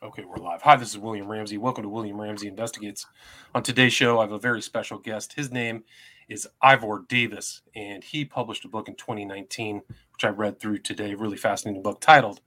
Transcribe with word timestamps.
Okay, 0.00 0.22
we're 0.24 0.36
live. 0.36 0.62
Hi, 0.62 0.76
this 0.76 0.90
is 0.90 0.98
William 0.98 1.26
Ramsey. 1.26 1.58
Welcome 1.58 1.82
to 1.82 1.88
William 1.88 2.20
Ramsey 2.20 2.46
Investigates. 2.46 3.04
On 3.52 3.64
today's 3.64 3.92
show, 3.92 4.20
I 4.20 4.22
have 4.22 4.30
a 4.30 4.38
very 4.38 4.62
special 4.62 4.96
guest. 4.96 5.32
His 5.32 5.50
name 5.50 5.82
is 6.28 6.46
Ivor 6.62 7.04
Davis, 7.08 7.62
and 7.74 8.04
he 8.04 8.24
published 8.24 8.64
a 8.64 8.68
book 8.68 8.86
in 8.86 8.94
2019, 8.94 9.82
which 10.12 10.22
I 10.22 10.28
read 10.28 10.60
through 10.60 10.78
today. 10.78 11.16
Really 11.16 11.36
fascinating 11.36 11.82
book 11.82 12.00
titled 12.00 12.40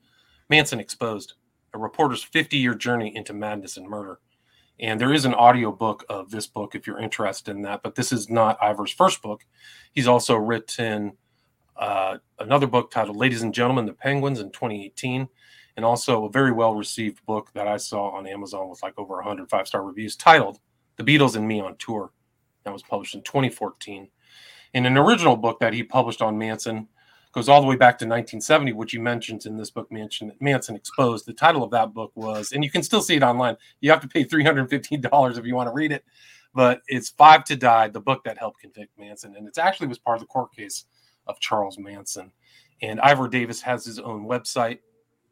Manson 0.49 0.79
Exposed 0.79 1.33
A 1.73 1.77
Reporter's 1.77 2.23
50 2.23 2.55
Year 2.55 2.73
Journey 2.73 3.13
into 3.13 3.33
Madness 3.33 3.75
and 3.75 3.85
Murder. 3.85 4.21
And 4.79 5.01
there 5.01 5.13
is 5.13 5.25
an 5.25 5.33
audio 5.33 5.73
book 5.73 6.05
of 6.07 6.31
this 6.31 6.47
book 6.47 6.73
if 6.73 6.87
you're 6.87 7.01
interested 7.01 7.53
in 7.53 7.63
that, 7.63 7.83
but 7.83 7.95
this 7.95 8.13
is 8.13 8.29
not 8.29 8.63
Ivor's 8.63 8.93
first 8.93 9.21
book. 9.21 9.45
He's 9.91 10.07
also 10.07 10.37
written 10.37 11.17
uh, 11.75 12.19
another 12.39 12.67
book 12.67 12.91
titled 12.91 13.17
Ladies 13.17 13.41
and 13.41 13.53
Gentlemen, 13.53 13.87
the 13.87 13.93
Penguins 13.93 14.39
in 14.39 14.51
2018 14.51 15.27
and 15.77 15.85
also 15.85 16.25
a 16.25 16.31
very 16.31 16.51
well 16.51 16.75
received 16.75 17.25
book 17.25 17.51
that 17.53 17.67
I 17.67 17.77
saw 17.77 18.09
on 18.09 18.27
Amazon 18.27 18.69
with 18.69 18.83
like 18.83 18.97
over 18.97 19.15
100 19.15 19.49
five 19.49 19.67
star 19.67 19.83
reviews 19.83 20.15
titled 20.15 20.59
The 20.97 21.03
Beatles 21.03 21.35
and 21.35 21.47
Me 21.47 21.61
on 21.61 21.75
Tour. 21.77 22.11
That 22.63 22.73
was 22.73 22.83
published 22.83 23.15
in 23.15 23.21
2014. 23.23 24.07
And 24.73 24.87
an 24.87 24.97
original 24.97 25.35
book 25.35 25.59
that 25.59 25.73
he 25.73 25.83
published 25.83 26.21
on 26.21 26.37
Manson 26.37 26.87
goes 27.31 27.47
all 27.47 27.61
the 27.61 27.67
way 27.67 27.75
back 27.75 27.97
to 27.99 28.05
1970, 28.05 28.73
which 28.73 28.91
he 28.91 28.97
mentions 28.97 29.45
in 29.45 29.57
this 29.57 29.69
book, 29.69 29.91
Manson, 29.91 30.31
Manson 30.39 30.75
Exposed. 30.75 31.25
The 31.25 31.33
title 31.33 31.63
of 31.63 31.71
that 31.71 31.93
book 31.93 32.11
was, 32.15 32.51
and 32.51 32.63
you 32.63 32.69
can 32.69 32.83
still 32.83 33.01
see 33.01 33.15
it 33.15 33.23
online. 33.23 33.57
You 33.79 33.89
have 33.91 34.01
to 34.01 34.07
pay 34.07 34.25
$315 34.25 35.37
if 35.37 35.45
you 35.45 35.55
want 35.55 35.67
to 35.67 35.73
read 35.73 35.91
it, 35.91 36.03
but 36.53 36.81
it's 36.87 37.09
Five 37.09 37.43
to 37.45 37.55
Die, 37.55 37.87
the 37.89 38.01
book 38.01 38.23
that 38.25 38.37
helped 38.37 38.59
convict 38.59 38.97
Manson. 38.97 39.35
And 39.35 39.47
it 39.47 39.57
actually 39.57 39.87
was 39.87 39.99
part 39.99 40.17
of 40.17 40.21
the 40.21 40.27
court 40.27 40.53
case 40.53 40.85
of 41.27 41.39
Charles 41.39 41.77
Manson. 41.77 42.31
And 42.81 42.99
Ivor 42.99 43.27
Davis 43.27 43.61
has 43.61 43.85
his 43.85 43.99
own 43.99 44.25
website, 44.25 44.79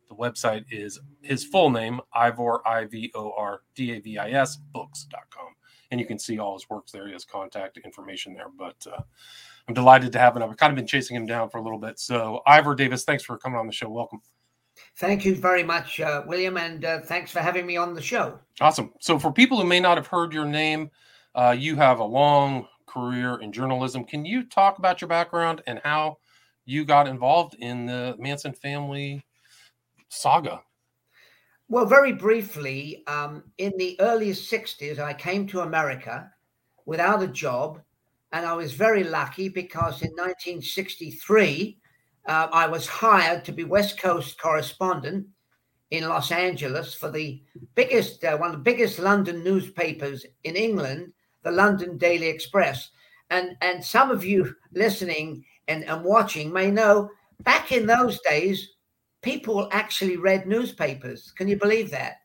the 0.10 0.16
website 0.16 0.66
is 0.72 1.00
his 1.22 1.44
full 1.44 1.70
name, 1.70 2.02
Ivor, 2.14 2.68
I 2.68 2.86
V 2.86 3.12
O 3.16 3.32
R 3.38 3.62
D 3.76 3.94
A 3.94 4.00
V 4.00 4.18
I 4.18 4.32
S, 4.32 4.58
books.com. 4.58 5.56
And 5.92 6.00
you 6.00 6.06
can 6.06 6.20
see 6.20 6.38
all 6.40 6.54
his 6.54 6.70
works 6.70 6.92
there. 6.92 7.08
He 7.08 7.14
has 7.14 7.26
contact 7.26 7.78
information 7.78 8.34
there. 8.34 8.50
But 8.56 8.86
uh, 8.92 9.02
I'm 9.68 9.74
delighted 9.74 10.12
to 10.14 10.20
have 10.20 10.36
him. 10.36 10.44
I've 10.44 10.58
kind 10.58 10.72
of 10.72 10.76
been 10.76 10.88
chasing 10.88 11.16
him 11.16 11.26
down 11.26 11.50
for 11.50 11.58
a 11.58 11.62
little 11.62 11.80
bit. 11.80 12.00
So, 12.00 12.42
Ivor 12.46 12.76
Davis, 12.76 13.06
thanks 13.06 13.24
for 13.24 13.38
coming 13.38 13.58
on 13.58 13.66
the 13.68 13.74
show. 13.74 13.90
Welcome. 13.90 14.22
Thank 14.98 15.26
you 15.26 15.36
very 15.36 15.64
much, 15.64 16.00
uh, 16.00 16.24
William, 16.26 16.58
and 16.58 16.86
uh, 16.86 17.02
thanks 17.02 17.32
for 17.32 17.40
having 17.40 17.66
me 17.66 17.76
on 17.76 17.94
the 17.94 18.02
show. 18.02 18.40
Awesome. 18.62 18.94
So, 19.00 19.18
for 19.20 19.32
people 19.32 19.60
who 19.60 19.68
may 19.68 19.80
not 19.80 19.98
have 19.98 20.08
heard 20.08 20.34
your 20.34 20.46
name, 20.46 20.90
uh, 21.36 21.56
you 21.58 21.76
have 21.76 22.00
a 22.00 22.04
long 22.04 22.68
career 22.86 23.40
in 23.42 23.52
journalism. 23.52 24.04
Can 24.04 24.26
you 24.26 24.44
talk 24.44 24.80
about 24.80 25.02
your 25.02 25.08
background 25.08 25.62
and 25.68 25.80
how 25.84 26.18
you 26.66 26.86
got 26.86 27.08
involved 27.08 27.56
in 27.60 27.86
the 27.86 28.16
Manson 28.20 28.54
family 28.54 29.24
saga? 30.10 30.62
Well, 31.70 31.86
very 31.86 32.14
briefly, 32.14 33.04
um, 33.08 33.44
in 33.60 33.74
the 33.78 33.96
early 34.02 34.32
60s, 34.32 35.00
I 35.00 35.14
came 35.14 35.46
to 35.48 35.62
America 35.62 36.32
without 36.86 37.22
a 37.22 37.28
job. 37.28 37.80
And 38.32 38.46
I 38.46 38.54
was 38.54 38.74
very 38.74 39.04
lucky 39.04 39.50
because 39.50 40.02
in 40.02 40.12
1963, 40.12 41.78
uh, 42.28 42.48
I 42.52 42.68
was 42.68 42.88
hired 42.88 43.44
to 43.46 43.52
be 43.52 43.64
West 43.64 44.00
Coast 44.00 44.40
correspondent 44.40 45.28
in 45.92 46.08
Los 46.08 46.32
Angeles 46.32 46.94
for 46.94 47.10
the 47.10 47.42
biggest, 47.74 48.24
uh, 48.24 48.38
one 48.38 48.52
of 48.52 48.58
the 48.58 48.72
biggest 48.72 49.00
London 49.00 49.44
newspapers 49.44 50.26
in 50.44 50.56
England, 50.56 51.12
the 51.44 51.52
London 51.52 51.98
Daily 51.98 52.28
Express. 52.28 52.90
And, 53.32 53.56
and 53.62 53.84
some 53.84 54.12
of 54.12 54.24
you 54.24 54.56
listening 54.74 55.44
and, 55.68 55.84
and 55.86 56.04
watching 56.04 56.54
may 56.54 56.70
know 56.70 57.10
back 57.42 57.72
in 57.72 57.88
those 57.88 58.20
days, 58.22 58.74
people 59.22 59.70
actually 59.72 60.18
read 60.18 60.48
newspapers. 60.48 61.32
Can 61.32 61.48
you 61.48 61.58
believe 61.58 61.92
that? 61.92 62.18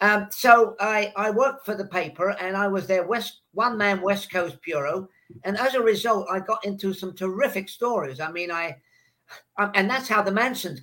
Um, 0.00 0.28
so 0.30 0.76
I, 0.78 1.12
I 1.16 1.30
worked 1.30 1.64
for 1.64 1.74
the 1.74 1.86
paper 1.86 2.30
and 2.40 2.56
I 2.56 2.68
was 2.68 2.86
their 2.86 3.06
West 3.06 3.40
one 3.52 3.76
man 3.76 4.00
West 4.00 4.30
Coast 4.30 4.60
bureau. 4.62 5.08
And 5.44 5.56
as 5.56 5.74
a 5.74 5.82
result, 5.82 6.28
I 6.30 6.40
got 6.40 6.64
into 6.64 6.92
some 6.92 7.14
terrific 7.14 7.68
stories. 7.68 8.20
I 8.20 8.30
mean, 8.30 8.50
I, 8.50 8.76
I 9.56 9.70
and 9.74 9.90
that's 9.90 10.08
how 10.08 10.22
the 10.22 10.32
Manson 10.32 10.78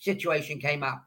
situation 0.00 0.58
came 0.58 0.82
up. 0.82 1.04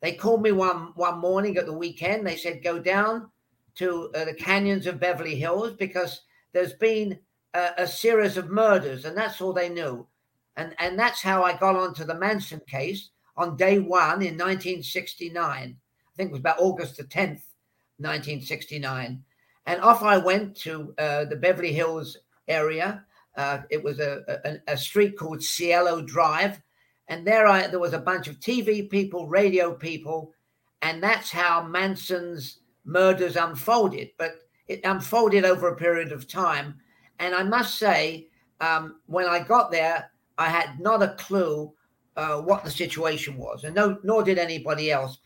They 0.00 0.12
called 0.12 0.42
me 0.42 0.52
one 0.52 0.92
one 0.94 1.18
morning 1.18 1.56
at 1.56 1.66
the 1.66 1.72
weekend. 1.72 2.26
They 2.26 2.36
said, 2.36 2.62
go 2.62 2.78
down 2.78 3.30
to 3.76 4.10
uh, 4.14 4.24
the 4.26 4.34
canyons 4.34 4.86
of 4.86 5.00
Beverly 5.00 5.34
Hills 5.34 5.72
because 5.72 6.22
there's 6.52 6.74
been 6.74 7.18
a, 7.54 7.70
a 7.78 7.86
series 7.86 8.36
of 8.36 8.50
murders, 8.50 9.04
and 9.04 9.16
that's 9.16 9.40
all 9.40 9.52
they 9.52 9.68
knew. 9.68 10.06
And, 10.56 10.74
and 10.78 10.98
that's 10.98 11.22
how 11.22 11.44
I 11.44 11.56
got 11.56 11.76
onto 11.76 12.04
the 12.04 12.14
Manson 12.14 12.60
case 12.68 13.10
on 13.38 13.56
day 13.56 13.78
one 13.78 14.20
in 14.20 14.36
1969. 14.36 15.36
I 15.38 16.16
think 16.16 16.28
it 16.28 16.32
was 16.32 16.40
about 16.40 16.58
August 16.58 16.96
the 16.96 17.04
10th, 17.04 17.46
1969. 17.98 19.22
And 19.66 19.80
off 19.80 20.02
I 20.02 20.18
went 20.18 20.56
to 20.56 20.92
uh, 20.98 21.24
the 21.26 21.36
Beverly 21.36 21.72
Hills 21.72 22.18
area. 22.48 23.04
Uh, 23.36 23.60
it 23.70 23.82
was 23.82 24.00
a, 24.00 24.22
a, 24.44 24.72
a, 24.72 24.76
street 24.76 25.16
called 25.16 25.42
Cielo 25.42 26.02
Drive. 26.02 26.60
And 27.06 27.24
there 27.24 27.46
I 27.46 27.68
there 27.68 27.78
was 27.78 27.92
a 27.92 27.98
bunch 27.98 28.26
of 28.26 28.40
TV 28.40 28.90
people, 28.90 29.28
radio 29.28 29.72
people, 29.72 30.34
and 30.82 31.00
that's 31.00 31.30
how 31.30 31.62
Manson's 31.62 32.58
murders 32.84 33.36
unfolded. 33.36 34.10
But 34.18 34.40
it 34.66 34.80
unfolded 34.84 35.44
over 35.44 35.68
a 35.68 35.76
period 35.76 36.10
of 36.10 36.26
time. 36.26 36.74
And 37.20 37.34
I 37.34 37.44
must 37.44 37.78
say, 37.78 38.28
um, 38.60 38.96
when 39.06 39.26
I 39.26 39.38
got 39.40 39.70
there, 39.70 40.10
I 40.36 40.48
had 40.48 40.80
not 40.80 41.02
a 41.02 41.14
clue 41.18 41.72
uh, 42.18 42.40
what 42.40 42.64
the 42.64 42.70
situation 42.70 43.38
was, 43.38 43.62
and 43.62 43.74
no, 43.74 43.96
nor 44.02 44.24
did 44.24 44.38
anybody 44.38 44.90
else. 44.90 45.18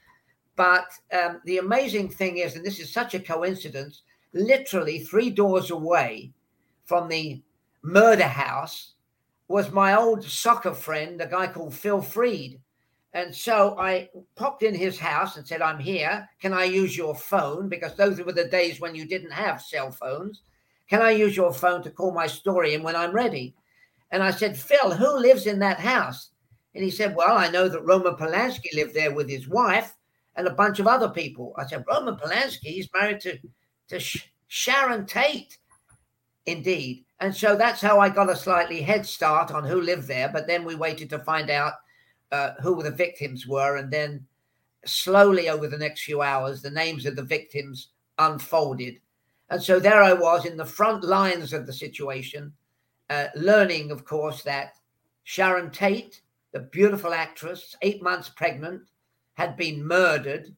But 0.57 0.85
um, 1.11 1.41
the 1.47 1.57
amazing 1.59 2.11
thing 2.11 2.37
is, 2.37 2.55
and 2.55 2.65
this 2.65 2.79
is 2.79 2.93
such 2.93 3.15
a 3.15 3.21
coincidence, 3.21 4.03
literally 4.35 5.01
three 5.01 5.31
doors 5.31 5.71
away 5.71 6.33
from 6.85 7.09
the 7.09 7.43
murder 7.83 8.27
house 8.27 8.93
was 9.49 9.73
my 9.73 9.95
old 9.95 10.23
soccer 10.23 10.75
friend, 10.75 11.19
a 11.23 11.27
guy 11.27 11.47
called 11.47 11.75
Phil 11.75 12.03
Freed. 12.03 12.61
And 13.15 13.35
so 13.35 13.79
I 13.79 14.11
popped 14.37 14.63
in 14.63 14.75
his 14.75 14.99
house 14.99 15.37
and 15.37 15.47
said, 15.47 15.63
I'm 15.63 15.79
here. 15.79 16.29
Can 16.41 16.53
I 16.53 16.65
use 16.65 16.97
your 16.97 17.15
phone? 17.15 17.71
Because 17.71 17.95
those 17.95 18.21
were 18.21 18.33
the 18.33 18.49
days 18.49 18.81
when 18.81 18.95
you 18.95 19.07
didn't 19.07 19.33
have 19.33 19.63
cell 19.63 19.91
phones. 19.91 20.43
Can 20.89 21.01
I 21.01 21.13
use 21.13 21.37
your 21.37 21.55
phone 21.55 21.83
to 21.85 21.91
call 21.91 22.13
my 22.13 22.27
story 22.27 22.75
in 22.75 22.83
when 22.83 22.97
I'm 22.97 23.13
ready? 23.13 23.55
And 24.11 24.23
I 24.23 24.31
said, 24.31 24.59
Phil, 24.59 24.93
who 24.93 25.19
lives 25.19 25.47
in 25.47 25.59
that 25.61 25.81
house? 25.81 26.32
And 26.75 26.85
he 26.85 26.91
said, 26.91 27.15
Well, 27.15 27.37
I 27.37 27.49
know 27.49 27.69
that 27.69 27.85
Roman 27.85 28.15
Polanski 28.15 28.75
lived 28.75 28.95
there 28.95 29.13
with 29.13 29.29
his 29.29 29.49
wife 29.49 29.95
and 30.37 30.47
a 30.47 30.55
bunch 30.55 30.79
of 30.79 30.87
other 30.87 31.09
people. 31.09 31.55
I 31.59 31.67
said, 31.67 31.85
Roman 31.89 32.17
Polanski, 32.17 32.69
he's 32.69 32.89
married 32.95 33.21
to, 33.21 33.39
to 33.89 34.21
Sharon 34.49 35.07
Tate. 35.07 35.59
Indeed. 36.47 37.05
And 37.21 37.35
so 37.35 37.55
that's 37.55 37.81
how 37.81 38.01
I 38.01 38.09
got 38.09 38.31
a 38.31 38.35
slightly 38.35 38.83
head 38.83 39.07
start 39.07 39.53
on 39.53 39.65
who 39.65 39.81
lived 39.81 40.09
there. 40.09 40.29
But 40.29 40.49
then 40.49 40.65
we 40.65 40.75
waited 40.75 41.09
to 41.11 41.21
find 41.21 41.51
out 41.51 41.75
uh, 42.33 42.55
who 42.61 42.83
the 42.83 42.91
victims 42.91 43.47
were. 43.47 43.77
And 43.77 43.93
then 43.93 44.27
slowly 44.85 45.49
over 45.49 45.69
the 45.69 45.79
next 45.79 46.03
few 46.03 46.23
hours, 46.23 46.63
the 46.63 46.71
names 46.71 47.07
of 47.07 47.15
the 47.15 47.23
victims 47.23 47.89
unfolded. 48.19 48.99
And 49.51 49.63
so 49.63 49.79
there 49.79 50.03
I 50.03 50.15
was 50.15 50.47
in 50.47 50.57
the 50.57 50.65
front 50.65 51.05
lines 51.05 51.53
of 51.53 51.67
the 51.67 51.73
situation, 51.73 52.53
uh, 53.11 53.27
learning, 53.37 53.91
of 53.91 54.05
course, 54.05 54.43
that 54.43 54.73
Sharon 55.25 55.71
Tate 55.71 56.23
the 56.53 56.61
beautiful 56.61 57.13
actress, 57.13 57.77
eight 57.83 58.03
months 58.03 58.29
pregnant, 58.29 58.83
had 59.35 59.57
been 59.57 59.87
murdered. 59.87 60.55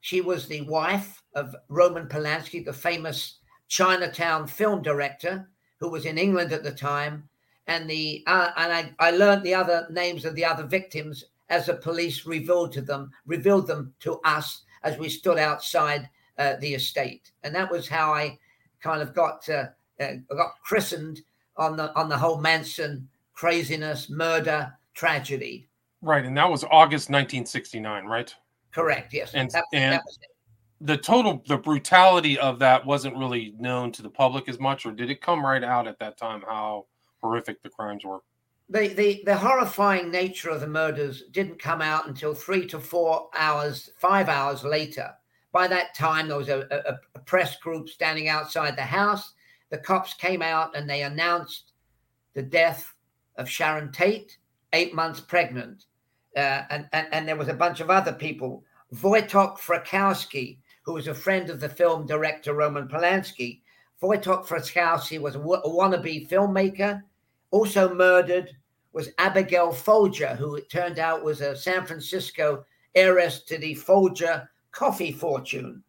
She 0.00 0.20
was 0.20 0.46
the 0.46 0.62
wife 0.62 1.22
of 1.34 1.54
Roman 1.68 2.08
Polanski, 2.08 2.64
the 2.64 2.72
famous 2.72 3.38
Chinatown 3.68 4.46
film 4.46 4.82
director 4.82 5.48
who 5.78 5.90
was 5.90 6.06
in 6.06 6.18
England 6.18 6.52
at 6.52 6.62
the 6.62 6.72
time. 6.72 7.28
And 7.66 7.90
the 7.90 8.22
uh, 8.26 8.50
and 8.56 8.72
I, 8.72 8.94
I 8.98 9.10
learned 9.10 9.42
the 9.42 9.54
other 9.54 9.86
names 9.90 10.24
of 10.24 10.34
the 10.34 10.44
other 10.44 10.64
victims 10.64 11.24
as 11.48 11.66
the 11.66 11.74
police 11.74 12.24
revealed 12.24 12.72
to 12.72 12.80
them, 12.80 13.10
revealed 13.26 13.66
them 13.66 13.92
to 14.00 14.20
us 14.24 14.62
as 14.82 14.96
we 14.98 15.08
stood 15.08 15.38
outside 15.38 16.08
uh, 16.38 16.54
the 16.60 16.74
estate. 16.74 17.32
And 17.42 17.54
that 17.54 17.70
was 17.70 17.88
how 17.88 18.12
I 18.12 18.38
kind 18.80 19.02
of 19.02 19.14
got 19.14 19.48
uh, 19.48 19.66
uh 20.00 20.12
got 20.28 20.60
christened 20.62 21.22
on 21.56 21.76
the 21.76 21.94
on 21.98 22.08
the 22.08 22.18
whole 22.18 22.38
Manson 22.38 23.08
craziness, 23.34 24.08
murder, 24.08 24.72
tragedy. 24.96 25.68
Right, 26.02 26.24
and 26.24 26.36
that 26.36 26.50
was 26.50 26.64
August 26.64 27.10
1969, 27.10 28.04
right? 28.06 28.34
Correct. 28.72 29.14
Yes, 29.14 29.32
and 29.34 29.50
that, 29.52 29.64
and 29.72 29.94
that 29.94 30.02
the 30.80 30.96
total 30.96 31.42
the 31.46 31.56
brutality 31.56 32.38
of 32.38 32.58
that 32.58 32.84
wasn't 32.84 33.16
really 33.16 33.54
known 33.58 33.92
to 33.92 34.02
the 34.02 34.10
public 34.10 34.48
as 34.48 34.58
much, 34.58 34.84
or 34.84 34.92
did 34.92 35.10
it 35.10 35.20
come 35.20 35.44
right 35.44 35.64
out 35.64 35.86
at 35.86 35.98
that 36.00 36.18
time 36.18 36.42
how 36.46 36.86
horrific 37.22 37.62
the 37.62 37.68
crimes 37.68 38.04
were? 38.04 38.20
The, 38.68 38.88
the 38.88 39.22
the 39.24 39.36
horrifying 39.36 40.10
nature 40.10 40.50
of 40.50 40.60
the 40.60 40.66
murders 40.66 41.22
didn't 41.30 41.58
come 41.58 41.80
out 41.80 42.08
until 42.08 42.34
three 42.34 42.66
to 42.66 42.80
four 42.80 43.30
hours, 43.34 43.90
five 43.96 44.28
hours 44.28 44.64
later. 44.64 45.12
By 45.52 45.68
that 45.68 45.94
time, 45.94 46.28
there 46.28 46.36
was 46.36 46.50
a, 46.50 46.66
a, 46.70 46.98
a 47.14 47.20
press 47.20 47.56
group 47.56 47.88
standing 47.88 48.28
outside 48.28 48.76
the 48.76 48.82
house. 48.82 49.32
The 49.70 49.78
cops 49.78 50.12
came 50.14 50.42
out 50.42 50.76
and 50.76 50.88
they 50.88 51.02
announced 51.02 51.72
the 52.34 52.42
death 52.42 52.94
of 53.36 53.48
Sharon 53.48 53.90
Tate 53.90 54.36
eight 54.72 54.94
months 54.94 55.20
pregnant. 55.20 55.84
Uh, 56.36 56.62
and, 56.70 56.88
and, 56.92 57.08
and 57.12 57.28
there 57.28 57.36
was 57.36 57.48
a 57.48 57.54
bunch 57.54 57.80
of 57.80 57.90
other 57.90 58.12
people 58.12 58.62
Wojtek 58.94 59.58
Frykowski, 59.58 60.58
who 60.82 60.94
was 60.94 61.08
a 61.08 61.14
friend 61.14 61.50
of 61.50 61.60
the 61.60 61.68
film 61.68 62.06
director 62.06 62.54
Roman 62.54 62.86
Polanski. 62.88 63.62
Wojtek 64.02 64.46
Frykowski 64.46 65.20
was 65.20 65.34
a, 65.34 65.40
a 65.40 65.68
wannabe 65.68 66.28
filmmaker, 66.28 67.02
also 67.50 67.94
murdered 67.94 68.50
was 68.92 69.10
Abigail 69.18 69.72
Folger, 69.72 70.34
who 70.36 70.54
it 70.54 70.70
turned 70.70 70.98
out 70.98 71.22
was 71.22 71.42
a 71.42 71.54
San 71.54 71.84
Francisco 71.84 72.64
heiress 72.94 73.42
to 73.42 73.58
the 73.58 73.74
Folger 73.74 74.48
coffee 74.70 75.12
fortune. 75.12 75.82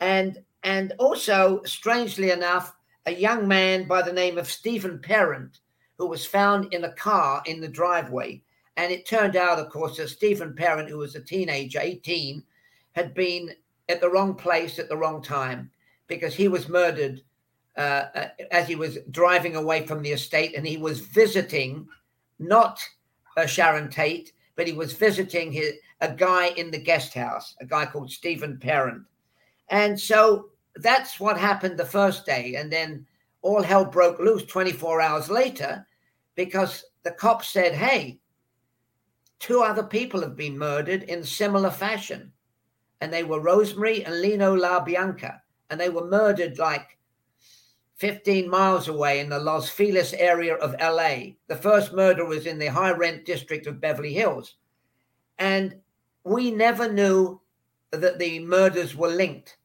And 0.00 0.42
and 0.62 0.94
also, 0.98 1.62
strangely 1.64 2.30
enough, 2.30 2.74
a 3.04 3.12
young 3.12 3.46
man 3.46 3.86
by 3.86 4.02
the 4.02 4.12
name 4.12 4.36
of 4.36 4.50
Stephen 4.50 4.98
Parent, 4.98 5.60
who 5.98 6.06
was 6.06 6.26
found 6.26 6.72
in 6.72 6.84
a 6.84 6.92
car 6.92 7.42
in 7.46 7.60
the 7.60 7.68
driveway. 7.68 8.42
And 8.76 8.92
it 8.92 9.06
turned 9.06 9.36
out, 9.36 9.58
of 9.58 9.70
course, 9.70 9.96
that 9.96 10.08
Stephen 10.08 10.54
Parent, 10.54 10.88
who 10.88 10.98
was 10.98 11.14
a 11.14 11.20
teenager, 11.20 11.80
18, 11.80 12.42
had 12.92 13.14
been 13.14 13.50
at 13.88 14.00
the 14.00 14.10
wrong 14.10 14.34
place 14.34 14.78
at 14.78 14.88
the 14.88 14.96
wrong 14.96 15.22
time 15.22 15.70
because 16.06 16.34
he 16.34 16.48
was 16.48 16.68
murdered 16.68 17.22
uh, 17.76 18.06
uh 18.14 18.28
as 18.50 18.66
he 18.66 18.74
was 18.74 18.98
driving 19.10 19.54
away 19.56 19.86
from 19.86 20.02
the 20.02 20.10
estate 20.10 20.54
and 20.56 20.66
he 20.66 20.76
was 20.76 21.00
visiting 21.00 21.86
not 22.38 22.82
uh, 23.36 23.46
Sharon 23.46 23.90
Tate, 23.90 24.32
but 24.56 24.66
he 24.66 24.72
was 24.72 24.92
visiting 24.92 25.52
his, 25.52 25.74
a 26.00 26.12
guy 26.12 26.48
in 26.48 26.70
the 26.70 26.78
guest 26.78 27.14
house, 27.14 27.54
a 27.60 27.66
guy 27.66 27.86
called 27.86 28.10
Stephen 28.10 28.58
Parent. 28.58 29.02
And 29.68 29.98
so 29.98 30.50
that's 30.76 31.18
what 31.18 31.38
happened 31.38 31.78
the 31.78 31.84
first 31.84 32.26
day. 32.26 32.56
And 32.56 32.70
then 32.72 33.06
all 33.42 33.62
hell 33.62 33.84
broke 33.84 34.18
loose 34.18 34.44
24 34.44 35.00
hours 35.00 35.30
later 35.30 35.86
because 36.34 36.84
the 37.02 37.12
cops 37.12 37.48
said, 37.48 37.72
hey, 37.74 38.18
two 39.38 39.62
other 39.62 39.82
people 39.82 40.20
have 40.20 40.36
been 40.36 40.58
murdered 40.58 41.04
in 41.04 41.22
similar 41.22 41.70
fashion. 41.70 42.32
And 43.00 43.12
they 43.12 43.24
were 43.24 43.40
Rosemary 43.40 44.04
and 44.04 44.20
Leno 44.20 44.56
LaBianca. 44.56 45.40
And 45.70 45.80
they 45.80 45.88
were 45.88 46.06
murdered 46.06 46.58
like 46.58 46.98
15 47.96 48.48
miles 48.48 48.88
away 48.88 49.20
in 49.20 49.28
the 49.28 49.38
Los 49.38 49.68
Feliz 49.68 50.12
area 50.14 50.54
of 50.56 50.74
LA. 50.80 51.34
The 51.48 51.56
first 51.56 51.92
murder 51.92 52.24
was 52.24 52.46
in 52.46 52.58
the 52.58 52.66
high 52.66 52.92
rent 52.92 53.24
district 53.24 53.66
of 53.66 53.80
Beverly 53.80 54.12
Hills. 54.12 54.56
And 55.38 55.76
we 56.24 56.50
never 56.50 56.90
knew 56.90 57.40
that 57.90 58.18
the 58.18 58.40
murders 58.40 58.96
were 58.96 59.08
linked. 59.08 59.58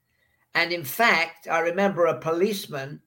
And 0.54 0.72
in 0.72 0.84
fact, 0.84 1.48
I 1.50 1.60
remember 1.60 2.06
a 2.06 2.20
policeman 2.20 3.02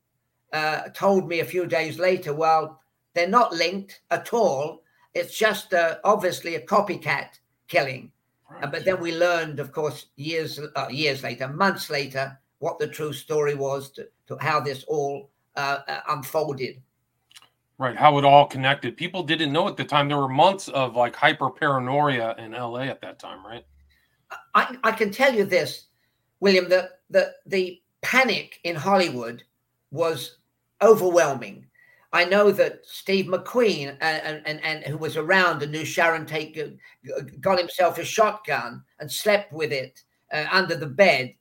uh, 0.55 0.89
told 0.95 1.29
me 1.29 1.41
a 1.41 1.45
few 1.45 1.67
days 1.67 1.99
later, 1.99 2.33
well, 2.33 2.81
they're 3.13 3.29
not 3.29 3.53
linked 3.53 4.01
at 4.11 4.33
all. 4.33 4.83
It's 5.13 5.37
just 5.37 5.75
uh, 5.75 5.97
obviously 6.05 6.55
a 6.55 6.65
copycat 6.65 7.39
killing. 7.69 8.13
Right. 8.51 8.65
Uh, 8.65 8.67
but 8.69 8.85
then 8.85 9.01
we 9.01 9.17
learned, 9.17 9.59
of 9.59 9.73
course, 9.73 10.07
years 10.17 10.61
uh, 10.77 10.87
years 10.91 11.23
later, 11.23 11.49
months 11.49 11.91
later, 11.91 12.39
what 12.59 12.79
the 12.79 12.87
true 12.87 13.13
story 13.13 13.55
was 13.55 13.91
to, 13.93 14.09
to 14.29 14.37
how 14.41 14.61
this 14.61 14.85
all 14.85 15.31
uh, 15.57 15.79
unfolded. 16.09 16.81
Right, 17.77 17.97
how 17.97 18.17
it 18.19 18.25
all 18.25 18.47
connected. 18.47 18.97
People 18.97 19.25
didn't 19.25 19.53
know 19.53 19.67
at 19.67 19.77
the 19.77 19.85
time. 19.85 20.09
There 20.09 20.19
were 20.19 20.29
months 20.29 20.69
of 20.69 20.95
like 20.95 21.17
hyper 21.17 21.51
paranoia 21.51 22.37
in 22.39 22.53
LA 22.53 22.83
at 22.83 23.01
that 23.01 23.19
time, 23.19 23.45
right? 23.45 23.65
I, 24.55 24.77
I 24.85 24.93
can 24.93 25.11
tell 25.11 25.35
you 25.35 25.45
this, 25.45 25.87
William, 26.39 26.69
the, 26.69 26.91
the, 27.11 27.35
the 27.47 27.83
panic 28.03 28.61
in 28.63 28.77
Hollywood 28.77 29.43
was 29.91 30.39
overwhelming. 30.83 31.67
I 32.13 32.25
know 32.25 32.53
that 32.53 32.81
Steve 32.85 33.27
McQueen 33.27 33.97
and, 34.01 34.43
and, 34.47 34.63
and 34.63 34.85
who 34.85 34.97
was 34.97 35.17
around 35.17 35.63
and 35.63 35.73
knew 35.73 35.85
Sharon 35.85 36.27
Tate 36.27 36.79
got 37.41 37.59
himself 37.59 37.99
a 37.99 38.05
shotgun 38.05 38.85
and 39.01 39.11
slept 39.11 39.53
with 39.53 39.73
it 39.73 40.03
uh, 40.33 40.47
under 40.53 40.77
the 40.77 40.87
bed 40.87 41.35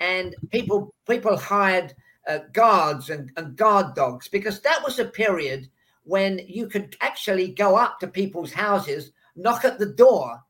and 0.00 0.34
people 0.50 0.92
people 1.06 1.36
hired 1.36 1.94
uh, 2.26 2.38
guards 2.52 3.10
and, 3.10 3.30
and 3.36 3.56
guard 3.56 3.94
dogs 3.94 4.28
because 4.28 4.60
that 4.60 4.82
was 4.82 4.98
a 4.98 5.04
period 5.04 5.68
when 6.04 6.40
you 6.46 6.66
could 6.66 6.96
actually 7.00 7.48
go 7.48 7.76
up 7.76 8.00
to 8.00 8.08
people's 8.08 8.52
houses, 8.52 9.12
knock 9.36 9.64
at 9.64 9.78
the 9.78 9.86
door. 9.86 10.42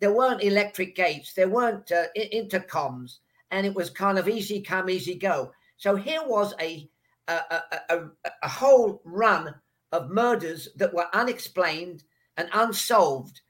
There 0.00 0.12
weren't 0.12 0.42
electric 0.42 0.94
gates, 0.94 1.32
there 1.32 1.48
weren't 1.48 1.90
uh, 1.90 2.04
intercoms, 2.16 3.18
and 3.50 3.66
it 3.66 3.74
was 3.74 3.88
kind 3.88 4.18
of 4.18 4.28
easy 4.28 4.60
come, 4.60 4.90
easy 4.90 5.14
go. 5.14 5.52
So 5.78 5.96
here 5.96 6.22
was 6.26 6.54
a 6.60 6.88
a, 7.28 7.62
a, 7.90 8.00
a, 8.42 8.48
whole 8.48 9.00
run 9.04 9.54
of 9.92 10.10
murders 10.10 10.68
that 10.76 10.94
were 10.94 11.06
unexplained 11.12 12.04
and 12.36 12.48
unsolved 12.52 13.40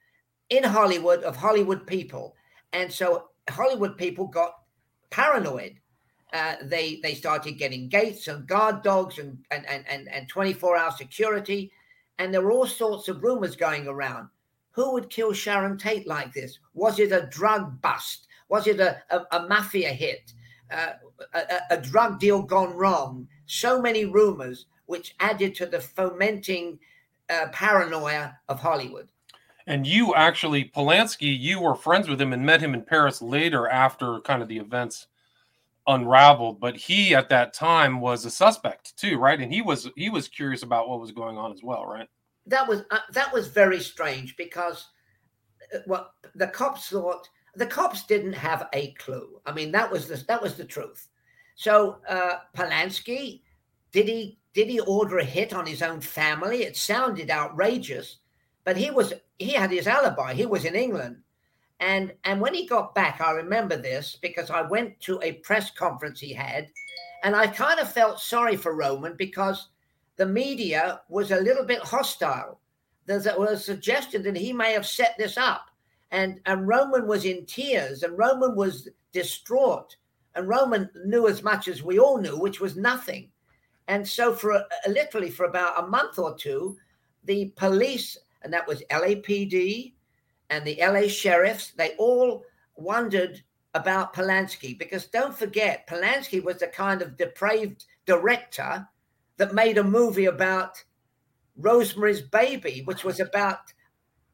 in 0.48 0.64
Hollywood 0.64 1.22
of 1.22 1.36
Hollywood 1.36 1.86
people. 1.86 2.34
And 2.72 2.92
so 2.92 3.28
Hollywood 3.50 3.96
people 3.96 4.26
got 4.26 4.54
paranoid. 5.10 5.80
Uh, 6.32 6.56
they 6.62 7.00
they 7.02 7.14
started 7.14 7.52
getting 7.58 7.88
gates 7.88 8.28
and 8.28 8.46
guard 8.46 8.82
dogs 8.82 9.18
and 9.18 9.38
and 9.50 9.64
and 9.66 10.08
and 10.08 10.28
24 10.28 10.76
hour 10.76 10.90
security, 10.90 11.70
and 12.18 12.32
there 12.32 12.42
were 12.42 12.52
all 12.52 12.66
sorts 12.66 13.08
of 13.08 13.22
rumors 13.22 13.56
going 13.56 13.86
around. 13.86 14.28
Who 14.72 14.92
would 14.92 15.08
kill 15.08 15.32
Sharon 15.32 15.78
Tate 15.78 16.06
like 16.06 16.34
this? 16.34 16.58
Was 16.74 16.98
it 16.98 17.12
a 17.12 17.28
drug 17.30 17.80
bust? 17.80 18.26
Was 18.48 18.66
it 18.66 18.80
a, 18.80 19.02
a, 19.10 19.38
a 19.38 19.48
mafia 19.48 19.90
hit? 19.90 20.32
Uh, 20.70 20.92
a, 21.32 21.60
a, 21.70 21.80
drug 21.80 22.18
deal 22.18 22.42
gone 22.42 22.74
wrong? 22.74 23.26
So 23.46 23.80
many 23.80 24.04
rumors, 24.04 24.66
which 24.86 25.14
added 25.20 25.54
to 25.56 25.66
the 25.66 25.80
fomenting 25.80 26.78
uh, 27.30 27.46
paranoia 27.52 28.38
of 28.48 28.60
Hollywood. 28.60 29.08
And 29.66 29.86
you 29.86 30.14
actually, 30.14 30.66
Polanski, 30.66 31.38
you 31.38 31.60
were 31.60 31.74
friends 31.74 32.08
with 32.08 32.20
him 32.20 32.32
and 32.32 32.46
met 32.46 32.60
him 32.60 32.74
in 32.74 32.82
Paris 32.82 33.20
later 33.20 33.68
after 33.68 34.20
kind 34.20 34.42
of 34.42 34.48
the 34.48 34.58
events 34.58 35.08
unraveled. 35.88 36.60
But 36.60 36.76
he 36.76 37.14
at 37.14 37.28
that 37.30 37.52
time 37.52 38.00
was 38.00 38.24
a 38.24 38.30
suspect 38.30 38.96
too, 38.96 39.18
right? 39.18 39.40
And 39.40 39.52
he 39.52 39.62
was 39.62 39.90
he 39.96 40.08
was 40.08 40.28
curious 40.28 40.62
about 40.62 40.88
what 40.88 41.00
was 41.00 41.10
going 41.10 41.36
on 41.36 41.52
as 41.52 41.62
well, 41.62 41.84
right? 41.84 42.08
That 42.46 42.68
was 42.68 42.82
uh, 42.92 42.98
that 43.12 43.32
was 43.32 43.48
very 43.48 43.80
strange 43.80 44.36
because 44.36 44.86
uh, 45.74 45.78
what 45.86 46.12
the 46.36 46.46
cops 46.48 46.88
thought 46.90 47.28
the 47.56 47.66
cops 47.66 48.04
didn't 48.04 48.34
have 48.34 48.68
a 48.72 48.92
clue. 48.92 49.40
I 49.46 49.52
mean, 49.52 49.72
that 49.72 49.90
was 49.90 50.06
the 50.06 50.22
that 50.28 50.42
was 50.42 50.54
the 50.54 50.64
truth. 50.64 51.08
So 51.56 51.98
uh, 52.08 52.36
Polanski, 52.56 53.42
did 53.92 54.06
he 54.06 54.38
did 54.54 54.68
he 54.68 54.80
order 54.80 55.18
a 55.18 55.24
hit 55.24 55.52
on 55.52 55.66
his 55.66 55.82
own 55.82 56.00
family? 56.00 56.62
It 56.62 56.76
sounded 56.76 57.30
outrageous, 57.30 58.18
but 58.64 58.76
he 58.76 58.90
was 58.90 59.12
he 59.38 59.50
had 59.50 59.70
his 59.70 59.86
alibi. 59.86 60.34
He 60.34 60.46
was 60.46 60.64
in 60.64 60.76
England. 60.76 61.16
And 61.80 62.12
and 62.24 62.40
when 62.40 62.54
he 62.54 62.66
got 62.66 62.94
back, 62.94 63.20
I 63.20 63.32
remember 63.32 63.76
this 63.76 64.16
because 64.22 64.50
I 64.50 64.62
went 64.62 64.98
to 65.00 65.20
a 65.22 65.32
press 65.32 65.70
conference 65.70 66.20
he 66.20 66.32
had, 66.32 66.68
and 67.24 67.34
I 67.34 67.48
kind 67.48 67.80
of 67.80 67.92
felt 67.92 68.20
sorry 68.20 68.56
for 68.56 68.76
Roman 68.76 69.14
because 69.16 69.68
the 70.16 70.26
media 70.26 71.02
was 71.08 71.30
a 71.30 71.40
little 71.40 71.64
bit 71.64 71.80
hostile. 71.80 72.60
There 73.06 73.20
was 73.38 73.52
a 73.52 73.58
suggestion 73.58 74.22
that 74.24 74.36
he 74.36 74.52
may 74.52 74.72
have 74.72 74.86
set 74.86 75.14
this 75.18 75.36
up. 75.36 75.70
And, 76.10 76.40
and 76.46 76.66
Roman 76.66 77.06
was 77.06 77.24
in 77.24 77.46
tears 77.46 78.02
and 78.02 78.16
Roman 78.16 78.56
was 78.56 78.88
distraught. 79.12 79.96
And 80.36 80.48
Roman 80.48 80.88
knew 81.04 81.26
as 81.28 81.42
much 81.42 81.66
as 81.66 81.82
we 81.82 81.98
all 81.98 82.18
knew, 82.18 82.38
which 82.38 82.60
was 82.60 82.76
nothing. 82.76 83.30
And 83.88 84.06
so, 84.06 84.32
for 84.32 84.52
a, 84.52 84.64
literally 84.88 85.30
for 85.30 85.46
about 85.46 85.82
a 85.82 85.86
month 85.86 86.18
or 86.18 86.36
two, 86.36 86.76
the 87.24 87.52
police 87.56 88.18
and 88.42 88.52
that 88.52 88.66
was 88.66 88.82
LAPD 88.90 89.94
and 90.50 90.64
the 90.64 90.78
LA 90.80 91.08
sheriffs, 91.08 91.72
they 91.72 91.94
all 91.98 92.44
wondered 92.76 93.42
about 93.74 94.14
Polanski 94.14 94.78
because 94.78 95.06
don't 95.06 95.36
forget, 95.36 95.86
Polanski 95.88 96.42
was 96.42 96.58
the 96.58 96.68
kind 96.68 97.02
of 97.02 97.16
depraved 97.16 97.84
director 98.06 98.86
that 99.36 99.54
made 99.54 99.78
a 99.78 99.84
movie 99.84 100.26
about 100.26 100.82
Rosemary's 101.56 102.22
Baby, 102.22 102.82
which 102.84 103.04
was 103.04 103.20
about 103.20 103.58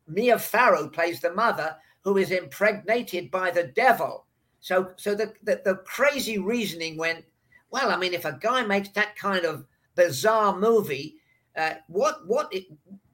Mia 0.07 0.39
Farrow 0.39 0.89
plays 0.89 1.21
the 1.21 1.33
mother 1.33 1.77
who 2.03 2.17
is 2.19 2.31
impregnated 2.31 3.31
by 3.31 3.51
the 3.51 3.65
devil. 3.69 4.27
So, 4.63 4.93
so 4.97 5.15
the, 5.15 5.35
the, 5.43 5.61
the 5.65 5.75
crazy 5.85 6.39
reasoning 6.39 6.97
went, 6.97 7.25
well, 7.71 7.91
I 7.91 7.97
mean, 7.97 8.15
if 8.15 8.25
a 8.25 8.39
guy 8.41 8.63
makes 8.65 8.89
that 8.91 9.17
kind 9.17 9.45
of 9.45 9.67
bizarre 9.97 10.57
movie, 10.57 11.17
uh, 11.57 11.75
what 11.89 12.27
what 12.27 12.49
it, 12.53 12.65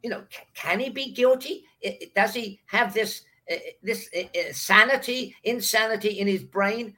you 0.02 0.10
know, 0.10 0.22
can 0.54 0.78
he 0.78 0.90
be 0.90 1.12
guilty? 1.12 1.64
Does 2.14 2.34
he 2.34 2.60
have 2.66 2.94
this 2.94 3.22
uh, 3.50 3.56
this 3.82 4.08
uh, 4.16 4.52
sanity, 4.52 5.34
insanity 5.42 6.20
in 6.20 6.26
his 6.28 6.44
brain? 6.44 6.94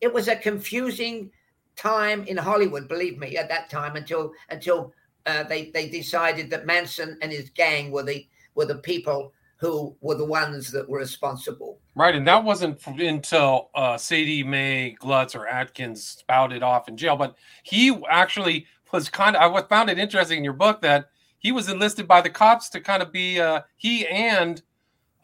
It 0.00 0.12
was 0.12 0.26
a 0.26 0.36
confusing 0.36 1.30
time 1.76 2.24
in 2.24 2.36
Hollywood, 2.36 2.88
believe 2.88 3.18
me, 3.18 3.36
at 3.36 3.48
that 3.48 3.70
time 3.70 3.94
until 3.96 4.32
until 4.50 4.92
uh, 5.26 5.44
they 5.44 5.70
they 5.70 5.88
decided 5.88 6.50
that 6.50 6.66
Manson 6.66 7.18
and 7.22 7.30
his 7.30 7.50
gang 7.50 7.92
were 7.92 8.02
the 8.02 8.26
were 8.54 8.66
the 8.66 8.76
people 8.76 9.32
who 9.62 9.96
were 10.00 10.16
the 10.16 10.24
ones 10.24 10.72
that 10.72 10.88
were 10.88 10.98
responsible. 10.98 11.78
Right, 11.94 12.16
and 12.16 12.26
that 12.26 12.42
wasn't 12.42 12.84
until 12.84 13.70
uh, 13.76 13.96
Sadie 13.96 14.42
Mae 14.42 14.96
Glutz 15.00 15.36
or 15.36 15.46
Atkins 15.46 16.04
spouted 16.04 16.64
off 16.64 16.88
in 16.88 16.96
jail, 16.96 17.16
but 17.16 17.36
he 17.62 17.96
actually 18.10 18.66
was 18.92 19.08
kind 19.08 19.36
of. 19.36 19.54
I 19.54 19.62
found 19.62 19.88
it 19.88 20.00
interesting 20.00 20.38
in 20.38 20.44
your 20.44 20.52
book 20.52 20.82
that 20.82 21.10
he 21.38 21.52
was 21.52 21.68
enlisted 21.68 22.08
by 22.08 22.20
the 22.20 22.28
cops 22.28 22.68
to 22.70 22.80
kind 22.80 23.04
of 23.04 23.12
be 23.12 23.40
uh, 23.40 23.60
he 23.76 24.04
and 24.08 24.60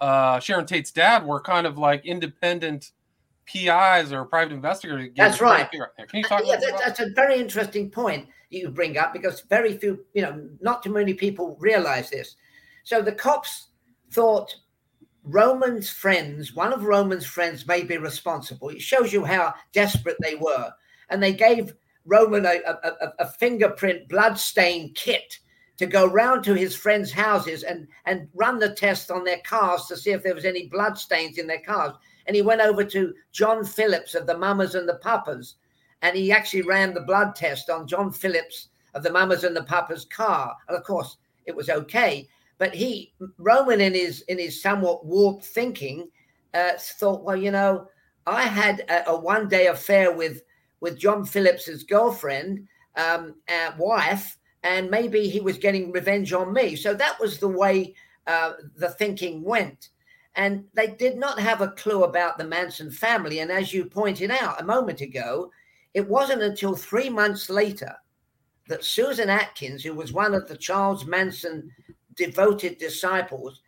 uh, 0.00 0.38
Sharon 0.38 0.66
Tate's 0.66 0.92
dad 0.92 1.26
were 1.26 1.40
kind 1.40 1.66
of 1.66 1.76
like 1.76 2.06
independent 2.06 2.92
PIs 3.46 4.12
or 4.12 4.24
private 4.24 4.52
investigators. 4.52 5.10
That's 5.16 5.40
right. 5.40 5.68
Can 5.68 5.80
you 6.12 6.22
talk 6.22 6.42
yeah, 6.44 6.54
about 6.54 6.60
that, 6.60 6.80
that's 6.84 7.00
a 7.00 7.10
very 7.10 7.40
interesting 7.40 7.90
point 7.90 8.28
you 8.50 8.70
bring 8.70 8.98
up 8.98 9.12
because 9.12 9.40
very 9.50 9.76
few, 9.76 10.04
you 10.14 10.22
know, 10.22 10.48
not 10.60 10.84
too 10.84 10.92
many 10.92 11.12
people 11.12 11.56
realize 11.58 12.10
this. 12.10 12.36
So 12.84 13.02
the 13.02 13.12
cops 13.12 13.67
thought 14.10 14.54
Roman's 15.24 15.90
friends, 15.90 16.54
one 16.54 16.72
of 16.72 16.84
Roman's 16.84 17.26
friends 17.26 17.66
may 17.66 17.82
be 17.82 17.98
responsible. 17.98 18.70
It 18.70 18.80
shows 18.80 19.12
you 19.12 19.24
how 19.24 19.54
desperate 19.72 20.16
they 20.20 20.34
were. 20.34 20.72
And 21.10 21.22
they 21.22 21.32
gave 21.32 21.74
Roman 22.04 22.46
a, 22.46 22.60
a, 22.66 23.12
a 23.18 23.26
fingerprint 23.26 24.08
bloodstain 24.08 24.92
kit 24.94 25.38
to 25.76 25.86
go 25.86 26.06
round 26.06 26.42
to 26.44 26.54
his 26.54 26.74
friends' 26.74 27.12
houses 27.12 27.62
and, 27.62 27.86
and 28.04 28.28
run 28.34 28.58
the 28.58 28.74
test 28.74 29.10
on 29.10 29.24
their 29.24 29.40
cars 29.44 29.86
to 29.86 29.96
see 29.96 30.10
if 30.10 30.22
there 30.22 30.34
was 30.34 30.44
any 30.44 30.66
bloodstains 30.66 31.38
in 31.38 31.46
their 31.46 31.60
cars. 31.60 31.92
And 32.26 32.34
he 32.34 32.42
went 32.42 32.60
over 32.60 32.84
to 32.84 33.14
John 33.32 33.64
Phillips 33.64 34.14
of 34.14 34.26
the 34.26 34.36
Mamas 34.36 34.74
and 34.74 34.88
the 34.88 34.96
Papas, 34.96 35.54
and 36.02 36.16
he 36.16 36.32
actually 36.32 36.62
ran 36.62 36.94
the 36.94 37.02
blood 37.02 37.34
test 37.34 37.70
on 37.70 37.86
John 37.86 38.10
Phillips 38.10 38.68
of 38.94 39.02
the 39.02 39.12
Mamas 39.12 39.44
and 39.44 39.56
the 39.56 39.62
Papas 39.64 40.04
car. 40.06 40.56
And 40.68 40.76
of 40.76 40.84
course, 40.84 41.16
it 41.46 41.54
was 41.54 41.70
okay. 41.70 42.28
But 42.58 42.74
he, 42.74 43.14
Roman, 43.38 43.80
in 43.80 43.94
his 43.94 44.22
in 44.22 44.38
his 44.38 44.60
somewhat 44.60 45.06
warped 45.06 45.44
thinking, 45.44 46.08
uh, 46.54 46.72
thought, 46.78 47.22
well, 47.22 47.36
you 47.36 47.50
know, 47.50 47.86
I 48.26 48.42
had 48.42 48.80
a, 48.88 49.10
a 49.10 49.18
one 49.18 49.48
day 49.48 49.68
affair 49.68 50.12
with 50.12 50.42
with 50.80 50.98
John 50.98 51.24
Phillips's 51.24 51.84
girlfriend, 51.84 52.66
um, 52.96 53.36
uh, 53.48 53.72
wife, 53.78 54.38
and 54.62 54.90
maybe 54.90 55.28
he 55.28 55.40
was 55.40 55.58
getting 55.58 55.92
revenge 55.92 56.32
on 56.32 56.52
me. 56.52 56.76
So 56.76 56.94
that 56.94 57.18
was 57.20 57.38
the 57.38 57.48
way 57.48 57.94
uh, 58.26 58.52
the 58.76 58.90
thinking 58.90 59.42
went. 59.42 59.90
And 60.34 60.64
they 60.74 60.88
did 60.88 61.16
not 61.16 61.40
have 61.40 61.62
a 61.62 61.72
clue 61.72 62.04
about 62.04 62.38
the 62.38 62.44
Manson 62.44 62.90
family. 62.90 63.40
And 63.40 63.50
as 63.50 63.72
you 63.72 63.86
pointed 63.86 64.30
out 64.30 64.60
a 64.60 64.64
moment 64.64 65.00
ago, 65.00 65.50
it 65.94 66.08
wasn't 66.08 66.42
until 66.42 66.76
three 66.76 67.08
months 67.08 67.50
later 67.50 67.96
that 68.68 68.84
Susan 68.84 69.30
Atkins, 69.30 69.82
who 69.82 69.94
was 69.94 70.12
one 70.12 70.34
of 70.34 70.46
the 70.46 70.56
Charles 70.56 71.06
Manson 71.06 71.72
devoted 72.18 72.76
disciples, 72.76 73.62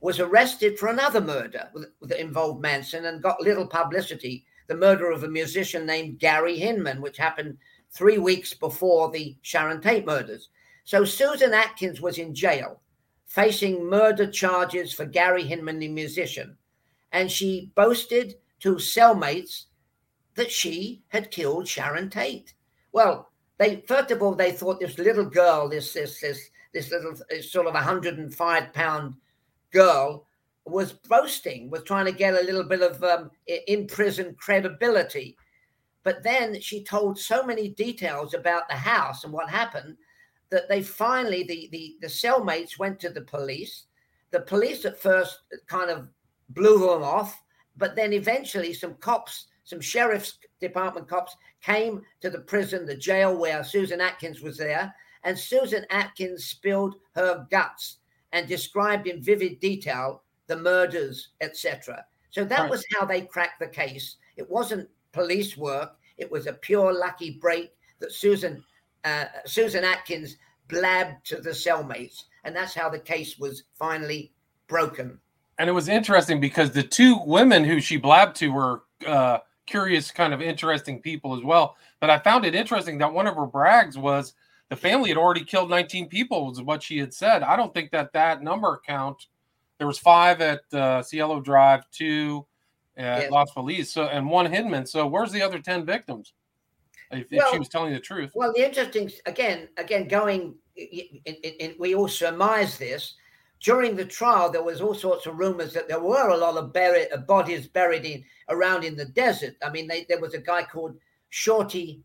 was 0.00 0.20
arrested 0.20 0.78
for 0.78 0.88
another 0.88 1.20
murder 1.20 1.70
that 2.02 2.20
involved 2.20 2.62
Manson 2.62 3.06
and 3.06 3.22
got 3.22 3.40
little 3.40 3.66
publicity 3.66 4.46
the 4.68 4.76
murder 4.76 5.10
of 5.10 5.22
a 5.22 5.28
musician 5.28 5.86
named 5.86 6.18
Gary 6.18 6.58
Hinman, 6.58 7.00
which 7.00 7.16
happened 7.16 7.56
three 7.90 8.18
weeks 8.18 8.52
before 8.52 9.10
the 9.10 9.36
Sharon 9.42 9.80
Tate 9.80 10.06
murders. 10.06 10.48
So 10.84 11.04
Susan 11.04 11.54
Atkins 11.54 12.00
was 12.00 12.18
in 12.18 12.34
jail 12.34 12.80
facing 13.26 13.84
murder 13.84 14.30
charges 14.30 14.92
for 14.92 15.04
Gary 15.04 15.42
Hinman, 15.42 15.78
the 15.78 15.88
musician. 15.88 16.56
And 17.12 17.30
she 17.30 17.72
boasted 17.74 18.36
to 18.60 18.76
cellmates 18.76 19.64
that 20.34 20.50
she 20.50 21.02
had 21.08 21.30
killed 21.30 21.66
Sharon 21.66 22.10
Tate. 22.10 22.54
Well, 22.92 23.30
they 23.58 23.82
first 23.88 24.10
of 24.10 24.22
all 24.22 24.34
they 24.34 24.52
thought 24.52 24.80
this 24.80 24.98
little 24.98 25.24
girl, 25.24 25.68
this 25.68 25.92
this 25.92 26.20
this 26.20 26.50
this 26.76 26.90
little 26.90 27.14
sort 27.40 27.66
of 27.66 27.72
105 27.72 28.72
pound 28.74 29.14
girl 29.72 30.26
was 30.66 30.92
boasting, 30.92 31.70
was 31.70 31.82
trying 31.84 32.04
to 32.04 32.12
get 32.12 32.34
a 32.34 32.44
little 32.44 32.64
bit 32.64 32.82
of 32.82 33.02
um, 33.02 33.30
in 33.46 33.86
prison 33.86 34.36
credibility. 34.38 35.38
But 36.02 36.22
then 36.22 36.60
she 36.60 36.84
told 36.84 37.18
so 37.18 37.46
many 37.46 37.70
details 37.70 38.34
about 38.34 38.68
the 38.68 38.74
house 38.74 39.24
and 39.24 39.32
what 39.32 39.48
happened 39.48 39.96
that 40.50 40.68
they 40.68 40.82
finally, 40.82 41.44
the, 41.44 41.70
the, 41.72 41.96
the 42.02 42.08
cellmates 42.08 42.78
went 42.78 43.00
to 43.00 43.08
the 43.08 43.22
police. 43.22 43.84
The 44.32 44.40
police 44.40 44.84
at 44.84 45.00
first 45.00 45.38
kind 45.66 45.90
of 45.90 46.10
blew 46.50 46.78
them 46.78 47.02
off, 47.02 47.42
but 47.78 47.96
then 47.96 48.12
eventually 48.12 48.74
some 48.74 48.94
cops, 48.96 49.46
some 49.64 49.80
sheriff's 49.80 50.38
department 50.60 51.08
cops 51.08 51.34
came 51.62 52.02
to 52.20 52.28
the 52.28 52.40
prison, 52.40 52.84
the 52.84 52.94
jail 52.94 53.34
where 53.34 53.64
Susan 53.64 54.02
Atkins 54.02 54.42
was 54.42 54.58
there, 54.58 54.94
and 55.26 55.36
Susan 55.36 55.84
Atkins 55.90 56.44
spilled 56.44 56.94
her 57.16 57.46
guts 57.50 57.96
and 58.32 58.46
described 58.46 59.08
in 59.08 59.20
vivid 59.20 59.58
detail 59.58 60.22
the 60.46 60.56
murders, 60.56 61.30
etc. 61.40 62.04
So 62.30 62.44
that 62.44 62.60
right. 62.60 62.70
was 62.70 62.86
how 62.94 63.04
they 63.04 63.22
cracked 63.22 63.58
the 63.58 63.66
case. 63.66 64.16
It 64.36 64.48
wasn't 64.48 64.88
police 65.12 65.56
work; 65.56 65.96
it 66.16 66.30
was 66.30 66.46
a 66.46 66.52
pure 66.52 66.92
lucky 66.92 67.32
break 67.32 67.74
that 67.98 68.12
Susan 68.12 68.64
uh, 69.04 69.24
Susan 69.44 69.82
Atkins 69.82 70.36
blabbed 70.68 71.26
to 71.26 71.40
the 71.40 71.50
cellmates, 71.50 72.24
and 72.44 72.54
that's 72.54 72.74
how 72.74 72.88
the 72.88 73.00
case 73.00 73.36
was 73.36 73.64
finally 73.74 74.32
broken. 74.68 75.18
And 75.58 75.68
it 75.68 75.72
was 75.72 75.88
interesting 75.88 76.38
because 76.38 76.70
the 76.70 76.84
two 76.84 77.18
women 77.26 77.64
who 77.64 77.80
she 77.80 77.96
blabbed 77.96 78.36
to 78.36 78.52
were 78.52 78.82
uh, 79.04 79.38
curious, 79.66 80.12
kind 80.12 80.32
of 80.32 80.40
interesting 80.40 81.00
people 81.00 81.36
as 81.36 81.42
well. 81.42 81.76
But 81.98 82.10
I 82.10 82.18
found 82.20 82.44
it 82.44 82.54
interesting 82.54 82.98
that 82.98 83.12
one 83.12 83.26
of 83.26 83.34
her 83.34 83.46
brags 83.46 83.98
was 83.98 84.34
the 84.68 84.76
family 84.76 85.10
had 85.10 85.18
already 85.18 85.44
killed 85.44 85.70
19 85.70 86.08
people, 86.08 86.46
was 86.46 86.62
what 86.62 86.82
she 86.82 86.98
had 86.98 87.14
said. 87.14 87.42
I 87.42 87.56
don't 87.56 87.72
think 87.72 87.90
that 87.92 88.12
that 88.12 88.42
number 88.42 88.80
count. 88.84 89.26
There 89.78 89.86
was 89.86 89.98
five 89.98 90.40
at 90.40 90.60
uh, 90.72 91.02
Cielo 91.02 91.40
Drive, 91.40 91.88
two 91.90 92.46
at 92.96 93.22
yeah. 93.22 93.28
Los 93.28 93.52
Feliz, 93.52 93.92
so 93.92 94.06
and 94.06 94.28
one 94.28 94.50
Hinman. 94.50 94.86
So 94.86 95.06
where's 95.06 95.32
the 95.32 95.42
other 95.42 95.58
10 95.58 95.84
victims? 95.84 96.32
If, 97.10 97.26
well, 97.30 97.46
if 97.46 97.52
she 97.52 97.58
was 97.58 97.68
telling 97.68 97.92
the 97.92 98.00
truth. 98.00 98.32
Well, 98.34 98.52
the 98.54 98.66
interesting 98.66 99.10
again, 99.26 99.68
again, 99.76 100.08
going, 100.08 100.54
in, 100.74 101.20
in, 101.24 101.34
in, 101.34 101.74
we 101.78 101.94
all 101.94 102.08
surmise 102.08 102.78
this. 102.78 103.14
During 103.60 103.96
the 103.96 104.04
trial, 104.04 104.50
there 104.50 104.62
was 104.62 104.80
all 104.80 104.94
sorts 104.94 105.26
of 105.26 105.38
rumors 105.38 105.72
that 105.72 105.88
there 105.88 106.00
were 106.00 106.28
a 106.28 106.36
lot 106.36 106.56
of 106.56 106.72
buried, 106.72 107.08
uh, 107.12 107.18
bodies 107.18 107.66
buried 107.68 108.04
in 108.04 108.22
around 108.48 108.84
in 108.84 108.96
the 108.96 109.06
desert. 109.06 109.54
I 109.64 109.70
mean, 109.70 109.86
they, 109.86 110.04
there 110.08 110.20
was 110.20 110.34
a 110.34 110.38
guy 110.38 110.64
called 110.64 110.96
Shorty 111.30 112.02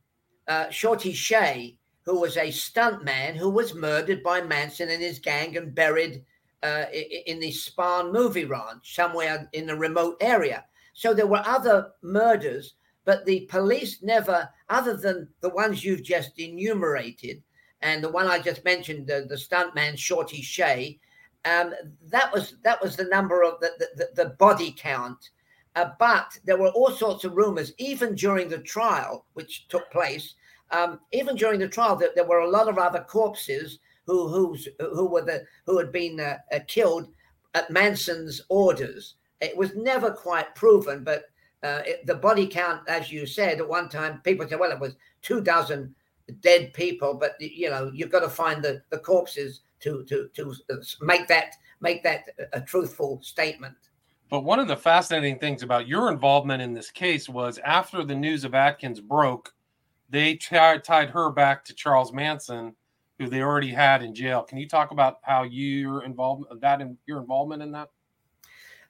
uh, 0.48 0.70
Shorty 0.70 1.14
Shea, 1.14 1.78
who 2.06 2.20
was 2.20 2.38
a 2.38 2.50
stuntman 2.50 3.36
who 3.36 3.50
was 3.50 3.76
murdered 3.76 4.24
by 4.24 4.42
Manson 4.42 4.90
and 4.90 5.02
his 5.02 5.20
gang 5.20 5.58
and 5.58 5.76
buried 5.76 6.24
uh, 6.64 6.86
in 7.26 7.40
the 7.40 7.52
Spahn 7.52 8.12
movie 8.12 8.46
ranch 8.46 8.96
somewhere 8.96 9.50
in 9.54 9.70
a 9.70 9.76
remote 9.76 10.18
area. 10.22 10.66
So 10.94 11.14
there 11.14 11.28
were 11.28 11.44
other 11.46 11.92
murders, 12.02 12.74
but 13.06 13.26
the 13.26 13.42
police 13.50 14.02
never, 14.04 14.50
other 14.70 14.96
than 14.96 15.28
the 15.42 15.50
ones 15.50 15.84
you've 15.84 16.04
just 16.04 16.38
enumerated, 16.38 17.42
and 17.82 18.04
the 18.04 18.12
one 18.12 18.28
I 18.28 18.40
just 18.40 18.64
mentioned, 18.64 19.08
the, 19.08 19.26
the 19.28 19.36
stuntman 19.36 19.98
Shorty 19.98 20.42
Shea, 20.42 21.00
um, 21.46 21.74
that 22.10 22.32
was 22.32 22.56
that 22.64 22.80
was 22.82 22.96
the 22.96 23.06
number 23.06 23.42
of 23.42 23.60
the 23.60 23.72
the, 23.96 24.10
the 24.16 24.30
body 24.32 24.76
count. 24.78 25.32
Uh, 25.76 25.90
but 25.98 26.38
there 26.44 26.58
were 26.58 26.70
all 26.70 26.92
sorts 26.92 27.24
of 27.24 27.34
rumors, 27.34 27.74
even 27.78 28.14
during 28.14 28.50
the 28.50 28.60
trial, 28.60 29.26
which 29.34 29.68
took 29.70 29.90
place. 29.90 30.36
Um, 30.72 31.00
even 31.12 31.36
during 31.36 31.60
the 31.60 31.68
trial, 31.68 31.96
that 31.98 32.16
there 32.16 32.26
were 32.26 32.40
a 32.40 32.50
lot 32.50 32.70
of 32.70 32.78
other 32.78 33.02
corpses 33.02 33.80
who 34.06 34.28
who 34.28 34.58
who 34.80 35.06
were 35.06 35.22
the 35.22 35.46
who 35.66 35.78
had 35.78 35.92
been 35.92 36.20
uh, 36.20 36.38
uh, 36.52 36.60
killed 36.68 37.08
at 37.54 37.70
Manson's 37.70 38.42
orders. 38.50 39.16
It 39.42 39.56
was 39.58 39.76
never 39.76 40.12
quite 40.12 40.56
proven, 40.56 41.04
but 41.04 41.26
uh, 41.64 41.82
it, 41.86 42.06
the 42.06 42.16
body 42.16 42.48
count, 42.48 42.88
as 42.88 43.12
you 43.12 43.26
said 43.26 43.60
at 43.60 43.68
one 43.68 43.90
time, 43.90 44.22
people 44.24 44.48
said, 44.48 44.60
well, 44.60 44.72
it 44.72 44.80
was 44.80 44.96
two 45.22 45.42
dozen 45.42 45.94
dead 46.40 46.74
people, 46.74 47.14
but 47.14 47.36
you 47.40 47.70
know, 47.70 47.92
you've 47.94 48.12
got 48.12 48.22
to 48.22 48.30
find 48.30 48.64
the, 48.64 48.82
the 48.90 48.98
corpses 48.98 49.62
to 49.82 50.04
to 50.06 50.30
to 50.36 50.54
make 51.02 51.28
that 51.28 51.56
make 51.82 52.04
that 52.04 52.30
a 52.54 52.62
truthful 52.62 53.20
statement. 53.22 53.76
But 54.30 54.46
one 54.46 54.60
of 54.60 54.70
the 54.70 54.78
fascinating 54.78 55.40
things 55.40 55.62
about 55.62 55.88
your 55.88 56.10
involvement 56.10 56.62
in 56.62 56.74
this 56.74 56.90
case 56.90 57.28
was 57.28 57.60
after 57.66 58.04
the 58.04 58.16
news 58.16 58.46
of 58.46 58.56
Atkins 58.56 59.02
broke, 59.02 59.54
they 60.12 60.36
t- 60.36 60.56
tied 60.84 61.10
her 61.10 61.32
back 61.32 61.66
to 61.66 61.74
Charles 61.74 62.14
Manson, 62.14 62.76
who 63.18 63.28
they 63.28 63.42
already 63.42 63.70
had 63.70 64.04
in 64.04 64.14
jail. 64.14 64.44
Can 64.44 64.58
you 64.58 64.68
talk 64.68 64.92
about 64.92 65.20
how 65.24 65.44
your 65.44 66.04
involvement 66.04 66.62
that 66.62 66.82
in 66.82 66.98
your 67.08 67.20
involvement 67.20 67.64
in 67.64 67.72
that? 67.72 67.90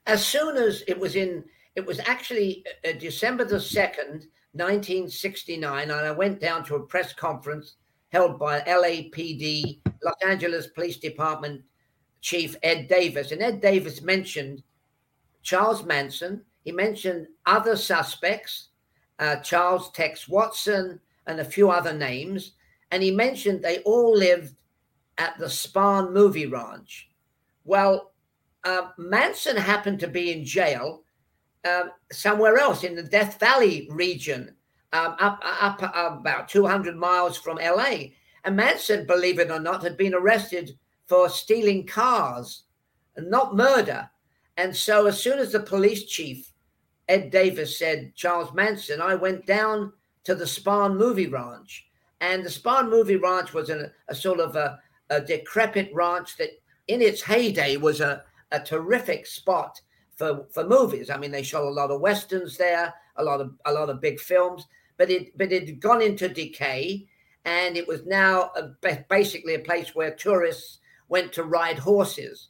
As 0.06 0.26
soon 0.26 0.56
as 0.56 0.82
it 0.88 0.98
was 0.98 1.16
in 1.16 1.44
it 1.76 1.86
was 1.86 2.00
actually 2.00 2.64
uh, 2.84 2.90
uh 2.90 2.92
December 2.98 3.44
the 3.44 3.56
2nd, 3.56 4.26
1969, 4.54 5.90
and 5.90 5.92
I 5.92 6.10
went 6.10 6.40
down 6.40 6.64
to 6.64 6.74
a 6.74 6.86
press 6.86 7.14
conference 7.14 7.76
held 8.10 8.38
by 8.38 8.60
LAPD, 8.60 9.80
Los 10.02 10.14
Angeles 10.26 10.66
Police 10.66 10.98
Department 10.98 11.62
Chief 12.20 12.56
Ed 12.62 12.88
Davis. 12.88 13.32
And 13.32 13.42
Ed 13.42 13.62
Davis 13.62 14.02
mentioned 14.02 14.62
Charles 15.42 15.84
Manson. 15.84 16.42
He 16.64 16.72
mentioned 16.72 17.26
other 17.46 17.74
suspects, 17.74 18.68
uh, 19.18 19.36
Charles 19.36 19.90
Tex 19.92 20.28
Watson, 20.28 21.00
and 21.26 21.40
a 21.40 21.44
few 21.44 21.70
other 21.70 21.92
names. 21.92 22.52
And 22.90 23.02
he 23.02 23.10
mentioned 23.10 23.62
they 23.62 23.78
all 23.80 24.16
lived 24.16 24.54
at 25.18 25.38
the 25.38 25.46
Spahn 25.46 26.12
movie 26.12 26.46
ranch. 26.46 27.08
Well, 27.64 28.12
uh, 28.64 28.88
Manson 28.98 29.56
happened 29.56 30.00
to 30.00 30.08
be 30.08 30.32
in 30.32 30.44
jail 30.44 31.02
um, 31.68 31.90
somewhere 32.10 32.58
else 32.58 32.84
in 32.84 32.96
the 32.96 33.02
Death 33.02 33.38
Valley 33.38 33.88
region, 33.90 34.54
um, 34.92 35.16
up, 35.20 35.40
up, 35.42 35.82
up 35.82 36.20
about 36.20 36.48
200 36.48 36.96
miles 36.96 37.36
from 37.36 37.58
LA. 37.58 38.08
And 38.44 38.56
Manson, 38.56 39.06
believe 39.06 39.38
it 39.38 39.50
or 39.50 39.60
not, 39.60 39.82
had 39.82 39.96
been 39.96 40.14
arrested 40.14 40.76
for 41.06 41.28
stealing 41.28 41.86
cars, 41.86 42.64
and 43.16 43.30
not 43.30 43.54
murder. 43.54 44.08
And 44.56 44.74
so, 44.74 45.06
as 45.06 45.20
soon 45.20 45.38
as 45.38 45.52
the 45.52 45.60
police 45.60 46.04
chief 46.04 46.52
Ed 47.08 47.30
Davis 47.30 47.78
said 47.78 48.14
Charles 48.14 48.52
Manson, 48.54 49.00
I 49.00 49.14
went 49.14 49.46
down 49.46 49.92
to 50.24 50.34
the 50.34 50.44
Spahn 50.44 50.96
movie 50.96 51.26
ranch. 51.26 51.86
And 52.20 52.44
the 52.44 52.50
Spahn 52.50 52.88
movie 52.88 53.16
ranch 53.16 53.52
was 53.52 53.70
a, 53.70 53.90
a 54.08 54.14
sort 54.14 54.40
of 54.40 54.54
a, 54.54 54.78
a, 55.10 55.20
decrepit 55.20 55.90
ranch 55.92 56.36
that 56.36 56.50
in 56.88 57.02
its 57.02 57.22
heyday 57.22 57.76
was 57.76 58.00
a, 58.00 58.22
a 58.52 58.60
terrific 58.60 59.26
spot 59.26 59.80
for, 60.14 60.46
for 60.52 60.64
movies. 60.64 61.10
I 61.10 61.16
mean, 61.16 61.32
they 61.32 61.42
shot 61.42 61.64
a 61.64 61.68
lot 61.68 61.90
of 61.90 62.00
westerns 62.00 62.56
there, 62.56 62.94
a 63.16 63.24
lot 63.24 63.40
of 63.40 63.54
a 63.64 63.72
lot 63.72 63.90
of 63.90 64.00
big 64.00 64.20
films, 64.20 64.66
but 64.96 65.10
it 65.10 65.36
but 65.36 65.52
it 65.52 65.66
had 65.66 65.80
gone 65.80 66.02
into 66.02 66.28
decay, 66.28 67.06
and 67.44 67.76
it 67.76 67.86
was 67.86 68.06
now 68.06 68.50
a, 68.56 68.70
basically 69.08 69.54
a 69.54 69.60
place 69.60 69.94
where 69.94 70.14
tourists 70.14 70.78
went 71.08 71.32
to 71.32 71.44
ride 71.44 71.78
horses, 71.78 72.48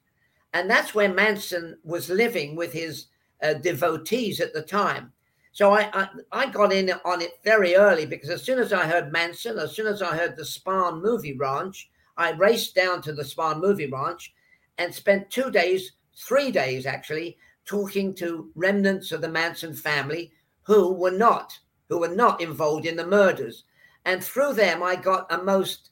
and 0.52 0.71
that's 0.71 0.95
where 0.95 1.12
Manson 1.12 1.79
was 1.83 2.11
living 2.11 2.55
with 2.57 2.73
his 2.73 3.07
uh, 3.43 3.55
devotees 3.55 4.41
at 4.41 4.52
the 4.52 4.62
time. 4.62 5.12
So 5.52 5.73
I, 5.73 5.90
I, 5.92 6.09
I 6.32 6.47
got 6.50 6.73
in 6.73 6.90
on 7.04 7.21
it 7.21 7.38
very 7.44 7.76
early 7.76 8.06
because 8.06 8.30
as 8.30 8.42
soon 8.42 8.59
as 8.59 8.73
I 8.73 8.87
heard 8.87 9.12
Manson, 9.12 9.59
as 9.59 9.76
soon 9.76 9.87
as 9.87 10.00
I 10.00 10.16
heard 10.16 10.35
the 10.35 10.42
Spahn 10.42 11.02
Movie 11.02 11.37
Ranch, 11.37 11.90
I 12.16 12.30
raced 12.32 12.75
down 12.75 13.02
to 13.02 13.12
the 13.12 13.23
Spahn 13.23 13.61
Movie 13.61 13.90
Ranch 13.90 14.32
and 14.78 14.94
spent 14.94 15.30
two 15.30 15.50
days, 15.50 15.92
three 16.16 16.50
days 16.50 16.87
actually, 16.87 17.37
talking 17.66 18.14
to 18.14 18.50
remnants 18.54 19.12
of 19.12 19.21
the 19.21 19.28
Manson 19.28 19.75
family 19.75 20.32
who 20.62 20.92
were 20.92 21.11
not 21.11 21.59
who 21.88 21.99
were 21.99 22.09
not 22.09 22.40
involved 22.40 22.87
in 22.87 22.97
the 22.97 23.06
murders. 23.06 23.64
And 24.06 24.25
through 24.25 24.54
them, 24.54 24.82
I 24.82 24.97
got 24.97 25.30
a 25.30 25.42
most 25.42 25.90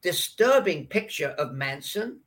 disturbing 0.00 0.86
picture 0.86 1.30
of 1.30 1.52
Manson, 1.52 2.20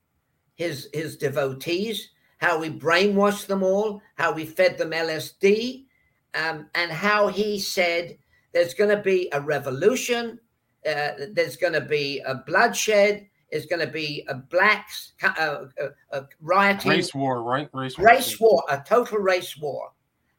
his 0.56 0.90
his 0.94 1.16
devotees, 1.16 2.10
how 2.38 2.60
we 2.60 2.70
brainwashed 2.70 3.48
them 3.48 3.64
all, 3.64 4.02
how 4.16 4.34
we 4.34 4.46
fed 4.46 4.78
them 4.78 4.92
LSD, 4.92 5.86
um, 6.36 6.68
and 6.76 6.92
how 6.92 7.28
he 7.28 7.60
said 7.60 8.18
there's 8.54 8.74
going 8.74 8.96
to 8.96 9.02
be 9.02 9.30
a 9.34 9.42
revolution, 9.42 10.40
uh, 10.86 11.12
there's 11.32 11.58
going 11.58 11.74
to 11.74 11.82
be 11.82 12.22
a 12.26 12.36
bloodshed, 12.36 13.28
there's 13.52 13.66
going 13.66 13.86
to 13.86 13.92
be 13.92 14.26
a 14.28 14.36
blacks 14.36 15.14
uh, 15.24 15.66
uh, 15.82 15.88
uh, 16.12 16.22
rioting, 16.42 16.92
race 16.92 17.14
war, 17.14 17.42
right? 17.42 17.70
Race 17.74 17.98
war, 17.98 18.08
race 18.08 18.40
war, 18.40 18.64
a 18.70 18.84
total 18.88 19.20
race 19.20 19.58
war, 19.58 19.92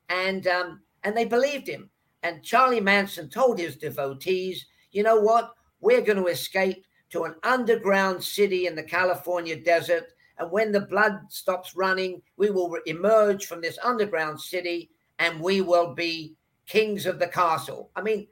and 0.09 0.47
um, 0.47 0.81
and 1.05 1.17
they 1.17 1.25
believed 1.25 1.69
him. 1.69 1.91
And 2.23 2.43
Charlie 2.43 2.81
Manson 2.81 3.29
told 3.29 3.59
his 3.59 3.77
devotees, 3.77 4.67
you 4.91 5.03
know 5.03 5.21
what? 5.21 5.53
We're 5.81 6.01
going 6.01 6.19
to 6.19 6.27
escape 6.27 6.85
to 7.11 7.25
an 7.25 7.35
underground 7.45 8.23
city 8.23 8.67
in 8.67 8.75
the 8.75 8.83
California 8.83 9.57
desert. 9.63 10.05
And 10.39 10.51
when 10.51 10.73
the 10.73 10.81
blood 10.81 11.21
stops 11.29 11.77
running, 11.77 12.21
we 12.37 12.51
will 12.51 12.77
emerge 12.87 13.47
from 13.47 13.61
this 13.61 13.79
underground 13.83 14.41
city 14.41 14.91
and 15.19 15.41
we 15.41 15.61
will 15.61 15.95
be 15.95 16.37
kings 16.67 17.07
of 17.07 17.19
the 17.19 17.29
castle. 17.29 17.91
I 17.97 18.03
mean, 18.03 18.27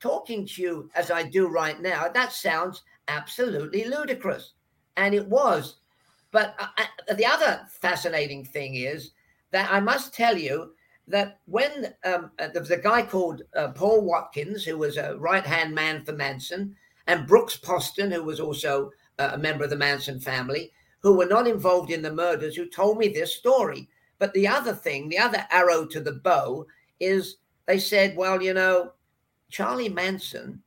talking 0.00 0.46
to 0.46 0.62
you 0.62 0.90
as 0.94 1.10
I 1.10 1.22
do 1.22 1.48
right 1.48 1.80
now, 1.80 2.08
that 2.08 2.32
sounds 2.32 2.82
absolutely 3.08 3.84
ludicrous. 3.84 4.54
And 4.96 5.14
it 5.14 5.26
was. 5.26 5.76
But 6.30 6.54
uh, 6.58 6.66
uh, 6.78 7.14
the 7.14 7.26
other 7.26 7.62
fascinating 7.80 8.44
thing 8.44 8.74
is 8.74 9.12
that 9.50 9.70
I 9.70 9.80
must 9.80 10.14
tell 10.14 10.36
you 10.36 10.72
that 11.06 11.38
when 11.46 11.94
um, 12.04 12.30
uh, 12.38 12.48
there 12.48 12.60
was 12.60 12.70
a 12.70 12.76
guy 12.76 13.02
called 13.02 13.42
uh, 13.56 13.68
Paul 13.68 14.02
Watkins, 14.02 14.64
who 14.64 14.76
was 14.76 14.96
a 14.98 15.16
right 15.16 15.44
hand 15.44 15.74
man 15.74 16.04
for 16.04 16.12
Manson, 16.12 16.76
and 17.06 17.26
Brooks 17.26 17.56
Poston, 17.56 18.10
who 18.10 18.22
was 18.22 18.40
also 18.40 18.90
uh, 19.18 19.30
a 19.32 19.38
member 19.38 19.64
of 19.64 19.70
the 19.70 19.76
Manson 19.76 20.20
family, 20.20 20.70
who 21.00 21.16
were 21.16 21.26
not 21.26 21.46
involved 21.46 21.90
in 21.90 22.02
the 22.02 22.12
murders, 22.12 22.56
who 22.56 22.68
told 22.68 22.98
me 22.98 23.08
this 23.08 23.34
story. 23.34 23.88
But 24.18 24.32
the 24.34 24.48
other 24.48 24.72
thing, 24.72 25.08
the 25.08 25.18
other 25.18 25.46
arrow 25.50 25.86
to 25.86 26.00
the 26.00 26.12
bow 26.12 26.66
is 27.00 27.36
they 27.66 27.78
said, 27.78 28.16
well, 28.16 28.42
you 28.42 28.54
know, 28.54 28.92
Charlie 29.50 29.88
Manson 29.88 30.62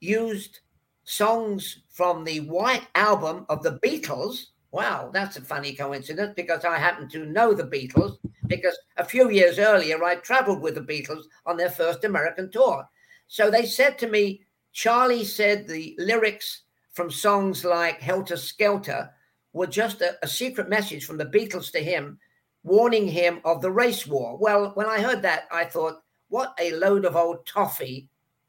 used 0.00 0.60
songs 1.04 1.82
from 1.90 2.24
the 2.24 2.40
White 2.40 2.86
Album 2.94 3.46
of 3.48 3.62
the 3.62 3.78
Beatles. 3.84 4.46
Wow, 4.70 5.10
that's 5.12 5.36
a 5.36 5.40
funny 5.40 5.74
coincidence 5.74 6.34
because 6.36 6.64
I 6.64 6.78
happen 6.78 7.08
to 7.10 7.26
know 7.26 7.54
the 7.54 7.64
Beatles 7.64 8.18
because 8.46 8.78
a 8.96 9.04
few 9.04 9.30
years 9.30 9.58
earlier 9.58 10.02
I 10.04 10.16
traveled 10.16 10.60
with 10.60 10.74
the 10.74 10.80
Beatles 10.80 11.24
on 11.46 11.56
their 11.56 11.70
first 11.70 12.04
American 12.04 12.50
tour. 12.50 12.88
So 13.28 13.50
they 13.50 13.66
said 13.66 13.98
to 13.98 14.08
me, 14.08 14.42
Charlie 14.72 15.24
said 15.24 15.66
the 15.66 15.94
lyrics 15.98 16.62
from 16.92 17.10
songs 17.10 17.64
like 17.64 18.00
Helter 18.00 18.36
Skelter 18.36 19.10
were 19.52 19.66
just 19.66 20.00
a, 20.00 20.16
a 20.22 20.28
secret 20.28 20.68
message 20.68 21.04
from 21.06 21.16
the 21.16 21.24
Beatles 21.24 21.70
to 21.72 21.82
him 21.82 22.18
warning 22.66 23.06
him 23.06 23.40
of 23.44 23.62
the 23.62 23.70
race 23.70 24.06
war. 24.08 24.36
Well, 24.36 24.72
when 24.74 24.86
I 24.86 25.00
heard 25.00 25.22
that, 25.22 25.44
I 25.52 25.64
thought, 25.64 26.02
what 26.28 26.52
a 26.58 26.72
load 26.72 27.04
of 27.04 27.14
old 27.14 27.46
toffee 27.46 28.08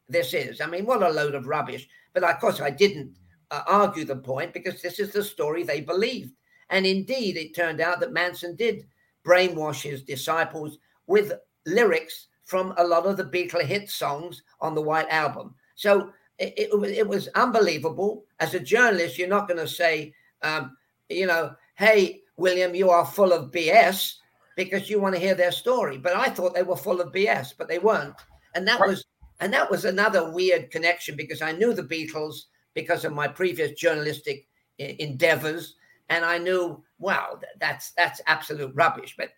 this 0.09 0.33
is. 0.33 0.59
I 0.59 0.65
mean, 0.65 0.87
what 0.87 1.03
a 1.03 1.09
load 1.09 1.35
of 1.35 1.45
rubbish. 1.45 1.87
But 2.13 2.23
of 2.23 2.39
course, 2.39 2.59
I 2.59 2.71
didn't 2.71 3.15
uh, 3.51 3.61
argue 3.67 4.05
the 4.05 4.15
point 4.15 4.53
because 4.53 4.81
this 4.81 4.99
is 4.99 5.11
the 5.11 5.23
story 5.23 5.61
they 5.61 5.81
believed. 5.81 6.33
And 6.71 6.83
indeed, 6.85 7.37
it 7.37 7.55
turned 7.55 7.79
out 7.79 7.99
that 7.99 8.11
Manson 8.11 8.55
did 8.55 8.87
brainwash 9.23 9.83
his 9.83 10.01
disciples 10.01 10.79
with 11.05 11.33
lyrics 11.67 12.27
from 12.43 12.73
a 12.77 12.83
lot 12.83 13.05
of 13.05 13.17
the 13.17 13.25
Beatle 13.25 13.61
hit 13.61 13.87
songs 13.87 14.41
on 14.61 14.73
the 14.73 14.81
White 14.81 15.09
Album. 15.09 15.53
So 15.75 16.11
it, 16.39 16.53
it, 16.57 16.73
it 16.73 17.07
was 17.07 17.27
unbelievable. 17.35 18.25
As 18.39 18.55
a 18.55 18.59
journalist, 18.59 19.19
you're 19.19 19.27
not 19.27 19.47
going 19.47 19.59
to 19.59 19.67
say, 19.67 20.13
um, 20.41 20.75
you 21.07 21.27
know, 21.27 21.55
hey, 21.75 22.21
William, 22.37 22.75
you 22.75 22.89
are 22.89 23.05
full 23.05 23.33
of 23.33 23.51
BS 23.51 24.13
because 24.55 24.89
you 24.89 24.99
want 24.99 25.15
to 25.15 25.21
hear 25.21 25.35
their 25.35 25.51
story. 25.51 25.97
But 25.97 26.15
I 26.15 26.29
thought 26.29 26.53
they 26.53 26.63
were 26.63 26.75
full 26.75 27.01
of 27.01 27.11
BS, 27.11 27.53
but 27.57 27.67
they 27.67 27.79
weren't. 27.79 28.15
And 28.55 28.67
that 28.67 28.79
right. 28.79 28.89
was 28.89 29.05
and 29.39 29.53
that 29.53 29.69
was 29.69 29.85
another 29.85 30.31
weird 30.31 30.71
connection 30.71 31.15
because 31.15 31.41
I 31.41 31.51
knew 31.51 31.73
the 31.73 31.83
Beatles 31.83 32.43
because 32.73 33.05
of 33.05 33.13
my 33.13 33.27
previous 33.27 33.79
journalistic 33.79 34.47
endeavors, 34.79 35.75
and 36.09 36.23
I 36.25 36.37
knew, 36.37 36.83
wow, 36.99 37.39
that's 37.59 37.91
that's 37.91 38.21
absolute 38.27 38.73
rubbish. 38.75 39.15
But 39.17 39.29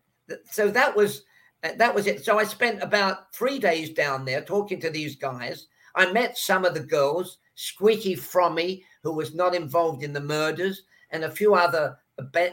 so 0.49 0.69
that 0.71 0.95
was 0.95 1.23
uh, 1.63 1.71
that 1.77 1.93
was 1.93 2.07
it. 2.07 2.23
So 2.23 2.39
I 2.39 2.43
spent 2.43 2.81
about 2.81 3.33
three 3.33 3.59
days 3.59 3.91
down 3.91 4.25
there 4.25 4.41
talking 4.41 4.79
to 4.81 4.89
these 4.89 5.15
guys. 5.15 5.67
I 5.95 6.11
met 6.11 6.37
some 6.37 6.65
of 6.65 6.73
the 6.73 6.81
girls, 6.81 7.39
Squeaky 7.55 8.15
Fromme, 8.15 8.83
who 9.03 9.13
was 9.13 9.33
not 9.33 9.55
involved 9.55 10.03
in 10.03 10.13
the 10.13 10.21
murders, 10.21 10.83
and 11.09 11.23
a 11.23 11.31
few 11.31 11.55
other 11.55 11.97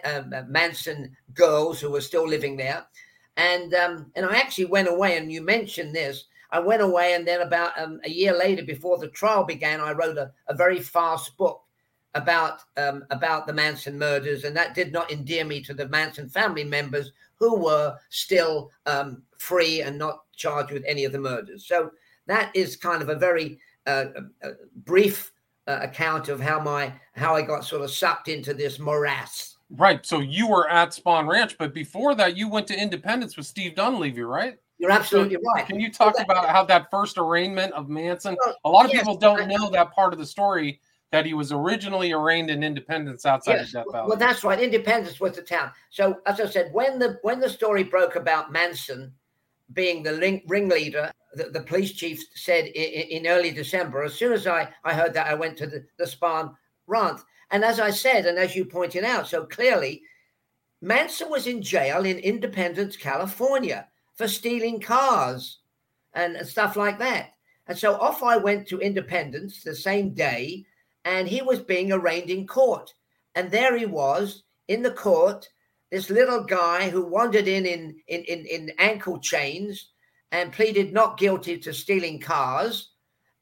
um, 0.04 0.34
Manson 0.50 1.16
girls 1.34 1.80
who 1.80 1.90
were 1.90 2.00
still 2.00 2.26
living 2.26 2.56
there. 2.56 2.86
And 3.36 3.74
um, 3.74 4.10
and 4.14 4.24
I 4.24 4.36
actually 4.36 4.64
went 4.66 4.88
away, 4.88 5.18
and 5.18 5.30
you 5.30 5.42
mentioned 5.42 5.94
this. 5.94 6.24
I 6.50 6.60
went 6.60 6.80
away, 6.80 7.14
and 7.14 7.26
then 7.26 7.42
about 7.42 7.78
um, 7.78 8.00
a 8.04 8.10
year 8.10 8.36
later, 8.36 8.62
before 8.64 8.98
the 8.98 9.08
trial 9.08 9.44
began, 9.44 9.80
I 9.80 9.92
wrote 9.92 10.16
a, 10.16 10.32
a 10.48 10.54
very 10.54 10.80
fast 10.80 11.36
book 11.36 11.62
about 12.14 12.60
um, 12.78 13.04
about 13.10 13.46
the 13.46 13.52
Manson 13.52 13.98
murders, 13.98 14.44
and 14.44 14.56
that 14.56 14.74
did 14.74 14.92
not 14.92 15.12
endear 15.12 15.44
me 15.44 15.60
to 15.62 15.74
the 15.74 15.88
Manson 15.88 16.28
family 16.28 16.64
members 16.64 17.12
who 17.38 17.56
were 17.56 17.98
still 18.08 18.70
um, 18.86 19.22
free 19.38 19.82
and 19.82 19.98
not 19.98 20.24
charged 20.34 20.72
with 20.72 20.84
any 20.86 21.04
of 21.04 21.12
the 21.12 21.18
murders. 21.18 21.66
So 21.66 21.90
that 22.26 22.50
is 22.54 22.76
kind 22.76 23.02
of 23.02 23.10
a 23.10 23.14
very 23.14 23.58
uh, 23.86 24.06
uh, 24.42 24.50
brief 24.84 25.32
uh, 25.66 25.80
account 25.82 26.28
of 26.28 26.40
how 26.40 26.60
my 26.60 26.92
how 27.14 27.34
I 27.34 27.42
got 27.42 27.64
sort 27.64 27.82
of 27.82 27.90
sucked 27.90 28.28
into 28.28 28.54
this 28.54 28.78
morass. 28.78 29.55
Right. 29.70 30.04
So 30.06 30.20
you 30.20 30.48
were 30.48 30.68
at 30.68 30.90
Spahn 30.90 31.28
Ranch, 31.28 31.58
but 31.58 31.74
before 31.74 32.14
that, 32.14 32.36
you 32.36 32.48
went 32.48 32.66
to 32.68 32.80
Independence 32.80 33.36
with 33.36 33.46
Steve 33.46 33.74
Dunleavy, 33.74 34.22
right? 34.22 34.58
You're 34.78 34.90
absolutely 34.90 35.36
so 35.36 35.40
right. 35.54 35.66
Can 35.66 35.80
you 35.80 35.90
talk 35.90 36.14
about 36.20 36.48
how 36.48 36.64
that 36.64 36.90
first 36.90 37.18
arraignment 37.18 37.72
of 37.72 37.88
Manson? 37.88 38.36
a 38.64 38.70
lot 38.70 38.84
of 38.84 38.92
yes, 38.92 39.00
people 39.00 39.16
don't 39.16 39.48
know 39.48 39.70
that 39.70 39.92
part 39.92 40.12
of 40.12 40.18
the 40.18 40.26
story 40.26 40.80
that 41.12 41.24
he 41.24 41.34
was 41.34 41.50
originally 41.50 42.12
arraigned 42.12 42.50
in 42.50 42.62
Independence 42.62 43.24
outside 43.24 43.54
yes. 43.54 43.68
of 43.68 43.72
Death 43.72 43.92
Valley. 43.92 44.08
Well, 44.08 44.18
that's 44.18 44.44
right. 44.44 44.60
Independence 44.60 45.18
was 45.18 45.36
the 45.36 45.42
town. 45.42 45.70
So, 45.90 46.20
as 46.26 46.40
I 46.40 46.46
said, 46.46 46.70
when 46.72 46.98
the 46.98 47.18
when 47.22 47.40
the 47.40 47.48
story 47.48 47.84
broke 47.84 48.16
about 48.16 48.52
Manson 48.52 49.12
being 49.72 50.02
the 50.02 50.14
ring, 50.14 50.42
ringleader, 50.46 51.10
the, 51.34 51.44
the, 51.44 51.60
police 51.60 51.92
chief 51.92 52.22
said 52.34 52.66
in, 52.66 53.24
in, 53.24 53.26
early 53.26 53.50
December. 53.50 54.04
As 54.04 54.14
soon 54.14 54.32
as 54.32 54.46
I 54.46 54.68
I 54.84 54.94
heard 54.94 55.14
that, 55.14 55.26
I 55.26 55.34
went 55.34 55.56
to 55.58 55.66
the, 55.66 55.84
the 55.98 56.04
Spahn 56.04 56.54
ranch. 56.86 57.20
And 57.50 57.64
as 57.64 57.78
I 57.78 57.90
said, 57.90 58.26
and 58.26 58.38
as 58.38 58.56
you 58.56 58.64
pointed 58.64 59.04
out 59.04 59.28
so 59.28 59.44
clearly, 59.44 60.02
Manson 60.80 61.30
was 61.30 61.46
in 61.46 61.62
jail 61.62 62.04
in 62.04 62.18
Independence, 62.18 62.96
California 62.96 63.88
for 64.14 64.28
stealing 64.28 64.80
cars 64.80 65.60
and 66.14 66.46
stuff 66.46 66.76
like 66.76 66.98
that. 66.98 67.32
And 67.66 67.78
so 67.78 67.94
off 67.94 68.22
I 68.22 68.36
went 68.36 68.66
to 68.68 68.78
Independence 68.78 69.62
the 69.62 69.74
same 69.74 70.14
day, 70.14 70.64
and 71.04 71.28
he 71.28 71.42
was 71.42 71.60
being 71.60 71.92
arraigned 71.92 72.30
in 72.30 72.46
court. 72.46 72.92
And 73.34 73.50
there 73.50 73.76
he 73.76 73.86
was 73.86 74.44
in 74.68 74.82
the 74.82 74.90
court, 74.90 75.48
this 75.90 76.10
little 76.10 76.42
guy 76.44 76.90
who 76.90 77.06
wandered 77.06 77.48
in 77.48 77.66
in, 77.66 77.96
in, 78.08 78.22
in, 78.24 78.46
in 78.46 78.72
ankle 78.78 79.18
chains 79.18 79.90
and 80.32 80.52
pleaded 80.52 80.92
not 80.92 81.18
guilty 81.18 81.58
to 81.58 81.72
stealing 81.72 82.20
cars. 82.20 82.90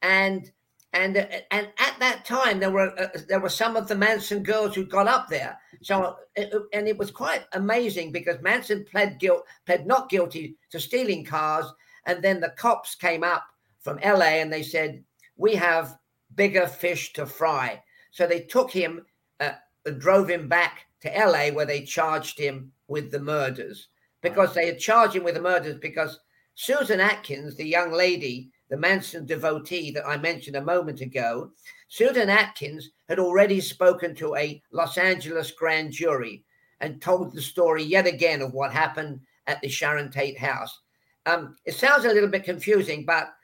And 0.02 0.50
and 0.94 1.16
uh, 1.16 1.26
and 1.50 1.68
at 1.78 1.96
that 1.98 2.24
time 2.24 2.60
there 2.60 2.70
were 2.70 2.98
uh, 2.98 3.08
there 3.28 3.40
were 3.40 3.48
some 3.48 3.76
of 3.76 3.88
the 3.88 3.94
Manson 3.94 4.42
girls 4.42 4.74
who 4.74 4.84
got 4.84 5.06
up 5.06 5.28
there. 5.28 5.58
So 5.82 6.16
and 6.36 6.88
it 6.88 6.96
was 6.96 7.10
quite 7.10 7.44
amazing 7.52 8.12
because 8.12 8.40
Manson 8.40 8.86
pled 8.90 9.18
guilt 9.18 9.44
pled 9.66 9.86
not 9.86 10.08
guilty 10.08 10.56
to 10.70 10.80
stealing 10.80 11.24
cars, 11.24 11.66
and 12.06 12.22
then 12.22 12.40
the 12.40 12.54
cops 12.56 12.94
came 12.94 13.24
up 13.24 13.44
from 13.80 13.98
L.A. 14.02 14.40
and 14.40 14.52
they 14.52 14.62
said 14.62 15.04
we 15.36 15.54
have 15.56 15.98
bigger 16.34 16.66
fish 16.66 17.12
to 17.12 17.26
fry. 17.26 17.82
So 18.10 18.26
they 18.26 18.40
took 18.40 18.70
him, 18.70 19.04
uh, 19.40 19.52
drove 19.98 20.30
him 20.30 20.48
back 20.48 20.86
to 21.00 21.16
L.A. 21.16 21.50
where 21.50 21.66
they 21.66 21.82
charged 21.82 22.38
him 22.38 22.72
with 22.88 23.10
the 23.10 23.20
murders 23.20 23.88
because 24.22 24.54
they 24.54 24.66
had 24.66 24.78
charged 24.78 25.16
him 25.16 25.24
with 25.24 25.34
the 25.34 25.42
murders 25.42 25.78
because 25.80 26.20
Susan 26.54 27.00
Atkins, 27.00 27.56
the 27.56 27.66
young 27.66 27.92
lady 27.92 28.52
the 28.68 28.76
Manson 28.76 29.26
devotee 29.26 29.90
that 29.92 30.06
I 30.06 30.16
mentioned 30.16 30.56
a 30.56 30.64
moment 30.64 31.00
ago, 31.00 31.50
Susan 31.88 32.30
Atkins 32.30 32.90
had 33.08 33.18
already 33.18 33.60
spoken 33.60 34.14
to 34.16 34.34
a 34.36 34.62
Los 34.72 34.98
Angeles 34.98 35.50
grand 35.52 35.92
jury 35.92 36.44
and 36.80 37.00
told 37.00 37.32
the 37.32 37.42
story 37.42 37.82
yet 37.82 38.06
again 38.06 38.42
of 38.42 38.52
what 38.52 38.72
happened 38.72 39.20
at 39.46 39.60
the 39.60 39.68
Sharon 39.68 40.10
Tate 40.10 40.38
house. 40.38 40.80
Um, 41.26 41.56
it 41.64 41.74
sounds 41.74 42.04
a 42.04 42.12
little 42.12 42.28
bit 42.28 42.44
confusing, 42.44 43.04
but 43.04 43.34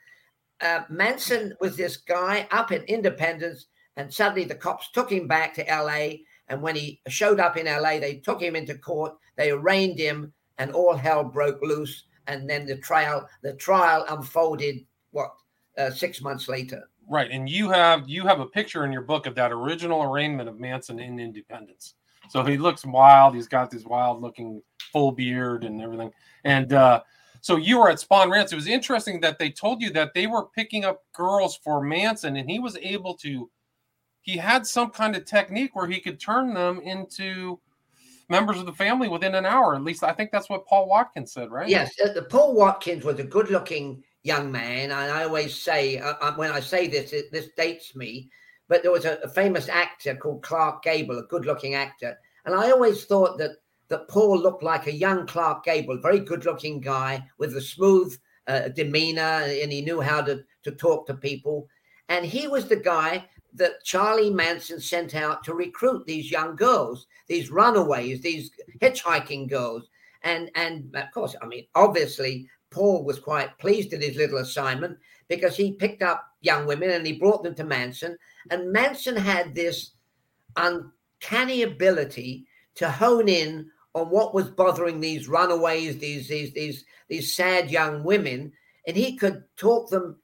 uh, 0.61 0.81
Manson 0.89 1.55
was 1.59 1.75
this 1.75 1.97
guy 1.97 2.47
up 2.51 2.71
in 2.71 2.83
Independence, 2.83 3.67
and 3.97 4.13
suddenly 4.13 4.43
the 4.43 4.55
cops 4.55 4.91
took 4.91 5.11
him 5.11 5.27
back 5.27 5.53
to 5.55 5.63
LA. 5.63 6.17
And 6.47 6.61
when 6.61 6.75
he 6.75 7.01
showed 7.07 7.39
up 7.39 7.57
in 7.57 7.65
LA, 7.65 7.99
they 7.99 8.21
took 8.23 8.41
him 8.41 8.55
into 8.55 8.77
court, 8.77 9.13
they 9.37 9.51
arraigned 9.51 9.97
him, 9.97 10.33
and 10.57 10.71
all 10.71 10.95
hell 10.95 11.23
broke 11.23 11.61
loose. 11.61 12.03
And 12.27 12.49
then 12.49 12.65
the 12.65 12.77
trial, 12.77 13.27
the 13.41 13.53
trial 13.53 14.05
unfolded 14.09 14.85
what 15.11 15.33
uh, 15.77 15.91
six 15.91 16.21
months 16.21 16.47
later. 16.47 16.89
Right, 17.09 17.29
and 17.31 17.49
you 17.49 17.69
have 17.69 18.07
you 18.07 18.25
have 18.25 18.39
a 18.39 18.45
picture 18.45 18.85
in 18.85 18.91
your 18.91 19.01
book 19.01 19.25
of 19.25 19.35
that 19.35 19.51
original 19.51 20.03
arraignment 20.03 20.47
of 20.47 20.59
Manson 20.59 20.99
in 20.99 21.19
Independence. 21.19 21.95
So 22.29 22.43
he 22.43 22.57
looks 22.57 22.85
wild. 22.85 23.35
He's 23.35 23.47
got 23.47 23.69
this 23.69 23.83
wild 23.83 24.21
looking 24.21 24.61
full 24.93 25.11
beard 25.11 25.63
and 25.63 25.81
everything. 25.81 26.11
And 26.45 26.71
uh, 26.71 27.01
so 27.41 27.57
you 27.57 27.79
were 27.79 27.89
at 27.89 27.97
Spahn 27.97 28.31
Ranch. 28.31 28.53
It 28.53 28.55
was 28.55 28.67
interesting 28.67 29.19
that 29.21 29.39
they 29.39 29.49
told 29.49 29.81
you 29.81 29.89
that 29.91 30.13
they 30.13 30.27
were 30.27 30.45
picking 30.55 30.85
up 30.85 31.03
girls 31.11 31.57
for 31.57 31.81
Manson, 31.81 32.37
and 32.37 32.49
he 32.49 32.59
was 32.59 32.77
able 32.77 33.15
to. 33.15 33.49
He 34.21 34.37
had 34.37 34.67
some 34.67 34.91
kind 34.91 35.15
of 35.15 35.25
technique 35.25 35.75
where 35.75 35.87
he 35.87 35.99
could 35.99 36.19
turn 36.19 36.53
them 36.53 36.79
into 36.81 37.59
members 38.29 38.59
of 38.59 38.67
the 38.67 38.73
family 38.73 39.09
within 39.09 39.33
an 39.35 39.45
hour. 39.45 39.75
At 39.75 39.83
least 39.83 40.03
I 40.03 40.13
think 40.13 40.31
that's 40.31 40.49
what 40.49 40.67
Paul 40.67 40.87
Watkins 40.87 41.33
said, 41.33 41.51
right? 41.51 41.67
Yes, 41.67 41.91
uh, 41.99 42.13
the 42.13 42.21
Paul 42.21 42.53
Watkins 42.53 43.03
was 43.03 43.19
a 43.19 43.23
good-looking 43.23 44.03
young 44.23 44.51
man. 44.51 44.91
And 44.91 44.93
I 44.93 45.23
always 45.23 45.59
say, 45.59 45.97
uh, 45.97 46.13
uh, 46.21 46.33
when 46.33 46.51
I 46.51 46.59
say 46.59 46.87
this, 46.87 47.13
it, 47.13 47.31
this 47.31 47.49
dates 47.57 47.95
me, 47.95 48.29
but 48.67 48.83
there 48.83 48.91
was 48.91 49.05
a, 49.05 49.17
a, 49.23 49.29
famous 49.29 49.67
actor 49.67 50.15
called 50.15 50.43
Clark 50.43 50.83
Gable, 50.83 51.19
a 51.19 51.23
good 51.23 51.45
looking 51.45 51.75
actor. 51.75 52.17
And 52.45 52.55
I 52.55 52.71
always 52.71 53.05
thought 53.05 53.37
that, 53.39 53.57
that 53.89 54.07
Paul 54.07 54.39
looked 54.39 54.63
like 54.63 54.87
a 54.87 54.93
young 54.93 55.25
Clark 55.27 55.65
Gable, 55.65 55.97
very 55.97 56.19
good 56.19 56.45
looking 56.45 56.79
guy 56.79 57.25
with 57.37 57.55
a 57.57 57.61
smooth 57.61 58.15
uh, 58.47 58.69
demeanor, 58.69 59.21
and 59.21 59.71
he 59.71 59.81
knew 59.81 60.01
how 60.01 60.21
to, 60.21 60.43
to 60.63 60.71
talk 60.71 61.07
to 61.07 61.13
people. 61.13 61.67
And 62.09 62.25
he 62.25 62.47
was 62.47 62.67
the 62.67 62.77
guy 62.77 63.27
that 63.53 63.83
Charlie 63.83 64.29
Manson 64.29 64.79
sent 64.79 65.15
out 65.15 65.43
to 65.43 65.53
recruit 65.53 66.05
these 66.05 66.31
young 66.31 66.55
girls, 66.55 67.07
these 67.27 67.51
runaways, 67.51 68.21
these 68.21 68.51
hitchhiking 68.81 69.49
girls. 69.49 69.89
And 70.23 70.51
and 70.55 70.95
of 70.95 71.11
course, 71.11 71.35
I 71.41 71.47
mean, 71.47 71.65
obviously, 71.75 72.47
Paul 72.71 73.03
was 73.03 73.19
quite 73.19 73.57
pleased 73.59 73.93
at 73.93 74.01
his 74.01 74.15
little 74.15 74.39
assignment 74.39 74.97
because 75.27 75.55
he 75.55 75.73
picked 75.73 76.01
up 76.01 76.25
young 76.41 76.65
women 76.65 76.89
and 76.89 77.05
he 77.05 77.13
brought 77.13 77.43
them 77.43 77.53
to 77.55 77.63
Manson. 77.63 78.17
And 78.49 78.71
Manson 78.71 79.15
had 79.15 79.53
this 79.53 79.91
uncanny 80.55 81.63
ability 81.63 82.47
to 82.75 82.89
hone 82.89 83.27
in 83.27 83.69
on 83.93 84.09
what 84.09 84.33
was 84.33 84.49
bothering 84.49 84.99
these 84.99 85.27
runaways, 85.27 85.97
these 85.97 86.27
these 86.27 86.53
these 86.53 86.85
these 87.09 87.35
sad 87.35 87.69
young 87.69 88.03
women, 88.03 88.51
and 88.87 88.95
he 88.95 89.17
could 89.17 89.43
talk 89.57 89.89
them. 89.89 90.17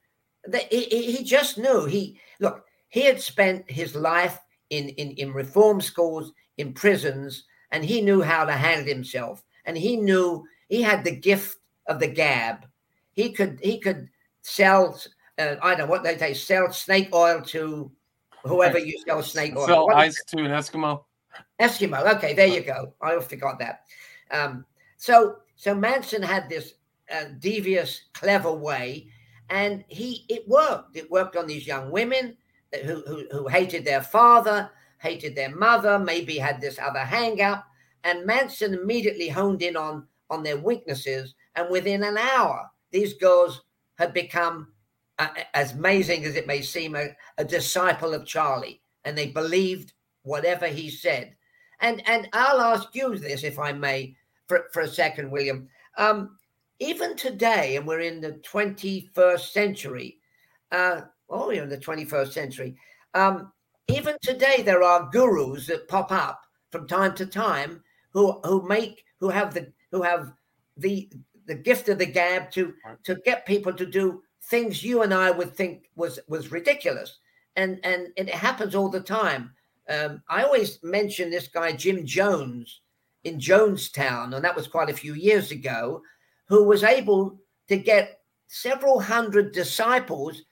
He, 0.70 0.84
he 0.84 1.24
just 1.24 1.58
knew. 1.58 1.84
He 1.84 2.18
look. 2.40 2.64
He 2.88 3.02
had 3.02 3.20
spent 3.20 3.70
his 3.70 3.94
life 3.94 4.40
in, 4.70 4.88
in 4.90 5.10
in 5.12 5.34
reform 5.34 5.82
schools, 5.82 6.32
in 6.56 6.72
prisons, 6.72 7.44
and 7.70 7.84
he 7.84 8.00
knew 8.00 8.22
how 8.22 8.46
to 8.46 8.52
handle 8.52 8.88
himself. 8.88 9.44
And 9.66 9.76
he 9.76 9.98
knew 9.98 10.46
he 10.70 10.80
had 10.80 11.04
the 11.04 11.14
gift 11.14 11.57
of 11.88 11.98
the 11.98 12.06
gab. 12.06 12.66
He 13.12 13.32
could 13.32 13.58
he 13.62 13.80
could 13.80 14.08
sell 14.42 15.00
uh, 15.38 15.56
I 15.62 15.70
don't 15.70 15.78
know 15.78 15.86
what 15.86 16.04
they 16.04 16.16
say 16.16 16.34
sell 16.34 16.72
snake 16.72 17.08
oil 17.12 17.40
to 17.42 17.90
whoever 18.44 18.78
you 18.78 18.98
sell 19.06 19.22
snake 19.22 19.56
oil. 19.56 19.66
Sell 19.66 19.90
ice 19.94 20.22
to 20.28 20.38
an 20.38 20.50
Eskimo. 20.50 21.04
Eskimo. 21.60 22.16
Okay, 22.16 22.34
there 22.34 22.46
you 22.46 22.60
go. 22.60 22.94
I 23.02 23.18
forgot 23.20 23.58
that. 23.58 23.84
Um, 24.30 24.64
so 24.96 25.38
so 25.56 25.74
Manson 25.74 26.22
had 26.22 26.48
this 26.48 26.74
uh, 27.12 27.24
devious, 27.38 28.02
clever 28.12 28.52
way, 28.52 29.08
and 29.50 29.84
he 29.88 30.24
it 30.28 30.46
worked. 30.48 30.96
It 30.96 31.10
worked 31.10 31.36
on 31.36 31.46
these 31.46 31.66
young 31.66 31.90
women 31.90 32.36
who, 32.84 33.02
who 33.06 33.24
who 33.32 33.48
hated 33.48 33.84
their 33.84 34.02
father, 34.02 34.70
hated 34.98 35.34
their 35.34 35.54
mother, 35.54 35.98
maybe 35.98 36.38
had 36.38 36.60
this 36.60 36.78
other 36.78 37.00
hang 37.00 37.40
up, 37.40 37.66
and 38.04 38.26
Manson 38.26 38.74
immediately 38.74 39.28
honed 39.28 39.62
in 39.62 39.76
on 39.76 40.06
on 40.30 40.42
their 40.42 40.58
weaknesses 40.58 41.34
and 41.58 41.70
within 41.70 42.04
an 42.04 42.16
hour, 42.16 42.70
these 42.92 43.14
girls 43.14 43.62
had 43.96 44.14
become, 44.14 44.68
uh, 45.18 45.28
as 45.54 45.72
amazing 45.72 46.24
as 46.24 46.36
it 46.36 46.46
may 46.46 46.62
seem, 46.62 46.94
a, 46.94 47.08
a 47.36 47.44
disciple 47.44 48.14
of 48.14 48.24
Charlie. 48.24 48.80
And 49.04 49.18
they 49.18 49.26
believed 49.26 49.92
whatever 50.22 50.68
he 50.68 50.88
said. 50.88 51.34
And 51.80 52.02
and 52.06 52.28
I'll 52.32 52.60
ask 52.60 52.94
you 52.94 53.16
this, 53.18 53.42
if 53.42 53.58
I 53.58 53.72
may, 53.72 54.14
for, 54.46 54.66
for 54.72 54.82
a 54.82 54.88
second, 54.88 55.30
William. 55.30 55.68
Um, 55.96 56.36
even 56.78 57.16
today, 57.16 57.76
and 57.76 57.86
we're 57.86 58.00
in 58.00 58.20
the 58.20 58.40
21st 58.48 59.50
century, 59.50 60.18
uh, 60.70 61.02
oh, 61.28 61.48
we're 61.48 61.64
in 61.64 61.68
the 61.68 61.78
21st 61.78 62.32
century. 62.32 62.76
Um, 63.14 63.52
even 63.88 64.16
today, 64.22 64.62
there 64.62 64.84
are 64.84 65.10
gurus 65.10 65.66
that 65.66 65.88
pop 65.88 66.12
up 66.12 66.40
from 66.70 66.86
time 66.86 67.14
to 67.16 67.26
time 67.26 67.82
who 68.12 68.40
who 68.44 68.66
make 68.68 69.04
who 69.18 69.28
have 69.28 69.54
the 69.54 69.72
who 69.90 70.02
have 70.02 70.32
the 70.78 71.10
the 71.48 71.54
gift 71.54 71.88
of 71.88 71.98
the 71.98 72.06
gab 72.06 72.50
to 72.52 72.74
to 73.02 73.16
get 73.24 73.46
people 73.46 73.72
to 73.72 73.86
do 73.86 74.22
things 74.44 74.84
you 74.84 75.02
and 75.02 75.12
I 75.12 75.30
would 75.30 75.56
think 75.56 75.90
was 75.96 76.20
was 76.28 76.52
ridiculous, 76.52 77.18
and 77.56 77.80
and 77.82 78.08
it 78.16 78.30
happens 78.30 78.74
all 78.74 78.90
the 78.90 79.00
time. 79.00 79.52
Um, 79.88 80.22
I 80.28 80.44
always 80.44 80.78
mention 80.82 81.30
this 81.30 81.48
guy 81.48 81.72
Jim 81.72 82.06
Jones 82.06 82.82
in 83.24 83.38
Jonestown, 83.38 84.34
and 84.34 84.44
that 84.44 84.54
was 84.54 84.68
quite 84.68 84.90
a 84.90 84.94
few 84.94 85.14
years 85.14 85.50
ago, 85.50 86.02
who 86.46 86.64
was 86.64 86.84
able 86.84 87.40
to 87.68 87.76
get 87.76 88.20
several 88.46 89.00
hundred 89.00 89.52
disciples 89.52 90.42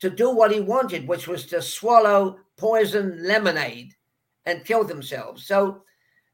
to 0.00 0.10
do 0.10 0.30
what 0.30 0.52
he 0.52 0.60
wanted, 0.60 1.08
which 1.08 1.26
was 1.26 1.46
to 1.46 1.62
swallow 1.62 2.38
poison 2.56 3.24
lemonade 3.24 3.94
and 4.46 4.64
kill 4.64 4.84
themselves. 4.84 5.46
So, 5.46 5.82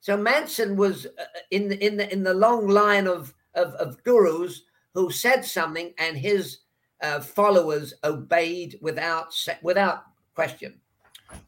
so 0.00 0.16
Manson 0.16 0.76
was 0.76 1.06
uh, 1.06 1.24
in 1.50 1.68
the, 1.68 1.84
in 1.84 1.96
the 1.96 2.12
in 2.12 2.22
the 2.22 2.34
long 2.34 2.68
line 2.68 3.06
of 3.06 3.34
of, 3.54 3.74
of 3.74 4.02
gurus 4.04 4.62
who 4.94 5.10
said 5.10 5.44
something 5.44 5.92
and 5.98 6.16
his 6.16 6.58
uh, 7.02 7.20
followers 7.20 7.94
obeyed 8.04 8.78
without 8.80 9.34
without 9.62 10.04
question. 10.34 10.80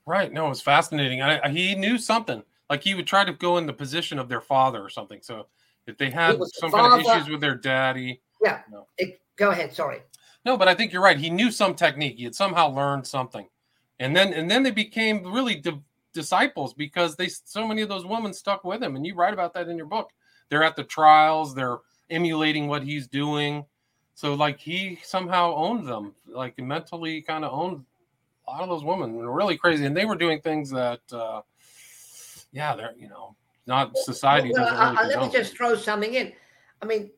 Right. 0.04 0.32
No, 0.32 0.46
it 0.46 0.50
was 0.50 0.60
fascinating. 0.60 1.22
I, 1.22 1.48
he 1.48 1.74
knew 1.74 1.98
something. 1.98 2.42
Like 2.68 2.82
he 2.82 2.94
would 2.94 3.06
try 3.06 3.24
to 3.24 3.32
go 3.32 3.58
in 3.58 3.66
the 3.66 3.72
position 3.72 4.18
of 4.18 4.28
their 4.28 4.40
father 4.40 4.82
or 4.82 4.90
something. 4.90 5.20
So 5.22 5.46
if 5.86 5.96
they 5.96 6.10
had 6.10 6.38
some 6.54 6.72
kind 6.72 7.00
of 7.00 7.06
issues 7.06 7.28
with 7.28 7.40
their 7.40 7.54
daddy. 7.54 8.20
Yeah. 8.42 8.60
You 8.68 8.74
know. 8.74 8.86
it, 8.98 9.20
go 9.36 9.50
ahead. 9.50 9.72
Sorry. 9.72 10.00
No, 10.44 10.56
but 10.56 10.68
I 10.68 10.74
think 10.74 10.92
you're 10.92 11.02
right. 11.02 11.18
He 11.18 11.30
knew 11.30 11.50
some 11.50 11.74
technique. 11.74 12.16
He 12.18 12.24
had 12.24 12.34
somehow 12.34 12.68
learned 12.70 13.04
something, 13.04 13.48
and 13.98 14.14
then 14.14 14.32
and 14.32 14.48
then 14.48 14.62
they 14.62 14.70
became 14.70 15.32
really 15.32 15.56
di- 15.56 15.82
disciples 16.12 16.72
because 16.72 17.16
they 17.16 17.26
so 17.26 17.66
many 17.66 17.82
of 17.82 17.88
those 17.88 18.06
women 18.06 18.32
stuck 18.32 18.62
with 18.62 18.80
him. 18.80 18.94
And 18.94 19.04
you 19.04 19.16
write 19.16 19.34
about 19.34 19.54
that 19.54 19.68
in 19.68 19.76
your 19.76 19.86
book. 19.86 20.10
They're 20.48 20.62
at 20.62 20.76
the 20.76 20.84
trials. 20.84 21.52
They're 21.52 21.78
emulating 22.10 22.68
what 22.68 22.82
he's 22.82 23.06
doing. 23.06 23.64
So 24.14 24.34
like 24.34 24.58
he 24.58 24.98
somehow 25.02 25.54
owned 25.54 25.86
them, 25.86 26.14
like 26.26 26.58
mentally 26.58 27.22
kind 27.22 27.44
of 27.44 27.52
owned 27.52 27.84
a 28.46 28.50
lot 28.50 28.62
of 28.62 28.68
those 28.68 28.84
women. 28.84 29.16
Really 29.18 29.56
crazy, 29.56 29.84
and 29.84 29.96
they 29.96 30.04
were 30.04 30.16
doing 30.16 30.40
things 30.40 30.70
that, 30.70 31.00
uh, 31.12 31.42
yeah, 32.52 32.74
they're 32.76 32.94
you 32.98 33.08
know 33.08 33.36
not 33.66 33.96
society. 33.98 34.52
Well, 34.54 34.64
well, 34.64 34.94
really 34.94 35.16
let 35.16 35.26
me 35.26 35.38
just 35.38 35.56
throw 35.56 35.74
something 35.74 36.14
in. 36.14 36.32
I 36.80 36.86
mean, 36.86 37.10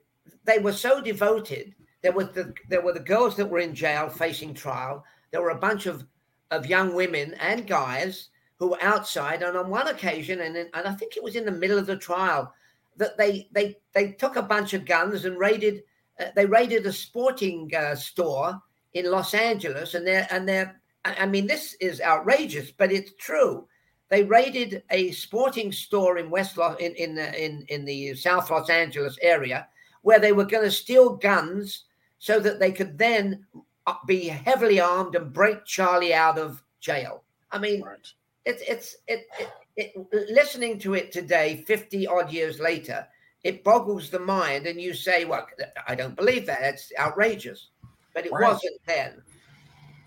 they 0.45 0.59
were 0.59 0.73
so 0.73 1.01
devoted. 1.01 1.75
There 2.03 2.13
was 2.13 2.31
the 2.31 2.55
there 2.69 2.81
were 2.81 2.93
the 2.93 3.01
girls 3.01 3.37
that 3.37 3.47
were 3.47 3.61
in 3.61 3.75
jail 3.75 4.09
facing 4.09 4.55
trial. 4.55 5.05
There 5.31 5.43
were 5.43 5.51
a 5.51 5.59
bunch 5.59 5.87
of 5.87 6.07
of 6.51 6.67
young 6.67 6.95
women 6.95 7.35
and 7.35 7.67
guys 7.67 8.29
who 8.59 8.69
were 8.69 8.83
outside. 8.83 9.43
And 9.43 9.57
on 9.57 9.71
one 9.71 9.89
occasion, 9.89 10.41
and, 10.41 10.57
in, 10.57 10.69
and 10.75 10.87
I 10.87 10.93
think 10.95 11.17
it 11.17 11.23
was 11.23 11.37
in 11.37 11.45
the 11.45 11.53
middle 11.53 11.79
of 11.79 11.87
the 11.87 11.97
trial, 11.97 12.53
that 12.99 13.17
they 13.17 13.49
they 13.53 13.77
they 13.95 14.13
took 14.13 14.37
a 14.37 14.43
bunch 14.43 14.75
of 14.75 14.85
guns 14.85 15.25
and 15.25 15.39
raided 15.39 15.83
uh, 16.21 16.27
they 16.37 16.47
raided 16.47 16.87
a 16.87 16.93
sporting 16.93 17.71
uh, 17.75 17.95
store 17.95 18.61
in 18.95 19.11
Los 19.11 19.35
Angeles 19.35 19.95
and 19.95 20.07
their 20.07 20.27
and 20.31 20.49
their 20.49 20.81
I 21.17 21.27
mean, 21.27 21.47
this 21.47 21.75
is 21.81 22.01
outrageous, 22.01 22.71
but 22.71 22.93
it's 22.93 23.13
true. 23.19 23.67
They 24.09 24.25
raided 24.25 24.83
a 24.91 25.13
sporting 25.13 25.71
store 25.71 26.19
in 26.19 26.31
West 26.31 26.57
Los, 26.57 26.79
in 26.81 26.95
in 26.95 27.19
in 27.19 27.65
in 27.69 27.85
the 27.85 28.15
South 28.15 28.51
Los 28.51 28.71
Angeles 28.71 29.19
area 29.23 29.69
where 30.03 30.19
they 30.19 30.33
were 30.33 30.45
going 30.45 30.65
to 30.65 30.71
steal 30.71 31.17
guns 31.17 31.85
so 32.19 32.41
that 32.41 32.59
they 32.59 32.73
could 32.73 32.97
then 32.97 33.45
uh, 33.87 33.95
be 34.07 34.29
heavily 34.29 34.81
armed 34.81 35.15
and 35.15 35.33
break 35.33 35.65
Charlie 35.65 36.15
out 36.15 36.39
of 36.39 36.63
jail. 36.81 37.25
I 37.51 37.59
mean, 37.59 37.83
right. 37.83 38.13
it's 38.45 38.63
it's 38.67 38.97
it, 39.07 39.27
it, 39.39 39.49
it, 39.79 39.95
listening 40.31 40.79
to 40.81 40.95
it 40.95 41.13
today, 41.13 41.65
fifty 41.67 42.07
odd 42.07 42.31
years 42.33 42.61
later, 42.61 43.07
it 43.45 43.65
boggles 43.65 44.11
the 44.11 44.19
mind, 44.19 44.67
and 44.67 44.81
you 44.81 44.93
say, 44.93 45.25
"Well, 45.25 45.47
I 45.87 45.95
don't 45.95 46.17
believe 46.17 46.47
that. 46.47 46.59
It's 46.63 46.93
outrageous," 46.99 47.69
but 48.13 48.27
it 48.27 48.33
right. 48.33 48.53
wasn't 48.53 48.81
then. 48.87 49.23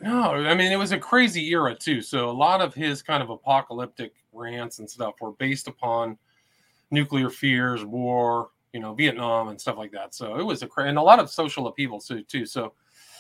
No, 0.02 0.34
I 0.34 0.56
mean 0.56 0.72
it 0.72 0.78
was 0.78 0.92
a 0.92 0.98
crazy 0.98 1.48
era 1.50 1.76
too. 1.76 2.02
So 2.02 2.30
a 2.30 2.32
lot 2.32 2.60
of 2.60 2.74
his 2.74 3.02
kind 3.02 3.22
of 3.22 3.30
apocalyptic 3.30 4.14
rants 4.34 4.80
and 4.80 4.90
stuff 4.90 5.16
were 5.22 5.32
based 5.34 5.68
upon 5.68 6.18
nuclear 6.90 7.30
fears, 7.30 7.86
war, 7.86 8.50
you 8.74 8.80
know, 8.80 8.94
Vietnam 8.94 9.50
and 9.50 9.62
stuff 9.62 9.78
like 9.78 9.92
that. 9.92 10.16
So 10.16 10.38
it 10.38 10.44
was 10.44 10.64
a 10.64 10.68
cra- 10.68 10.88
and 10.88 10.98
a 10.98 11.02
lot 11.02 11.20
of 11.20 11.30
social 11.30 11.68
upheaval 11.68 12.00
too. 12.00 12.24
Too. 12.24 12.46
So 12.46 12.74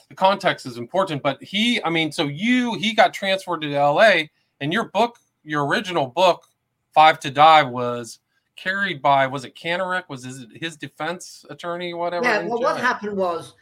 the 0.09 0.15
context 0.15 0.65
is 0.65 0.77
important. 0.77 1.21
But 1.21 1.41
he, 1.41 1.81
I 1.83 1.89
mean, 1.89 2.11
so 2.11 2.27
you 2.27 2.73
he 2.75 2.93
got 2.93 3.13
transferred 3.13 3.61
to 3.61 3.73
L.A. 3.73 4.31
and 4.59 4.73
your 4.73 4.85
book, 4.85 5.19
your 5.43 5.65
original 5.65 6.07
book, 6.07 6.47
Five 6.93 7.19
to 7.21 7.31
Die, 7.31 7.63
was 7.63 8.19
carried 8.55 9.01
by 9.01 9.27
was 9.27 9.45
it 9.45 9.55
Kanarek? 9.55 10.03
Was 10.09 10.23
his, 10.23 10.45
his 10.53 10.75
defense 10.75 11.45
attorney, 11.49 11.93
whatever? 11.93 12.25
Yeah. 12.25 12.45
Well, 12.45 12.61
what 12.61 12.79
happened 12.79 13.15
was 13.15 13.53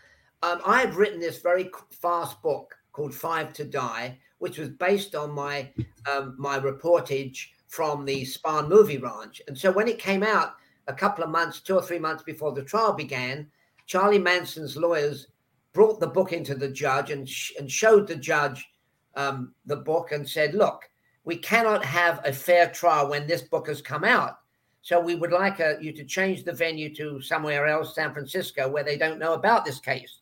um, 0.41 0.61
I 0.65 0.79
had 0.79 0.95
written 0.95 1.19
this 1.19 1.41
very 1.41 1.69
fast 1.91 2.41
book 2.41 2.75
called 2.91 3.13
Five 3.13 3.53
to 3.53 3.65
Die, 3.65 4.17
which 4.39 4.57
was 4.57 4.69
based 4.69 5.15
on 5.15 5.31
my 5.31 5.71
um, 6.11 6.35
my 6.37 6.59
reportage 6.59 7.49
from 7.67 8.03
the 8.03 8.23
Spahn 8.23 8.67
movie 8.67 8.97
ranch. 8.97 9.41
And 9.47 9.57
so 9.57 9.71
when 9.71 9.87
it 9.87 9.99
came 9.99 10.23
out 10.23 10.55
a 10.87 10.93
couple 10.93 11.23
of 11.23 11.29
months, 11.29 11.59
two 11.59 11.75
or 11.75 11.83
three 11.83 11.99
months 11.99 12.23
before 12.23 12.51
the 12.51 12.63
trial 12.63 12.93
began, 12.93 13.47
Charlie 13.85 14.17
Manson's 14.17 14.75
lawyers 14.75 15.27
brought 15.71 15.99
the 15.99 16.07
book 16.07 16.33
into 16.33 16.55
the 16.55 16.67
judge 16.67 17.11
and, 17.11 17.29
sh- 17.29 17.53
and 17.59 17.71
showed 17.71 18.07
the 18.07 18.15
judge 18.15 18.67
um, 19.15 19.53
the 19.67 19.75
book 19.75 20.11
and 20.11 20.27
said, 20.27 20.55
look, 20.55 20.89
we 21.23 21.37
cannot 21.37 21.83
have 21.85 22.21
a 22.25 22.33
fair 22.33 22.69
trial 22.69 23.09
when 23.09 23.27
this 23.27 23.41
book 23.41 23.67
has 23.67 23.81
come 23.81 24.03
out. 24.03 24.39
So 24.81 24.99
we 24.99 25.15
would 25.15 25.31
like 25.31 25.59
uh, 25.59 25.73
you 25.79 25.91
to 25.93 26.05
change 26.05 26.43
the 26.43 26.53
venue 26.53 26.93
to 26.95 27.21
somewhere 27.21 27.67
else, 27.67 27.95
San 27.95 28.13
Francisco, 28.13 28.69
where 28.69 28.83
they 28.83 28.97
don't 28.97 29.19
know 29.19 29.33
about 29.33 29.65
this 29.65 29.79
case. 29.79 30.19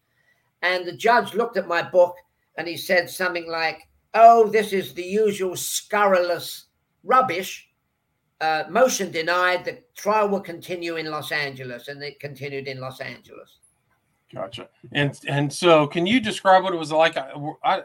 And 0.64 0.86
the 0.86 0.98
judge 0.98 1.34
looked 1.34 1.58
at 1.58 1.68
my 1.68 1.82
book 1.82 2.16
and 2.58 2.68
he 2.68 2.76
said 2.76 3.10
something 3.10 3.48
like, 3.48 3.88
oh, 4.14 4.50
this 4.50 4.74
is 4.74 4.94
the 4.94 5.04
usual 5.04 5.56
scurrilous 5.56 6.66
rubbish 7.04 7.70
uh, 8.42 8.64
motion 8.70 9.12
denied. 9.12 9.66
The 9.66 9.80
trial 9.96 10.30
will 10.30 10.42
continue 10.42 10.96
in 10.96 11.10
Los 11.10 11.32
Angeles, 11.32 11.88
and 11.88 12.02
it 12.04 12.20
continued 12.20 12.68
in 12.68 12.80
Los 12.80 13.00
Angeles. 13.00 13.60
Gotcha. 14.34 14.68
And 14.92 15.18
and 15.28 15.52
so, 15.52 15.88
can 15.88 16.06
you 16.06 16.20
describe 16.20 16.64
what 16.64 16.74
it 16.74 16.78
was 16.78 16.92
like? 16.92 17.16
I, 17.16 17.32
I, 17.64 17.84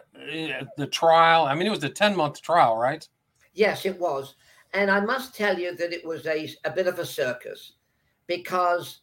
the 0.76 0.86
trial. 0.88 1.44
I 1.44 1.54
mean, 1.54 1.66
it 1.66 1.70
was 1.70 1.84
a 1.84 1.88
ten 1.88 2.16
month 2.16 2.42
trial, 2.42 2.76
right? 2.76 3.06
Yes, 3.54 3.86
it 3.86 3.98
was. 3.98 4.34
And 4.74 4.90
I 4.90 5.00
must 5.00 5.36
tell 5.36 5.58
you 5.58 5.76
that 5.76 5.92
it 5.92 6.04
was 6.04 6.26
a, 6.26 6.48
a 6.64 6.70
bit 6.70 6.86
of 6.86 6.98
a 6.98 7.06
circus 7.06 7.74
because, 8.26 9.00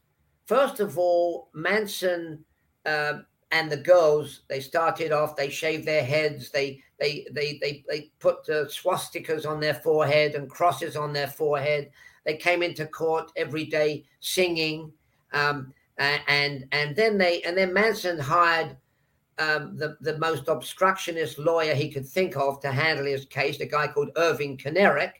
first 0.48 0.80
of 0.80 0.98
all, 0.98 1.50
Manson 1.54 2.44
uh, 2.86 3.20
and 3.52 3.72
the 3.72 3.78
girls 3.78 4.42
they 4.48 4.60
started 4.60 5.12
off 5.12 5.36
they 5.36 5.50
shaved 5.50 5.86
their 5.86 6.04
heads 6.04 6.52
they 6.52 6.82
they 7.00 7.26
they 7.32 7.58
they, 7.62 7.84
they 7.90 8.12
put 8.20 8.46
swastikas 8.46 9.48
on 9.48 9.60
their 9.60 9.74
forehead 9.74 10.36
and 10.36 10.50
crosses 10.50 10.96
on 10.96 11.14
their 11.14 11.28
forehead 11.28 11.90
they 12.26 12.36
came 12.36 12.62
into 12.62 12.86
court 12.86 13.32
every 13.36 13.66
day 13.66 14.04
singing 14.20 14.92
um, 15.34 15.74
and 16.00 16.66
and 16.72 16.96
then 16.96 17.18
they 17.18 17.42
and 17.44 17.58
then 17.58 17.74
manson 17.74 18.18
hired 18.18 18.78
um, 19.40 19.78
the, 19.78 19.98
the 20.02 20.18
most 20.18 20.48
obstructionist 20.48 21.40
lawyer 21.40 21.74
he 21.74 21.90
could 21.90 22.08
think 22.08 22.36
of 22.36 22.60
to 22.60 22.72
handle 22.72 23.06
his 23.06 23.26
case, 23.26 23.60
a 23.62 23.66
guy 23.66 23.88
called 23.88 24.12
Irving 24.18 24.58
Kanarek, 24.58 25.14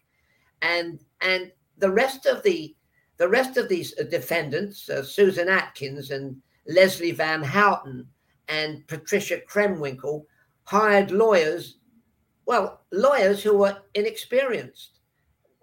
and 0.62 1.00
and 1.22 1.52
the 1.78 1.90
rest 1.90 2.26
of 2.26 2.44
the 2.44 2.76
the 3.18 3.28
rest 3.28 3.58
of 3.58 3.68
these 3.68 3.94
defendants, 4.10 4.90
uh, 4.90 5.04
Susan 5.04 5.50
Atkins 5.50 6.12
and 6.12 6.42
Leslie 6.68 7.12
Van 7.12 7.44
Houten, 7.44 8.08
and 8.48 8.88
Patricia 8.88 9.42
Krenwinkel 9.50 10.26
hired 10.64 11.12
lawyers, 11.12 11.78
well, 12.46 12.82
lawyers 12.92 13.44
who 13.44 13.58
were 13.58 13.78
inexperienced. 13.94 15.00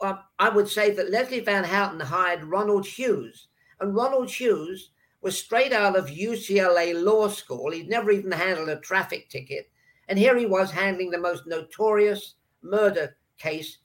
Well, 0.00 0.22
I 0.38 0.50
would 0.50 0.68
say 0.68 0.90
that 0.90 1.10
Leslie 1.10 1.40
Van 1.40 1.64
Houten 1.64 2.00
hired 2.00 2.44
Ronald 2.44 2.86
Hughes, 2.86 3.48
and 3.80 3.94
Ronald 3.94 4.30
Hughes 4.30 4.90
was 5.26 5.36
straight 5.36 5.72
out 5.72 5.96
of 5.96 6.06
UCLA 6.06 6.94
Law 7.02 7.26
School. 7.26 7.72
He'd 7.72 7.88
never 7.88 8.12
even 8.12 8.30
handled 8.30 8.68
a 8.68 8.78
traffic 8.78 9.28
ticket. 9.28 9.68
And 10.06 10.16
here 10.16 10.38
he 10.38 10.46
was 10.46 10.70
handling 10.70 11.10
the 11.10 11.18
most 11.18 11.48
notorious 11.48 12.36
murder 12.62 13.16
case 13.36 13.78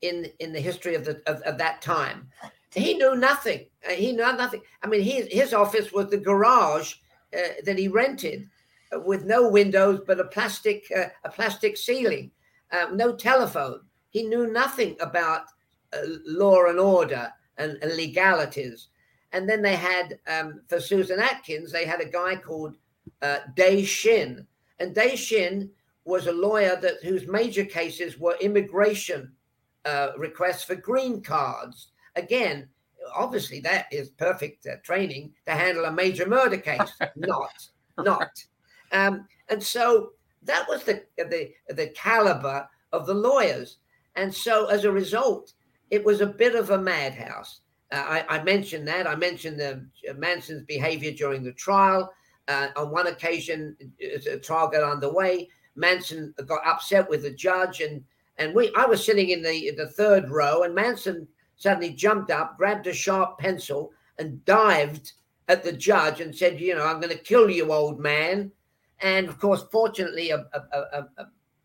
in, 0.00 0.26
in 0.40 0.52
the 0.52 0.58
history 0.58 0.96
of, 0.96 1.04
the, 1.04 1.22
of, 1.28 1.40
of 1.42 1.58
that 1.58 1.80
time. 1.80 2.26
He 2.74 2.94
knew 2.94 3.14
nothing. 3.14 3.66
Uh, 3.88 3.92
he 3.92 4.10
knew 4.10 4.32
nothing. 4.36 4.62
I 4.82 4.88
mean, 4.88 5.02
his, 5.02 5.28
his 5.30 5.54
office 5.54 5.92
was 5.92 6.10
the 6.10 6.18
garage 6.18 6.94
uh, 7.32 7.62
that 7.64 7.78
he 7.78 7.86
rented 7.86 8.48
uh, 8.92 8.98
with 8.98 9.24
no 9.24 9.48
windows 9.48 10.00
but 10.04 10.18
a 10.18 10.24
plastic 10.24 10.90
uh, 10.96 11.06
a 11.22 11.30
plastic 11.30 11.76
ceiling, 11.76 12.32
uh, 12.72 12.86
no 12.92 13.14
telephone. 13.14 13.78
He 14.08 14.24
knew 14.24 14.48
nothing 14.52 14.96
about 14.98 15.42
uh, 15.92 15.98
law 16.26 16.66
and 16.66 16.80
order 16.80 17.32
and, 17.58 17.78
and, 17.80 17.94
legalities. 17.96 18.88
And 19.32 19.48
then 19.48 19.62
they 19.62 19.76
had 19.76 20.18
um, 20.26 20.62
for 20.68 20.80
Susan 20.80 21.20
Atkins, 21.20 21.70
they 21.70 21.84
had 21.84 22.00
a 22.00 22.08
guy 22.08 22.36
called 22.36 22.74
uh, 23.22 23.38
Daye 23.54 23.84
Shinn, 23.84 24.46
and 24.78 24.94
Daye 24.94 25.16
Shinn 25.16 25.70
was 26.04 26.26
a 26.26 26.32
lawyer 26.32 26.76
that 26.80 27.04
whose 27.04 27.28
major 27.28 27.64
cases 27.64 28.18
were 28.18 28.36
immigration 28.40 29.32
requests 30.16 30.64
for 30.64 30.74
green 30.74 31.22
cards. 31.22 31.92
Again, 32.16 32.68
obviously 33.14 33.60
that 33.60 33.86
is 33.90 34.10
perfect 34.10 34.66
uh, 34.66 34.76
training 34.82 35.32
to 35.46 35.52
handle 35.52 35.84
a 35.84 35.92
major 35.92 36.26
murder 36.26 36.56
case. 36.56 36.92
not, 37.16 37.52
not. 37.98 38.30
Um, 38.92 39.26
and 39.48 39.62
so 39.62 40.10
that 40.42 40.66
was 40.68 40.84
the, 40.84 41.02
the 41.16 41.50
the 41.68 41.88
caliber 41.88 42.68
of 42.92 43.06
the 43.06 43.14
lawyers. 43.14 43.78
And 44.16 44.34
so 44.34 44.66
as 44.66 44.84
a 44.84 44.92
result, 44.92 45.52
it 45.90 46.04
was 46.04 46.20
a 46.20 46.26
bit 46.26 46.54
of 46.54 46.70
a 46.70 46.78
madhouse. 46.78 47.60
Uh, 47.92 48.22
I, 48.28 48.38
I, 48.38 48.42
mentioned 48.42 48.86
that. 48.88 49.06
I 49.06 49.16
mentioned 49.16 49.58
the 49.58 49.84
uh, 50.08 50.14
Manson's 50.14 50.62
behavior 50.62 51.10
during 51.12 51.42
the 51.42 51.52
trial. 51.52 52.12
Uh, 52.48 52.68
on 52.76 52.90
one 52.90 53.06
occasion, 53.06 53.76
as 54.14 54.24
the 54.24 54.38
trial 54.38 54.68
got 54.68 54.82
underway, 54.82 55.48
Manson 55.76 56.34
got 56.46 56.66
upset 56.66 57.08
with 57.08 57.22
the 57.22 57.30
judge, 57.30 57.80
and 57.80 58.02
and 58.38 58.54
we 58.54 58.72
I 58.76 58.86
was 58.86 59.04
sitting 59.04 59.30
in 59.30 59.42
the 59.42 59.72
the 59.76 59.88
third 59.88 60.30
row, 60.30 60.62
and 60.62 60.74
Manson 60.74 61.28
suddenly 61.56 61.92
jumped 61.92 62.30
up, 62.30 62.56
grabbed 62.56 62.86
a 62.86 62.92
sharp 62.92 63.38
pencil, 63.38 63.92
and 64.18 64.44
dived 64.44 65.12
at 65.48 65.62
the 65.62 65.72
judge 65.72 66.20
and 66.20 66.34
said, 66.34 66.60
"You 66.60 66.74
know, 66.74 66.84
I'm 66.84 67.00
going 67.00 67.16
to 67.16 67.22
kill 67.22 67.50
you, 67.50 67.72
old 67.72 68.00
man." 68.00 68.50
And 69.00 69.28
of 69.28 69.38
course, 69.38 69.64
fortunately, 69.72 70.30
a, 70.30 70.44
a, 70.52 71.06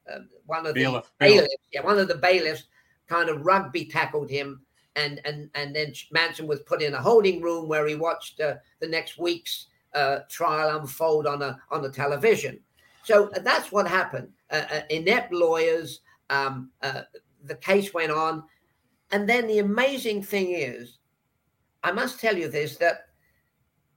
a, 0.08 0.22
one 0.46 0.66
of 0.66 0.76
Bailiff. 0.76 1.12
the 1.20 1.26
bailiffs, 1.26 1.56
yeah, 1.72 1.82
one 1.82 2.00
of 2.00 2.08
the 2.08 2.16
bailiffs, 2.16 2.64
kind 3.08 3.30
of 3.30 3.46
rugby 3.46 3.86
tackled 3.86 4.30
him, 4.30 4.65
and 4.96 5.22
and 5.26 5.50
and 5.56 5.76
then 5.76 5.94
Manson 6.12 6.48
was 6.48 6.62
put 6.62 6.82
in 6.82 6.94
a 6.94 7.02
holding 7.02 7.42
room 7.42 7.68
where 7.68 7.88
he 7.88 7.96
watched 7.96 8.40
uh, 8.40 8.56
the 8.80 8.88
next 8.88 9.18
week's 9.18 9.68
uh, 9.94 10.20
trial 10.30 10.80
unfold 10.80 11.28
on 11.28 11.42
a 11.42 11.60
on 11.72 11.82
the 11.82 11.92
television. 11.92 12.60
So 13.04 13.30
uh, 13.36 13.40
that's 13.40 13.72
what 13.72 13.88
happened. 13.88 14.30
Uh, 14.50 14.64
uh, 14.72 14.82
inept 14.90 15.32
lawyers. 15.32 16.02
Um, 16.30 16.72
uh, 16.82 17.02
the 17.46 17.56
case 17.56 17.94
went 17.94 18.12
on. 18.12 18.44
And 19.12 19.30
then 19.30 19.48
the 19.48 19.60
amazing 19.60 20.24
thing 20.24 20.52
is, 20.52 20.98
I 21.84 21.92
must 21.92 22.20
tell 22.20 22.36
you 22.36 22.48
this 22.48 22.78
that 22.78 23.06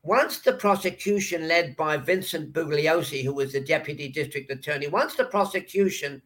once 0.03 0.39
the 0.39 0.53
prosecution 0.53 1.49
led 1.49 1.77
by 1.77 1.97
Vincent 1.97 2.53
Bugliosi, 2.53 3.25
who 3.25 3.35
was 3.35 3.53
the 3.53 3.61
deputy 3.61 4.09
district 4.09 4.51
attorney, 4.51 4.87
once 4.89 5.15
the 5.15 5.25
prosecution 5.25 6.23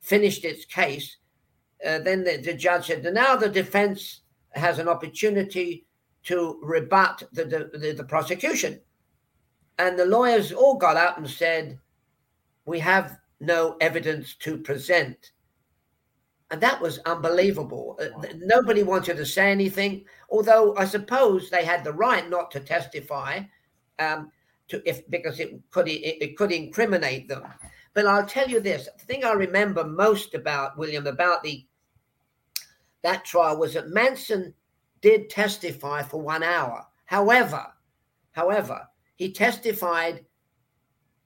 finished 0.00 0.44
its 0.44 0.64
case, 0.64 1.16
uh, 1.86 1.98
then 1.98 2.24
the, 2.24 2.38
the, 2.38 2.54
judge 2.54 2.86
said, 2.86 3.04
now 3.12 3.36
the 3.36 3.48
defense 3.48 4.20
has 4.52 4.78
an 4.78 4.88
opportunity 4.88 5.86
to 6.24 6.58
rebut 6.62 7.22
the, 7.32 7.44
the, 7.44 7.92
the 7.92 8.04
prosecution. 8.04 8.80
And 9.78 9.98
the 9.98 10.06
lawyers 10.06 10.52
all 10.52 10.76
got 10.76 10.96
up 10.96 11.18
and 11.18 11.28
said, 11.28 11.78
we 12.64 12.78
have 12.80 13.18
no 13.40 13.76
evidence 13.80 14.34
to 14.36 14.56
present. 14.56 15.32
And 16.50 16.60
that 16.60 16.80
was 16.80 16.98
unbelievable. 17.00 17.98
Uh, 18.00 18.06
wow. 18.14 18.24
Nobody 18.36 18.82
wanted 18.82 19.16
to 19.16 19.26
say 19.26 19.50
anything, 19.50 20.04
although 20.30 20.76
I 20.76 20.84
suppose 20.84 21.50
they 21.50 21.64
had 21.64 21.84
the 21.84 21.92
right 21.92 22.28
not 22.28 22.50
to 22.52 22.60
testify, 22.60 23.40
um, 23.98 24.30
to 24.68 24.82
if 24.88 25.08
because 25.10 25.40
it 25.40 25.58
could 25.70 25.88
it, 25.88 26.22
it 26.22 26.36
could 26.36 26.52
incriminate 26.52 27.28
them. 27.28 27.44
But 27.94 28.06
I'll 28.06 28.26
tell 28.26 28.48
you 28.48 28.60
this: 28.60 28.88
the 28.98 29.04
thing 29.04 29.24
I 29.24 29.32
remember 29.32 29.84
most 29.84 30.34
about 30.34 30.76
William 30.76 31.06
about 31.06 31.42
the 31.42 31.66
that 33.02 33.24
trial 33.24 33.58
was 33.58 33.74
that 33.74 33.88
Manson 33.88 34.54
did 35.00 35.28
testify 35.28 36.02
for 36.02 36.20
one 36.20 36.42
hour. 36.42 36.86
However, 37.04 37.66
however, 38.32 38.88
he 39.16 39.30
testified 39.30 40.24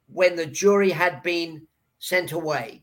when 0.09 0.37
the 0.37 0.47
jury 0.47 0.91
had 0.91 1.23
been 1.23 1.67
sent 2.01 2.33
away 2.33 2.83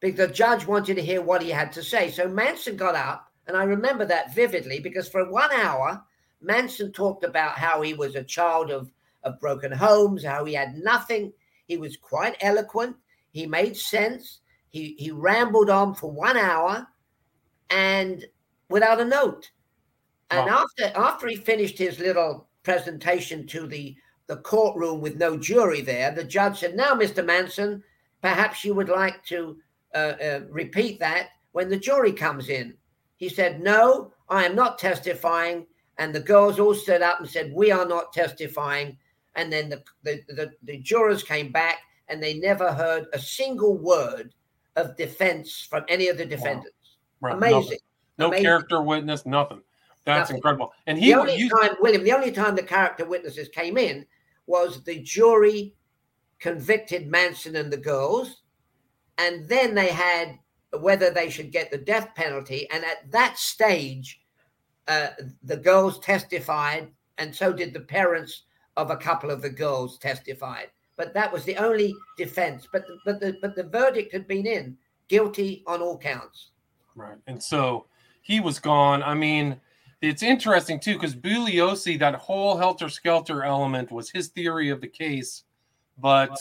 because 0.00 0.28
the 0.28 0.34
judge 0.34 0.66
wanted 0.66 0.96
to 0.96 1.02
hear 1.02 1.22
what 1.22 1.42
he 1.42 1.48
had 1.50 1.72
to 1.72 1.82
say. 1.82 2.10
So 2.10 2.28
Manson 2.28 2.76
got 2.76 2.94
up, 2.94 3.32
and 3.46 3.56
I 3.56 3.64
remember 3.64 4.04
that 4.04 4.34
vividly 4.34 4.80
because 4.80 5.08
for 5.08 5.30
one 5.30 5.50
hour, 5.52 6.02
Manson 6.42 6.92
talked 6.92 7.24
about 7.24 7.58
how 7.58 7.80
he 7.80 7.94
was 7.94 8.14
a 8.14 8.22
child 8.22 8.70
of, 8.70 8.90
of 9.22 9.40
broken 9.40 9.72
homes, 9.72 10.22
how 10.22 10.44
he 10.44 10.52
had 10.52 10.74
nothing. 10.76 11.32
He 11.66 11.78
was 11.78 11.96
quite 11.96 12.36
eloquent. 12.42 12.96
He 13.34 13.46
made 13.46 13.76
sense. 13.76 14.40
He, 14.70 14.94
he 14.96 15.10
rambled 15.10 15.68
on 15.68 15.96
for 15.96 16.10
one 16.10 16.36
hour 16.36 16.86
and 17.68 18.24
without 18.70 19.00
a 19.00 19.04
note. 19.04 19.50
And 20.30 20.46
wow. 20.46 20.64
after 20.64 20.96
after 20.96 21.26
he 21.26 21.34
finished 21.36 21.76
his 21.76 21.98
little 21.98 22.48
presentation 22.62 23.44
to 23.48 23.66
the, 23.66 23.96
the 24.28 24.36
courtroom 24.36 25.00
with 25.00 25.16
no 25.16 25.36
jury 25.36 25.80
there, 25.80 26.12
the 26.12 26.22
judge 26.22 26.60
said, 26.60 26.76
Now, 26.76 26.94
Mr. 26.94 27.26
Manson, 27.26 27.82
perhaps 28.22 28.64
you 28.64 28.72
would 28.72 28.88
like 28.88 29.24
to 29.24 29.58
uh, 29.94 30.14
uh, 30.22 30.40
repeat 30.48 31.00
that 31.00 31.30
when 31.52 31.68
the 31.68 31.76
jury 31.76 32.12
comes 32.12 32.48
in. 32.48 32.74
He 33.16 33.28
said, 33.28 33.60
No, 33.60 34.12
I 34.28 34.44
am 34.44 34.54
not 34.54 34.78
testifying. 34.78 35.66
And 35.98 36.14
the 36.14 36.20
girls 36.20 36.60
all 36.60 36.74
stood 36.74 37.02
up 37.02 37.18
and 37.18 37.28
said, 37.28 37.52
We 37.52 37.72
are 37.72 37.86
not 37.86 38.12
testifying. 38.12 38.96
And 39.34 39.52
then 39.52 39.68
the, 39.68 39.82
the, 40.04 40.22
the, 40.28 40.52
the 40.62 40.78
jurors 40.78 41.24
came 41.24 41.50
back 41.50 41.78
and 42.08 42.22
they 42.22 42.34
never 42.34 42.72
heard 42.72 43.06
a 43.12 43.18
single 43.18 43.76
word 43.76 44.34
of 44.76 44.96
defense 44.96 45.66
from 45.68 45.84
any 45.88 46.08
of 46.08 46.18
the 46.18 46.24
defendants. 46.24 46.96
Wow. 47.20 47.30
Right. 47.30 47.36
Amazing. 47.36 47.78
No 48.18 48.28
Amazing. 48.28 48.44
character 48.44 48.82
witness, 48.82 49.26
nothing. 49.26 49.62
That's 50.04 50.28
nothing. 50.28 50.36
incredible. 50.36 50.72
And 50.86 50.98
he 50.98 51.06
the 51.06 51.18
only 51.18 51.36
you, 51.36 51.48
time, 51.48 51.76
William, 51.80 52.04
the 52.04 52.12
only 52.12 52.30
time 52.30 52.54
the 52.54 52.62
character 52.62 53.04
witnesses 53.04 53.48
came 53.48 53.78
in 53.78 54.04
was 54.46 54.82
the 54.84 55.00
jury 55.00 55.74
convicted 56.38 57.06
Manson 57.06 57.56
and 57.56 57.72
the 57.72 57.78
girls, 57.78 58.42
and 59.18 59.48
then 59.48 59.74
they 59.74 59.88
had 59.88 60.38
whether 60.80 61.10
they 61.10 61.30
should 61.30 61.52
get 61.52 61.70
the 61.70 61.78
death 61.78 62.08
penalty. 62.14 62.68
And 62.70 62.84
at 62.84 63.10
that 63.12 63.38
stage, 63.38 64.20
uh, 64.88 65.08
the 65.42 65.56
girls 65.56 65.98
testified, 66.00 66.90
and 67.18 67.34
so 67.34 67.52
did 67.52 67.72
the 67.72 67.80
parents 67.80 68.42
of 68.76 68.90
a 68.90 68.96
couple 68.96 69.30
of 69.30 69.40
the 69.40 69.50
girls 69.50 69.98
testified. 69.98 70.68
But 70.96 71.14
that 71.14 71.32
was 71.32 71.44
the 71.44 71.56
only 71.56 71.94
defense. 72.16 72.68
But 72.72 72.86
the, 72.86 72.98
but 73.04 73.20
the 73.20 73.36
but 73.40 73.56
the 73.56 73.64
verdict 73.64 74.12
had 74.12 74.28
been 74.28 74.46
in 74.46 74.76
guilty 75.08 75.62
on 75.66 75.82
all 75.82 75.98
counts. 75.98 76.50
Right, 76.94 77.18
and 77.26 77.42
so 77.42 77.86
he 78.22 78.40
was 78.40 78.60
gone. 78.60 79.02
I 79.02 79.14
mean, 79.14 79.60
it's 80.00 80.22
interesting 80.22 80.78
too 80.78 80.94
because 80.94 81.16
Bugliosi, 81.16 81.98
that 81.98 82.14
whole 82.14 82.56
helter 82.56 82.88
skelter 82.88 83.42
element 83.42 83.90
was 83.90 84.10
his 84.10 84.28
theory 84.28 84.70
of 84.70 84.80
the 84.80 84.88
case, 84.88 85.44
but. 85.98 86.36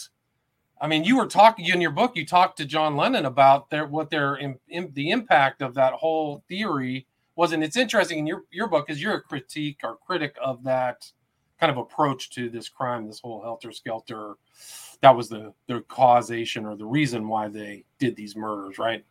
I 0.82 0.88
mean, 0.88 1.06
you 1.06 1.16
were 1.16 1.28
talking 1.28 1.66
in 1.68 1.80
your 1.80 1.92
book. 1.92 2.12
You 2.14 2.26
talked 2.26 2.58
to 2.58 2.66
John 2.66 2.98
Lennon 2.98 3.26
about 3.26 3.70
their 3.70 3.88
what 3.88 4.10
their 4.10 4.36
in, 4.36 4.60
in, 4.68 4.92
the 4.92 5.12
impact 5.12 5.62
of 5.62 5.76
that 5.76 5.94
whole 5.94 6.44
theory 6.50 7.08
was, 7.38 7.54
and 7.54 7.64
it's 7.64 7.78
interesting 7.78 8.20
in 8.20 8.28
your 8.28 8.44
your 8.52 8.68
book 8.68 8.88
because 8.88 9.02
you're 9.02 9.14
a 9.14 9.22
critique 9.22 9.80
or 9.82 9.98
critic 10.06 10.36
of 10.44 10.62
that 10.66 11.10
kind 11.60 11.72
of 11.72 11.78
approach 11.78 12.30
to 12.32 12.50
this 12.50 12.70
crime, 12.70 13.08
this 13.08 13.20
whole 13.20 13.42
helter 13.42 13.72
skelter. 13.72 14.36
That 15.02 15.16
was 15.16 15.30
the 15.30 15.54
the 15.68 15.82
causation 15.88 16.66
or 16.66 16.76
the 16.76 16.86
reason 16.86 17.28
why 17.28 17.48
they 17.48 17.86
did 18.00 18.16
these 18.16 18.36
murders, 18.36 18.78
right? 18.78 19.04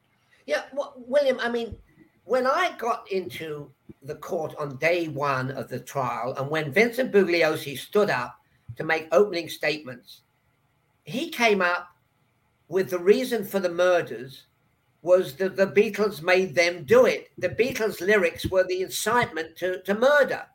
Yeah, 0.46 0.62
well, 0.72 0.94
William. 0.96 1.38
I 1.40 1.48
mean, 1.48 1.76
when 2.24 2.46
I 2.46 2.74
got 2.78 3.10
into 3.10 3.70
the 4.02 4.16
court 4.16 4.54
on 4.58 4.76
day 4.76 5.08
one 5.08 5.50
of 5.52 5.68
the 5.68 5.80
trial, 5.80 6.34
and 6.36 6.50
when 6.50 6.72
Vincent 6.72 7.12
Bugliosi 7.12 7.78
stood 7.78 8.10
up 8.10 8.38
to 8.76 8.84
make 8.84 9.06
opening 9.12 9.48
statements, 9.48 10.22
he 11.04 11.28
came 11.28 11.60
up 11.60 11.88
with 12.68 12.90
the 12.90 12.98
reason 12.98 13.44
for 13.44 13.60
the 13.60 13.68
murders 13.68 14.46
was 15.02 15.34
that 15.34 15.56
the 15.56 15.66
Beatles 15.66 16.22
made 16.22 16.54
them 16.54 16.84
do 16.84 17.06
it. 17.06 17.28
The 17.36 17.48
Beatles' 17.48 18.00
lyrics 18.00 18.46
were 18.46 18.64
the 18.64 18.82
incitement 18.82 19.56
to, 19.56 19.82
to 19.82 19.94
murder. 19.94 20.46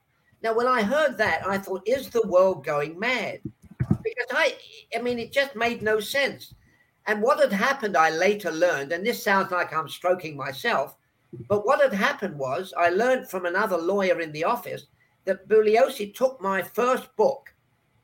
Now, 0.44 0.54
when 0.54 0.68
I 0.68 0.82
heard 0.82 1.18
that, 1.18 1.46
I 1.48 1.58
thought, 1.58 1.88
is 1.88 2.10
the 2.10 2.28
world 2.28 2.64
going 2.64 3.00
mad? 3.00 3.40
Because 3.80 4.28
I, 4.32 4.56
I 4.96 5.02
mean, 5.02 5.20
it 5.20 5.32
just 5.32 5.56
made 5.56 5.82
no 5.82 6.00
sense. 6.00 6.54
And 7.08 7.22
what 7.22 7.40
had 7.40 7.54
happened, 7.54 7.98
I 7.98 8.10
later 8.10 8.52
learned, 8.52 8.92
and 8.92 9.06
this 9.06 9.24
sounds 9.24 9.52
like 9.52 9.74
I'm 9.74 9.90
stroking 9.90 10.36
myself, 10.36 10.96
but 11.48 11.66
what 11.66 11.82
had 11.82 11.94
happened 11.94 12.38
was 12.38 12.74
I 12.78 12.90
learned 12.90 13.30
from 13.30 13.46
another 13.46 13.78
lawyer 13.78 14.20
in 14.20 14.32
the 14.32 14.44
office 14.44 14.86
that 15.26 15.48
Bugliosi 15.48 16.14
took 16.14 16.42
my 16.42 16.62
first 16.62 17.14
book 17.16 17.54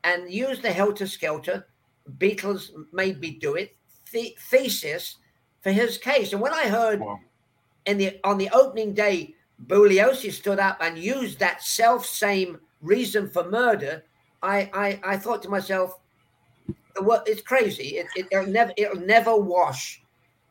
and 0.03 0.31
used 0.31 0.61
the 0.61 0.71
Helter 0.71 1.07
Skelter, 1.07 1.65
Beatles 2.17 2.71
made 2.91 3.19
me 3.19 3.31
do 3.31 3.55
it, 3.55 3.75
the 4.11 4.35
thesis 4.49 5.17
for 5.61 5.71
his 5.71 5.97
case. 5.97 6.33
And 6.33 6.41
when 6.41 6.53
I 6.53 6.67
heard 6.67 6.99
wow. 6.99 7.19
in 7.85 7.97
the 7.97 8.19
on 8.23 8.37
the 8.37 8.49
opening 8.49 8.93
day, 8.93 9.35
Bugliosi 9.67 10.31
stood 10.31 10.59
up 10.59 10.77
and 10.81 10.97
used 10.97 11.39
that 11.39 11.61
self 11.61 12.05
same 12.05 12.59
reason 12.81 13.29
for 13.29 13.49
murder, 13.49 14.03
I, 14.41 14.69
I 14.73 15.13
I 15.13 15.17
thought 15.17 15.41
to 15.43 15.49
myself, 15.49 15.99
what 16.99 17.27
it's 17.27 17.41
crazy. 17.41 17.97
It, 17.97 18.07
it, 18.15 18.27
will 18.31 18.47
never 18.47 18.73
it'll 18.77 19.05
never 19.05 19.35
wash. 19.35 20.01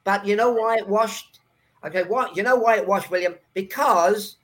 But 0.05 0.27
you 0.27 0.35
know 0.37 0.53
why 0.53 0.79
it 0.79 0.88
washed? 0.88 1.40
Okay, 1.85 2.03
what 2.05 2.37
you 2.37 2.42
know 2.42 2.57
why 2.57 2.79
it 2.79 2.87
washed, 2.87 3.11
William? 3.11 3.35
Because 3.55 4.37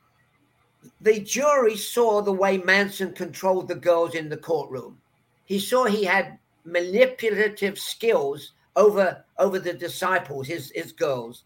the 1.00 1.20
jury 1.20 1.76
saw 1.76 2.20
the 2.20 2.32
way 2.32 2.58
Manson 2.58 3.12
controlled 3.12 3.68
the 3.68 3.74
girls 3.74 4.14
in 4.14 4.28
the 4.28 4.36
courtroom. 4.36 4.98
He 5.46 5.58
saw 5.58 5.84
he 5.84 6.04
had 6.04 6.38
manipulative 6.64 7.78
skills 7.78 8.52
over 8.76 9.24
over 9.38 9.58
the 9.58 9.72
disciples, 9.72 10.46
his 10.46 10.70
his 10.74 10.92
girls, 10.92 11.44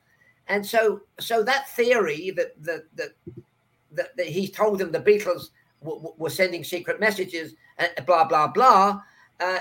and 0.53 0.65
so 0.65 1.01
so 1.19 1.43
that 1.43 1.69
theory 1.71 2.31
that 2.37 2.53
that 2.62 2.85
that, 2.95 3.12
that, 3.93 4.17
that 4.17 4.27
he 4.27 4.47
told 4.47 4.79
them 4.79 4.93
the 4.93 5.01
Beatles 5.01 5.49
w- 5.83 5.99
w- 6.03 6.15
were 6.19 6.31
sending 6.31 6.62
secret 6.62 7.01
messages, 7.01 7.55
and 7.79 7.91
blah 8.07 8.25
blah 8.25 8.49
blah, 8.49 9.01
uh, 9.41 9.59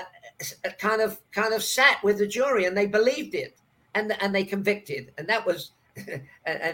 kind 0.78 1.00
of 1.00 1.18
kind 1.32 1.54
of 1.54 1.62
sat 1.62 2.02
with 2.04 2.18
the 2.18 2.26
jury, 2.26 2.66
and 2.66 2.76
they 2.76 2.86
believed 2.86 3.34
it, 3.34 3.56
and 3.94 4.14
and 4.20 4.34
they 4.34 4.44
convicted, 4.44 5.12
and 5.18 5.26
that 5.28 5.44
was. 5.44 5.72
and, 6.08 6.22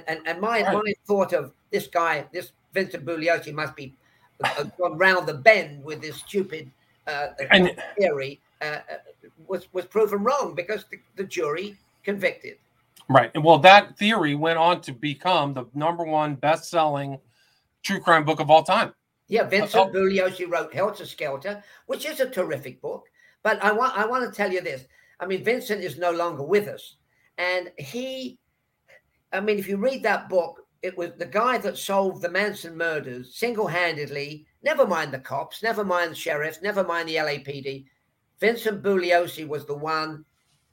and, 0.06 0.20
and 0.26 0.40
my, 0.40 0.62
right. 0.62 0.74
my 0.74 0.94
thought 1.04 1.32
of 1.32 1.52
this 1.72 1.88
guy, 1.88 2.24
this 2.32 2.52
Vincent 2.72 3.04
Bugliosi 3.04 3.52
must 3.52 3.74
be 3.74 3.92
uh, 4.44 4.62
gone 4.78 4.96
round 4.96 5.26
the 5.26 5.34
bend 5.34 5.82
with 5.82 6.00
this 6.00 6.18
stupid 6.18 6.70
uh, 7.08 7.30
and, 7.50 7.74
theory 7.98 8.40
uh, 8.62 8.64
uh, 8.64 8.80
was 9.48 9.66
was 9.72 9.86
proven 9.86 10.22
wrong 10.22 10.54
because 10.54 10.84
the, 10.90 11.00
the 11.16 11.24
jury 11.24 11.76
convicted. 12.04 12.58
Right, 13.08 13.30
and 13.34 13.42
well, 13.42 13.58
that 13.58 13.96
theory 13.96 14.34
went 14.34 14.58
on 14.58 14.82
to 14.82 14.92
become 14.92 15.54
the 15.54 15.64
number 15.74 16.04
one 16.04 16.34
best-selling 16.34 17.18
true 17.82 18.00
crime 18.00 18.24
book 18.24 18.40
of 18.40 18.50
all 18.50 18.62
time. 18.62 18.92
Yeah, 19.28 19.44
Vincent 19.44 19.88
oh. 19.88 19.92
Bugliosi 19.92 20.50
wrote 20.50 20.74
Helter 20.74 21.06
Skelter, 21.06 21.62
which 21.86 22.06
is 22.06 22.20
a 22.20 22.28
terrific 22.28 22.80
book. 22.82 23.06
But 23.42 23.62
I 23.62 23.72
want 23.72 23.96
I 23.96 24.06
want 24.06 24.24
to 24.24 24.36
tell 24.36 24.52
you 24.52 24.60
this. 24.60 24.84
I 25.20 25.26
mean, 25.26 25.44
Vincent 25.44 25.82
is 25.82 25.98
no 25.98 26.10
longer 26.10 26.42
with 26.42 26.68
us, 26.68 26.96
and 27.38 27.70
he. 27.78 28.38
I 29.32 29.40
mean, 29.40 29.58
if 29.58 29.68
you 29.68 29.76
read 29.76 30.02
that 30.04 30.28
book, 30.28 30.66
it 30.82 30.96
was 30.96 31.10
the 31.18 31.26
guy 31.26 31.58
that 31.58 31.76
solved 31.76 32.22
the 32.22 32.30
Manson 32.30 32.76
murders 32.76 33.34
single-handedly. 33.34 34.46
Never 34.62 34.86
mind 34.86 35.12
the 35.12 35.18
cops, 35.18 35.62
never 35.62 35.84
mind 35.84 36.12
the 36.12 36.16
sheriffs, 36.16 36.62
never 36.62 36.82
mind 36.82 37.08
the 37.08 37.16
LAPD. 37.16 37.84
Vincent 38.40 38.82
Bugliosi 38.82 39.46
was 39.46 39.66
the 39.66 39.76
one 39.76 40.24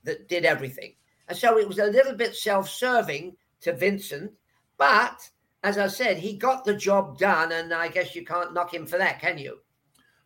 that 0.03 0.29
did 0.29 0.45
everything. 0.45 0.93
And 1.27 1.37
so 1.37 1.57
it 1.57 1.67
was 1.67 1.79
a 1.79 1.85
little 1.85 2.13
bit 2.13 2.35
self 2.35 2.69
serving 2.69 3.35
to 3.61 3.73
Vincent. 3.73 4.31
But 4.77 5.29
as 5.63 5.77
I 5.77 5.87
said, 5.87 6.17
he 6.17 6.37
got 6.37 6.65
the 6.65 6.75
job 6.75 7.17
done. 7.17 7.51
And 7.51 7.73
I 7.73 7.87
guess 7.87 8.15
you 8.15 8.25
can't 8.25 8.53
knock 8.53 8.73
him 8.73 8.85
for 8.85 8.97
that, 8.97 9.19
can 9.19 9.37
you? 9.37 9.59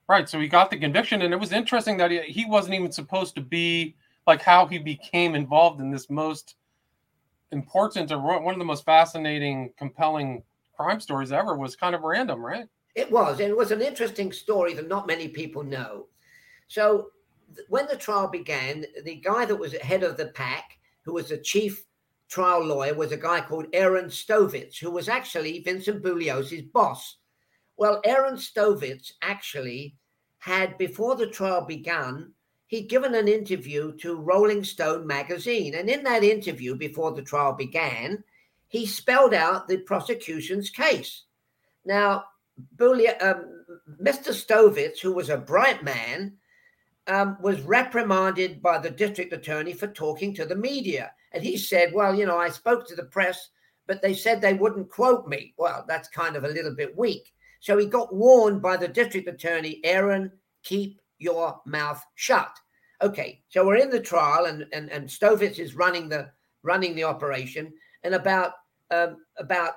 Right. 0.07 0.27
So 0.27 0.39
he 0.39 0.47
got 0.47 0.71
the 0.71 0.77
conviction. 0.77 1.21
And 1.21 1.33
it 1.33 1.39
was 1.39 1.51
interesting 1.51 1.97
that 1.97 2.11
he, 2.11 2.21
he 2.21 2.45
wasn't 2.45 2.75
even 2.75 2.91
supposed 2.91 3.35
to 3.35 3.41
be 3.41 3.95
like 4.27 4.41
how 4.41 4.65
he 4.65 4.77
became 4.77 5.35
involved 5.35 5.79
in 5.79 5.91
this 5.91 6.09
most 6.09 6.55
important 7.51 8.11
or 8.11 8.19
one 8.19 8.53
of 8.53 8.59
the 8.59 8.65
most 8.65 8.85
fascinating, 8.85 9.71
compelling 9.77 10.43
crime 10.75 10.99
stories 10.99 11.31
ever 11.31 11.55
was 11.55 11.75
kind 11.75 11.95
of 11.95 12.01
random, 12.01 12.45
right? 12.45 12.67
It 12.95 13.11
was. 13.11 13.39
It 13.39 13.55
was 13.55 13.71
an 13.71 13.81
interesting 13.81 14.31
story 14.31 14.73
that 14.73 14.87
not 14.87 15.07
many 15.07 15.27
people 15.27 15.63
know. 15.63 16.07
So 16.67 17.11
when 17.67 17.87
the 17.87 17.95
trial 17.95 18.27
began, 18.27 18.85
the 19.03 19.15
guy 19.15 19.45
that 19.45 19.55
was 19.55 19.73
head 19.73 20.03
of 20.03 20.17
the 20.17 20.27
pack, 20.27 20.78
who 21.09 21.15
was 21.15 21.29
the 21.29 21.37
chief 21.39 21.85
trial 22.27 22.63
lawyer, 22.63 22.93
was 22.93 23.11
a 23.11 23.17
guy 23.17 23.41
called 23.41 23.65
Aaron 23.73 24.09
Stovitz, 24.09 24.77
who 24.77 24.91
was 24.91 25.09
actually 25.09 25.59
Vincent 25.59 26.03
Bugliosi's 26.03 26.61
boss. 26.61 27.17
Well, 27.77 27.99
Aaron 28.05 28.35
Stovitz 28.35 29.13
actually 29.23 29.95
had, 30.37 30.77
before 30.77 31.15
the 31.15 31.25
trial 31.25 31.65
began, 31.65 32.31
he'd 32.67 32.89
given 32.89 33.15
an 33.15 33.27
interview 33.27 33.97
to 33.97 34.21
Rolling 34.21 34.63
Stone 34.63 35.07
magazine. 35.07 35.73
And 35.73 35.89
in 35.89 36.03
that 36.03 36.23
interview, 36.23 36.75
before 36.75 37.11
the 37.13 37.23
trial 37.23 37.53
began, 37.53 38.23
he 38.67 38.85
spelled 38.85 39.33
out 39.33 39.67
the 39.67 39.77
prosecution's 39.77 40.69
case. 40.69 41.23
Now, 41.85 42.25
Bulia, 42.75 43.19
um, 43.19 43.65
Mr. 43.99 44.31
Stovitz, 44.31 44.99
who 44.99 45.13
was 45.13 45.31
a 45.31 45.37
bright 45.37 45.83
man, 45.83 46.37
um, 47.09 47.37
was 47.41 47.59
reprimanded 47.61 48.61
by 48.61 48.77
the 48.77 48.89
district 48.89 49.33
attorney 49.33 49.73
for 49.73 49.87
talking 49.87 50.33
to 50.35 50.45
the 50.45 50.55
media. 50.55 51.11
And 51.31 51.43
he 51.43 51.57
said, 51.57 51.91
Well, 51.93 52.15
you 52.15 52.25
know, 52.25 52.37
I 52.37 52.49
spoke 52.49 52.87
to 52.87 52.95
the 52.95 53.03
press, 53.03 53.49
but 53.87 54.01
they 54.01 54.13
said 54.13 54.39
they 54.39 54.53
wouldn't 54.53 54.89
quote 54.89 55.27
me. 55.27 55.53
Well, 55.57 55.83
that's 55.87 56.07
kind 56.07 56.35
of 56.35 56.43
a 56.43 56.49
little 56.49 56.73
bit 56.73 56.97
weak. 56.97 57.33
So 57.59 57.77
he 57.77 57.87
got 57.87 58.15
warned 58.15 58.61
by 58.61 58.77
the 58.77 58.87
district 58.87 59.27
attorney, 59.27 59.81
Aaron, 59.83 60.31
keep 60.63 61.01
your 61.17 61.59
mouth 61.65 62.01
shut. 62.15 62.55
Okay, 63.01 63.41
so 63.49 63.65
we're 63.65 63.77
in 63.77 63.89
the 63.89 63.99
trial, 63.99 64.45
and 64.45 64.65
and, 64.71 64.89
and 64.91 65.07
Stovitz 65.07 65.57
is 65.57 65.75
running 65.75 66.09
the 66.09 66.29
running 66.63 66.95
the 66.95 67.05
operation, 67.05 67.73
and 68.03 68.13
about 68.13 68.53
um, 68.91 69.17
about 69.37 69.73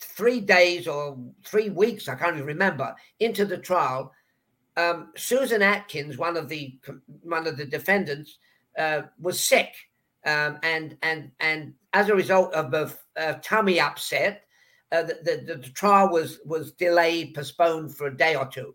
three 0.00 0.40
days 0.40 0.86
or 0.86 1.18
three 1.44 1.70
weeks, 1.70 2.08
I 2.08 2.14
can't 2.14 2.36
even 2.36 2.46
remember, 2.46 2.94
into 3.20 3.44
the 3.44 3.58
trial, 3.58 4.12
um, 4.78 5.12
Susan 5.16 5.60
Atkins, 5.60 6.16
one 6.16 6.36
of 6.36 6.48
the 6.48 6.78
one 7.22 7.46
of 7.46 7.56
the 7.56 7.66
defendants, 7.66 8.38
uh, 8.78 9.02
was 9.20 9.40
sick, 9.40 9.74
um, 10.24 10.58
and 10.62 10.96
and 11.02 11.32
and 11.40 11.74
as 11.92 12.08
a 12.08 12.14
result 12.14 12.54
of 12.54 12.72
a, 12.72 12.90
a 13.16 13.34
tummy 13.42 13.80
upset, 13.80 14.44
uh, 14.92 15.02
the, 15.02 15.18
the, 15.24 15.54
the 15.56 15.68
trial 15.70 16.10
was 16.10 16.38
was 16.44 16.72
delayed, 16.72 17.34
postponed 17.34 17.96
for 17.96 18.06
a 18.06 18.16
day 18.16 18.36
or 18.36 18.46
two. 18.46 18.74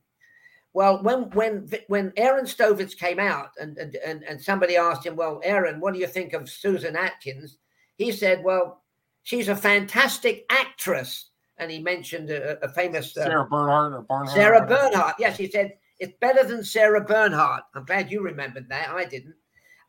Well, 0.74 1.02
when 1.04 1.30
when 1.32 1.70
when 1.88 2.12
Aaron 2.18 2.46
Stovitz 2.46 2.98
came 2.98 3.20
out 3.20 3.52
and, 3.58 3.78
and 3.78 4.24
and 4.24 4.42
somebody 4.42 4.76
asked 4.76 5.06
him, 5.06 5.16
"Well, 5.16 5.40
Aaron, 5.44 5.80
what 5.80 5.94
do 5.94 6.02
you 6.02 6.08
think 6.08 6.34
of 6.34 6.50
Susan 6.50 6.98
Atkins?" 6.98 7.58
He 7.96 8.12
said, 8.12 8.44
"Well, 8.44 8.84
she's 9.22 9.48
a 9.48 9.56
fantastic 9.56 10.46
actress." 10.50 11.30
And 11.58 11.72
he 11.72 11.80
mentioned 11.80 12.30
a, 12.30 12.62
a 12.66 12.68
famous 12.68 13.16
uh, 13.16 13.24
Sarah 13.24 13.48
Bernhardt 13.48 13.94
or 13.94 14.02
Barnhart. 14.02 14.36
Sarah 14.36 14.68
Bernhardt. 14.68 15.16
Yes, 15.20 15.38
he 15.38 15.50
said 15.50 15.78
it's 16.00 16.18
better 16.20 16.44
than 16.44 16.64
Sarah 16.64 17.02
Bernhardt. 17.04 17.64
I'm 17.76 17.86
glad 17.86 18.12
you 18.12 18.22
remembered 18.22 18.70
that. 18.70 18.90
I 18.90 19.06
didn't. 19.06 19.36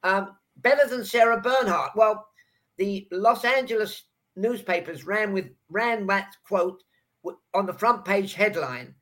Um, 0.02 0.36
better 0.56 0.86
than 0.88 1.04
Sarah 1.04 1.40
Bernhardt. 1.40 1.96
Well, 1.96 2.26
the 2.76 3.08
Los 3.10 3.44
Angeles 3.44 4.04
newspapers 4.36 5.04
ran 5.04 5.32
with 5.32 5.50
ran 5.68 6.06
that 6.06 6.34
quote 6.46 6.82
on 7.54 7.66
the 7.66 7.72
front 7.72 8.04
page 8.04 8.34
headline. 8.34 8.94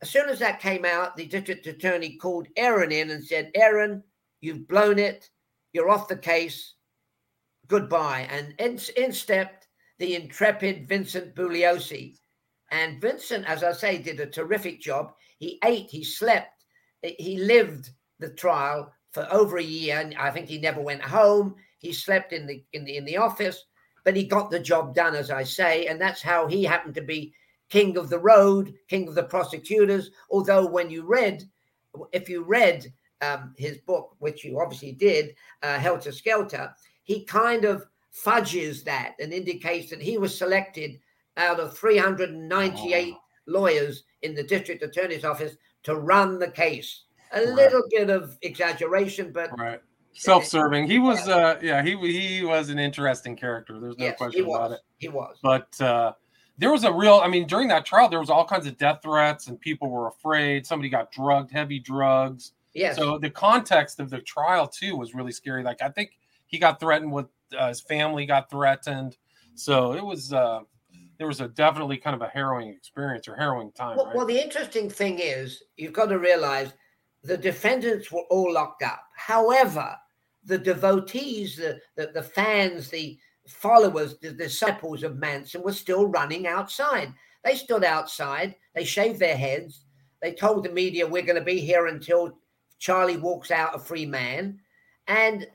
As 0.00 0.10
soon 0.10 0.28
as 0.28 0.38
that 0.38 0.60
came 0.60 0.84
out, 0.84 1.16
the 1.16 1.26
district 1.26 1.66
attorney 1.66 2.16
called 2.16 2.48
Aaron 2.56 2.92
in 2.92 3.10
and 3.10 3.24
said, 3.24 3.50
"Aaron, 3.54 4.02
you've 4.40 4.68
blown 4.68 4.98
it. 4.98 5.28
You're 5.72 5.90
off 5.90 6.08
the 6.08 6.16
case. 6.16 6.74
Goodbye." 7.66 8.28
And 8.30 8.54
in, 8.58 8.78
in 8.96 9.12
stepped 9.12 9.68
the 9.98 10.14
intrepid 10.14 10.88
Vincent 10.88 11.34
Bugliosi. 11.34 12.16
And 12.70 13.00
Vincent, 13.00 13.46
as 13.46 13.64
I 13.64 13.72
say, 13.72 13.98
did 13.98 14.20
a 14.20 14.26
terrific 14.26 14.80
job. 14.80 15.14
He 15.38 15.58
ate, 15.64 15.90
he 15.90 16.04
slept, 16.04 16.64
he 17.02 17.38
lived 17.38 17.90
the 18.18 18.30
trial 18.30 18.92
for 19.12 19.26
over 19.32 19.58
a 19.58 19.62
year. 19.62 20.00
And 20.00 20.14
I 20.18 20.30
think 20.30 20.48
he 20.48 20.58
never 20.58 20.80
went 20.80 21.02
home. 21.02 21.54
He 21.78 21.92
slept 21.92 22.32
in 22.32 22.46
the 22.46 22.62
in 22.72 22.84
the 22.84 22.96
in 22.96 23.04
the 23.04 23.16
office, 23.16 23.64
but 24.04 24.16
he 24.16 24.24
got 24.24 24.50
the 24.50 24.58
job 24.58 24.94
done, 24.94 25.14
as 25.14 25.30
I 25.30 25.44
say, 25.44 25.86
and 25.86 26.00
that's 26.00 26.22
how 26.22 26.46
he 26.46 26.64
happened 26.64 26.94
to 26.96 27.02
be 27.02 27.32
king 27.70 27.96
of 27.96 28.08
the 28.08 28.18
road, 28.18 28.74
king 28.88 29.06
of 29.08 29.14
the 29.14 29.22
prosecutors. 29.22 30.10
Although 30.30 30.66
when 30.66 30.90
you 30.90 31.06
read, 31.06 31.44
if 32.12 32.28
you 32.28 32.42
read 32.42 32.92
um, 33.20 33.54
his 33.56 33.78
book, 33.78 34.16
which 34.18 34.44
you 34.44 34.60
obviously 34.60 34.92
did, 34.92 35.34
uh, 35.62 35.78
Helter 35.78 36.12
Skelter, 36.12 36.74
he 37.04 37.24
kind 37.24 37.64
of 37.64 37.86
fudges 38.10 38.82
that 38.84 39.14
and 39.20 39.32
indicates 39.32 39.90
that 39.90 40.02
he 40.02 40.18
was 40.18 40.36
selected 40.36 40.98
out 41.36 41.60
of 41.60 41.76
398 41.76 43.14
oh. 43.14 43.20
Lawyers 43.48 44.04
in 44.22 44.34
the 44.34 44.42
district 44.42 44.82
attorney's 44.82 45.24
office 45.24 45.56
to 45.84 45.96
run 45.96 46.38
the 46.38 46.50
case. 46.50 47.04
A 47.32 47.40
right. 47.40 47.48
little 47.48 47.82
bit 47.90 48.10
of 48.10 48.38
exaggeration, 48.42 49.32
but 49.32 49.50
right. 49.58 49.80
self-serving. 50.12 50.88
He 50.88 50.98
was, 50.98 51.26
yeah. 51.26 51.34
uh, 51.34 51.58
yeah, 51.62 51.82
he 51.82 51.96
he 51.96 52.44
was 52.44 52.70
an 52.70 52.78
interesting 52.78 53.36
character. 53.36 53.78
There's 53.78 53.98
no 53.98 54.06
yes, 54.06 54.16
question 54.16 54.44
about 54.44 54.72
it. 54.72 54.80
He 54.98 55.08
was, 55.08 55.36
but 55.42 55.78
uh, 55.80 56.12
there 56.56 56.70
was 56.70 56.84
a 56.84 56.92
real. 56.92 57.20
I 57.22 57.28
mean, 57.28 57.46
during 57.46 57.68
that 57.68 57.84
trial, 57.84 58.08
there 58.08 58.20
was 58.20 58.30
all 58.30 58.46
kinds 58.46 58.66
of 58.66 58.78
death 58.78 59.00
threats, 59.02 59.48
and 59.48 59.60
people 59.60 59.90
were 59.90 60.08
afraid. 60.08 60.66
Somebody 60.66 60.88
got 60.88 61.12
drugged, 61.12 61.50
heavy 61.50 61.78
drugs. 61.78 62.52
Yeah. 62.72 62.94
So 62.94 63.18
the 63.18 63.30
context 63.30 64.00
of 64.00 64.08
the 64.08 64.20
trial 64.20 64.66
too 64.66 64.96
was 64.96 65.14
really 65.14 65.32
scary. 65.32 65.62
Like 65.62 65.82
I 65.82 65.90
think 65.90 66.18
he 66.46 66.58
got 66.58 66.80
threatened 66.80 67.12
with 67.12 67.26
uh, 67.58 67.68
his 67.68 67.80
family 67.80 68.24
got 68.24 68.50
threatened. 68.50 69.16
So 69.54 69.92
it 69.92 70.04
was. 70.04 70.32
Uh, 70.32 70.60
there 71.18 71.26
was 71.26 71.40
a 71.40 71.48
definitely 71.48 71.96
kind 71.96 72.14
of 72.14 72.22
a 72.22 72.28
harrowing 72.28 72.68
experience 72.68 73.28
or 73.28 73.34
harrowing 73.34 73.72
time. 73.72 73.96
Well, 73.96 74.06
right? 74.06 74.16
well, 74.16 74.26
the 74.26 74.42
interesting 74.42 74.88
thing 74.88 75.18
is 75.18 75.62
you've 75.76 75.92
got 75.92 76.06
to 76.06 76.18
realize 76.18 76.72
the 77.24 77.36
defendants 77.36 78.12
were 78.12 78.24
all 78.30 78.52
locked 78.52 78.82
up. 78.82 79.02
However, 79.16 79.96
the 80.44 80.58
devotees, 80.58 81.56
the, 81.56 81.80
the, 81.96 82.12
the 82.14 82.22
fans, 82.22 82.88
the 82.88 83.18
followers, 83.48 84.18
the 84.18 84.30
disciples 84.30 85.02
of 85.02 85.16
Manson 85.16 85.62
were 85.62 85.72
still 85.72 86.06
running 86.06 86.46
outside. 86.46 87.12
They 87.44 87.56
stood 87.56 87.84
outside, 87.84 88.54
they 88.74 88.84
shaved 88.84 89.18
their 89.18 89.36
heads, 89.36 89.84
they 90.22 90.32
told 90.32 90.64
the 90.64 90.70
media, 90.70 91.06
We're 91.06 91.22
going 91.22 91.38
to 91.38 91.44
be 91.44 91.60
here 91.60 91.86
until 91.86 92.36
Charlie 92.78 93.16
walks 93.16 93.50
out 93.50 93.74
a 93.74 93.78
free 93.78 94.06
man. 94.06 94.60
And 95.06 95.46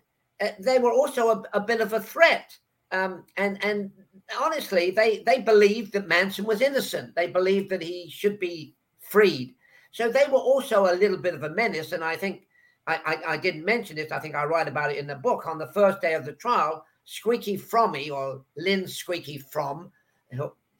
uh, 0.41 0.49
they 0.59 0.79
were 0.79 0.91
also 0.91 1.29
a, 1.29 1.43
a, 1.53 1.59
bit 1.59 1.81
of 1.81 1.93
a 1.93 1.99
threat. 1.99 2.57
Um, 2.91 3.25
and 3.37 3.63
and 3.63 3.91
honestly, 4.39 4.91
they 4.91 5.23
they 5.25 5.39
believed 5.39 5.93
that 5.93 6.07
Manson 6.07 6.45
was 6.45 6.61
innocent. 6.61 7.15
They 7.15 7.27
believed 7.27 7.69
that 7.69 7.81
he 7.81 8.09
should 8.09 8.39
be 8.39 8.75
freed. 8.99 9.55
So 9.91 10.09
they 10.09 10.25
were 10.29 10.39
also 10.39 10.85
a 10.85 10.95
little 10.95 11.17
bit 11.17 11.35
of 11.35 11.43
a 11.43 11.49
menace. 11.49 11.91
And 11.91 12.03
I 12.03 12.15
think 12.15 12.47
I, 12.87 12.99
I, 13.05 13.33
I 13.33 13.37
didn't 13.37 13.65
mention 13.65 13.97
it. 13.97 14.11
I 14.11 14.19
think 14.19 14.35
I 14.35 14.45
write 14.45 14.67
about 14.67 14.91
it 14.91 14.97
in 14.97 15.07
the 15.07 15.15
book. 15.15 15.45
On 15.45 15.57
the 15.57 15.71
first 15.73 16.01
day 16.01 16.15
of 16.15 16.25
the 16.25 16.33
trial, 16.33 16.83
Squeaky 17.05 17.57
Fromme 17.57 18.11
or 18.11 18.43
Lynn 18.57 18.87
Squeaky 18.87 19.39
Fromme, 19.53 19.91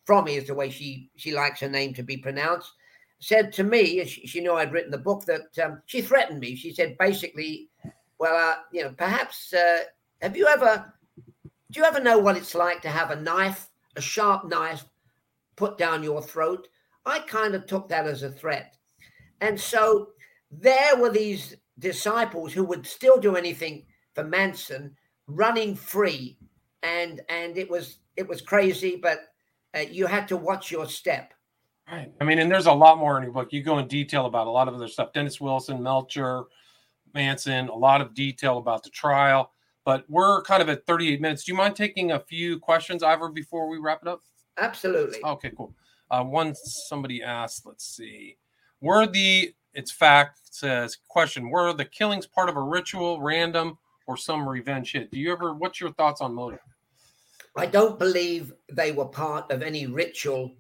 Fromme 0.06 0.36
is 0.36 0.48
the 0.48 0.54
way 0.54 0.70
she 0.70 1.10
she 1.16 1.34
likes 1.34 1.60
her 1.60 1.70
name 1.70 1.94
to 1.94 2.04
be 2.04 2.18
pronounced, 2.18 2.72
said 3.20 3.54
to 3.54 3.64
me, 3.64 4.04
she, 4.06 4.28
she 4.28 4.41
knew 4.41 4.54
I'd 4.54 4.74
written 4.74 4.91
the 4.91 4.98
book, 4.98 5.26
that 5.26 5.58
um, 5.64 5.82
she 5.86 6.02
threatened 6.02 6.39
me. 6.39 6.56
She 6.56 6.74
said 6.74 6.98
basically, 6.98 7.70
well, 8.20 8.36
uh, 8.36 8.56
you 8.72 8.84
know, 8.84 8.94
perhaps 8.98 9.54
uh, 9.54 9.80
have 10.22 10.36
you 10.36 10.48
ever 10.48 10.93
do 11.74 11.80
you 11.80 11.86
ever 11.86 11.99
know 11.99 12.19
what 12.19 12.38
it's 12.38 12.53
like 12.53 12.82
to 12.84 12.89
have 12.89 13.09
a 13.09 13.19
knife, 13.19 13.67
a 13.95 14.01
sharp 14.01 14.45
knife, 14.45 14.86
put 15.55 15.78
down 15.78 16.03
your 16.03 16.21
throat? 16.21 16.67
I 17.03 17.19
kind 17.19 17.55
of 17.55 17.65
took 17.65 17.89
that 17.89 18.05
as 18.05 18.21
a 18.21 18.32
threat. 18.32 18.78
And 19.41 19.59
so 19.59 20.09
there 20.51 20.95
were 20.95 21.09
these 21.09 21.55
disciples 21.80 22.53
who 22.53 22.63
would 22.63 22.86
still 22.86 23.19
do 23.19 23.36
anything 23.36 23.86
for 24.13 24.24
Manson 24.24 24.95
running 25.26 25.76
free. 25.76 26.38
And 26.84 27.21
and 27.28 27.57
it 27.57 27.69
was 27.69 27.97
it 28.15 28.28
was 28.28 28.41
crazy, 28.41 28.99
but 29.01 29.21
uh, 29.76 29.80
you 29.80 30.05
had 30.05 30.28
to 30.28 30.38
watch 30.38 30.69
your 30.69 30.86
step. 30.86 31.34
Right. 31.91 32.11
I 32.21 32.24
mean, 32.24 32.38
and 32.38 32.51
there's 32.51 32.67
a 32.67 32.71
lot 32.71 32.99
more 32.99 33.17
in 33.17 33.24
your 33.24 33.34
book. 33.34 33.51
You 33.51 33.63
go 33.63 33.80
in 33.80 33.88
detail 33.88 34.28
about 34.28 34.45
a 34.45 34.51
lot 34.51 34.67
of 34.67 34.76
other 34.76 34.88
stuff. 34.88 35.11
Dennis 35.11 35.41
Wilson, 35.41 35.82
Melcher, 35.82 36.43
Manson, 37.13 37.67
a 37.69 37.76
lot 37.76 37.99
of 37.99 38.13
detail 38.13 38.59
about 38.59 38.84
the 38.84 38.89
trial 38.91 39.51
but 39.86 40.06
we're 40.10 40.42
kind 40.44 40.62
of 40.62 40.70
at 40.70 40.86
38 40.86 41.22
minutes. 41.22 41.44
Do 41.44 41.52
you 41.52 41.58
mind 41.58 41.76
taking 41.76 42.12
a 42.12 42.20
few 42.20 42.60
questions, 42.60 43.04
Ivor, 43.04 43.30
before 43.30 43.68
we 43.68 43.78
wrap 43.78 44.02
it 44.02 44.08
up? 44.08 44.22
Absolutely. 44.58 45.20
Okay, 45.24 45.52
cool. 45.56 45.74
Uh, 46.12 46.24
one 46.24 46.54
somebody 46.56 47.24
asked, 47.24 47.66
let's 47.66 47.86
see, 47.86 48.38
were 48.82 49.08
the 49.08 49.54
it's 49.74 49.92
fact 49.92 50.40
says 50.52 50.98
question 51.08 51.50
were 51.50 51.74
the 51.74 51.86
killings 51.86 52.28
part 52.28 52.50
of 52.50 52.58
a 52.58 52.62
ritual, 52.62 53.20
random, 53.22 53.78
or 54.06 54.18
some 54.18 54.48
revenge 54.48 54.92
hit? 54.92 55.12
Do 55.12 55.20
you 55.20 55.32
ever? 55.32 55.54
What's 55.54 55.82
your 55.82 55.92
thoughts 55.94 56.22
on 56.22 56.34
motive? 56.34 56.60
I 57.56 57.66
don't 57.66 57.98
believe 57.98 58.54
they 58.72 58.92
were 58.92 59.06
part 59.06 59.52
of 59.52 59.62
any 59.62 59.88
ritual 59.88 60.56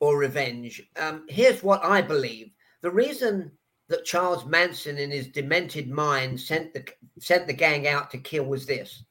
or 0.00 0.18
revenge. 0.18 0.82
Um, 0.96 1.24
here's 1.28 1.62
what 1.62 1.82
I 1.84 2.02
believe: 2.02 2.50
the 2.82 2.90
reason 2.90 3.50
that 3.90 4.04
Charles 4.04 4.46
Manson, 4.46 4.98
in 4.98 5.10
his 5.10 5.26
demented 5.26 5.90
mind, 5.90 6.40
sent 6.40 6.72
the 6.72 6.84
sent 7.18 7.46
the 7.46 7.52
gang 7.52 7.88
out 7.88 8.10
to 8.12 8.18
kill 8.18 8.44
was 8.44 8.64
this. 8.64 9.02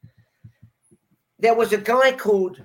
There 1.38 1.54
was 1.54 1.74
a 1.74 1.78
guy 1.78 2.14
called 2.14 2.64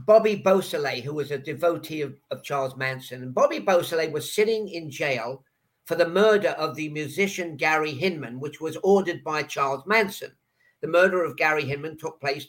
Bobby 0.00 0.34
Beausoleil, 0.34 1.02
who 1.02 1.14
was 1.14 1.30
a 1.30 1.38
devotee 1.38 2.02
of, 2.02 2.16
of 2.30 2.42
Charles 2.42 2.76
Manson. 2.76 3.22
And 3.22 3.32
Bobby 3.34 3.60
Beausoleil 3.60 4.10
was 4.10 4.34
sitting 4.34 4.68
in 4.68 4.90
jail 4.90 5.44
for 5.84 5.94
the 5.94 6.08
murder 6.08 6.50
of 6.50 6.74
the 6.74 6.88
musician 6.88 7.56
Gary 7.56 7.92
Hinman, 7.92 8.40
which 8.40 8.60
was 8.60 8.76
ordered 8.82 9.22
by 9.22 9.44
Charles 9.44 9.84
Manson. 9.86 10.32
The 10.80 10.88
murder 10.88 11.24
of 11.24 11.36
Gary 11.36 11.64
Hinman 11.64 11.98
took 11.98 12.20
place 12.20 12.48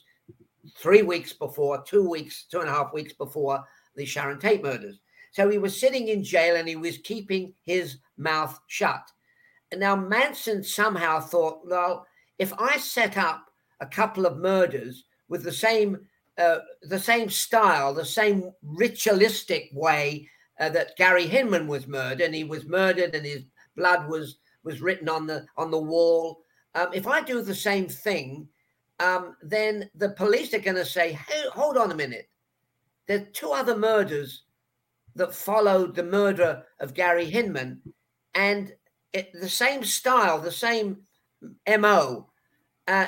three 0.77 1.03
weeks 1.03 1.31
before, 1.31 1.83
two 1.83 2.09
weeks, 2.09 2.45
two 2.49 2.59
and 2.59 2.69
a 2.69 2.73
half 2.73 2.91
weeks 2.91 3.13
before 3.13 3.63
the 3.95 4.05
Sharon 4.05 4.39
Tate 4.39 4.63
murders. 4.63 4.99
So 5.37 5.47
he 5.49 5.59
was 5.59 5.79
sitting 5.79 6.07
in 6.07 6.23
jail 6.23 6.55
and 6.55 6.67
he 6.67 6.75
was 6.75 6.97
keeping 6.97 7.53
his 7.61 7.97
mouth 8.17 8.59
shut. 8.65 9.03
And 9.71 9.79
now 9.79 9.95
Manson 9.95 10.63
somehow 10.63 11.19
thought, 11.19 11.59
well, 11.63 12.07
if 12.39 12.51
I 12.57 12.77
set 12.77 13.17
up 13.17 13.45
a 13.79 13.85
couple 13.85 14.25
of 14.25 14.39
murders 14.39 15.03
with 15.29 15.43
the 15.43 15.51
same 15.51 15.99
uh, 16.39 16.61
the 16.81 16.97
same 16.97 17.29
style, 17.29 17.93
the 17.93 18.03
same 18.03 18.51
ritualistic 18.63 19.69
way 19.73 20.27
uh, 20.59 20.69
that 20.69 20.97
Gary 20.97 21.27
Hinman 21.27 21.67
was 21.67 21.87
murdered, 21.87 22.21
and 22.21 22.33
he 22.33 22.43
was 22.43 22.65
murdered, 22.65 23.13
and 23.13 23.23
his 23.23 23.43
blood 23.75 24.09
was 24.09 24.37
was 24.63 24.81
written 24.81 25.07
on 25.07 25.27
the 25.27 25.45
on 25.55 25.69
the 25.69 25.77
wall. 25.77 26.41
Um, 26.73 26.87
if 26.93 27.05
I 27.05 27.21
do 27.21 27.43
the 27.43 27.53
same 27.53 27.87
thing, 27.87 28.47
um, 28.99 29.35
then 29.43 29.87
the 29.93 30.09
police 30.09 30.55
are 30.55 30.65
going 30.67 30.77
to 30.77 30.85
say, 30.85 31.11
"Hey, 31.11 31.43
hold 31.53 31.77
on 31.77 31.91
a 31.91 31.95
minute. 31.95 32.27
There 33.05 33.19
are 33.19 33.31
two 33.33 33.51
other 33.51 33.77
murders 33.77 34.43
that 35.17 35.35
followed 35.35 35.95
the 35.95 36.03
murder 36.03 36.63
of 36.79 36.93
Gary 36.93 37.25
Hinman, 37.25 37.81
and 38.33 38.73
it, 39.13 39.31
the 39.33 39.49
same 39.49 39.83
style, 39.83 40.39
the 40.39 40.51
same 40.51 40.97
mo." 41.67 42.29
Uh, 42.87 43.07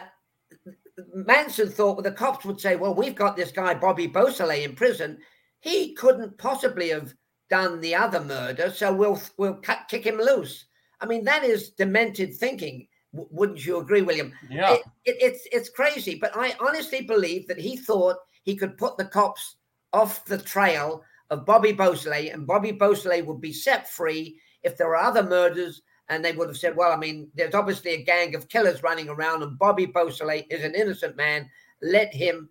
Manson 1.14 1.70
thought 1.70 1.98
well, 1.98 2.04
the 2.04 2.12
cops 2.12 2.46
would 2.46 2.60
say, 2.60 2.76
well, 2.76 2.94
we've 2.94 3.16
got 3.16 3.36
this 3.36 3.52
guy, 3.52 3.74
Bobby 3.74 4.08
Beausoleil, 4.08 4.64
in 4.64 4.76
prison. 4.76 5.18
He 5.62 5.94
couldn't 5.94 6.38
possibly 6.38 6.90
have 6.90 7.14
done 7.50 7.82
the 7.82 7.96
other 7.96 8.22
murder, 8.22 8.72
so 8.72 8.94
we'll 8.94 9.22
we'll 9.38 9.56
cut, 9.56 9.88
kick 9.90 10.06
him 10.06 10.18
loose. 10.18 10.66
I 11.02 11.06
mean, 11.06 11.24
that 11.26 11.44
is 11.44 11.72
demented 11.72 12.36
thinking. 12.36 12.88
W- 13.14 13.30
wouldn't 13.32 13.66
you 13.66 13.80
agree, 13.80 14.02
William? 14.02 14.34
Yeah. 14.50 14.74
It, 14.74 14.82
it, 15.06 15.18
it's 15.20 15.48
it's 15.52 15.70
crazy, 15.70 16.16
but 16.16 16.32
I 16.36 16.56
honestly 16.60 17.02
believe 17.02 17.48
that 17.48 17.60
he 17.60 17.76
thought 17.76 18.18
he 18.44 18.56
could 18.56 18.78
put 18.78 18.98
the 18.98 19.06
cops 19.06 19.56
off 19.94 20.26
the 20.26 20.38
trail 20.38 21.04
of 21.30 21.46
Bobby 21.46 21.72
Beausoleil, 21.72 22.34
and 22.34 22.48
Bobby 22.48 22.72
Beausoleil 22.72 23.26
would 23.26 23.42
be 23.42 23.54
set 23.54 23.90
free 23.90 24.40
if 24.64 24.78
there 24.78 24.88
were 24.88 24.98
other 24.98 25.24
murders 25.24 25.82
and 26.10 26.26
they 26.26 26.32
would 26.32 26.48
have 26.48 26.58
said, 26.58 26.76
well, 26.76 26.92
I 26.92 26.98
mean, 26.98 27.30
there's 27.36 27.54
obviously 27.54 27.92
a 27.92 28.04
gang 28.04 28.36
of 28.36 28.50
killers 28.50 28.84
running 28.84 29.10
around, 29.10 29.44
and 29.44 29.58
Bobby 29.58 29.86
Beausoleil 29.86 30.44
is 30.50 30.64
an 30.64 30.74
innocent 30.74 31.16
man. 31.16 31.50
Let 31.82 32.14
him, 32.14 32.50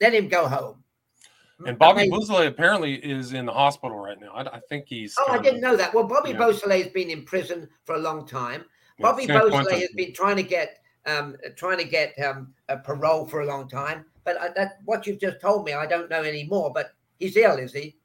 let 0.00 0.14
him 0.14 0.28
go 0.28 0.48
home. 0.48 0.82
And 1.66 1.78
Bobby 1.78 2.08
Beausoleil 2.08 2.48
apparently 2.48 2.94
is 2.94 3.32
in 3.32 3.46
the 3.46 3.52
hospital 3.52 3.98
right 3.98 4.20
now. 4.20 4.32
I, 4.34 4.56
I 4.56 4.60
think 4.68 4.86
he's. 4.88 5.14
Oh, 5.18 5.32
I 5.32 5.38
didn't 5.38 5.60
know 5.60 5.76
that. 5.76 5.94
Well, 5.94 6.04
Bobby 6.04 6.30
yeah. 6.30 6.38
Beausoleil 6.38 6.82
has 6.82 6.92
been 6.92 7.10
in 7.10 7.24
prison 7.24 7.68
for 7.84 7.94
a 7.94 7.98
long 7.98 8.26
time. 8.26 8.64
Yeah, 8.98 9.02
Bobby 9.02 9.26
Beausoleil 9.26 9.80
has 9.80 9.92
been 9.94 10.12
trying 10.12 10.36
to 10.36 10.42
get 10.42 10.78
um, 11.06 11.36
trying 11.56 11.78
to 11.78 11.84
get 11.84 12.18
um, 12.24 12.52
a 12.68 12.78
parole 12.78 13.26
for 13.26 13.42
a 13.42 13.46
long 13.46 13.68
time. 13.68 14.04
But 14.24 14.40
I, 14.40 14.48
that 14.56 14.78
what 14.84 15.06
you've 15.06 15.20
just 15.20 15.40
told 15.40 15.64
me, 15.64 15.74
I 15.74 15.86
don't 15.86 16.10
know 16.10 16.24
anymore. 16.24 16.72
But 16.74 16.90
he's 17.18 17.36
ill, 17.36 17.56
is 17.56 17.72
he? 17.72 17.96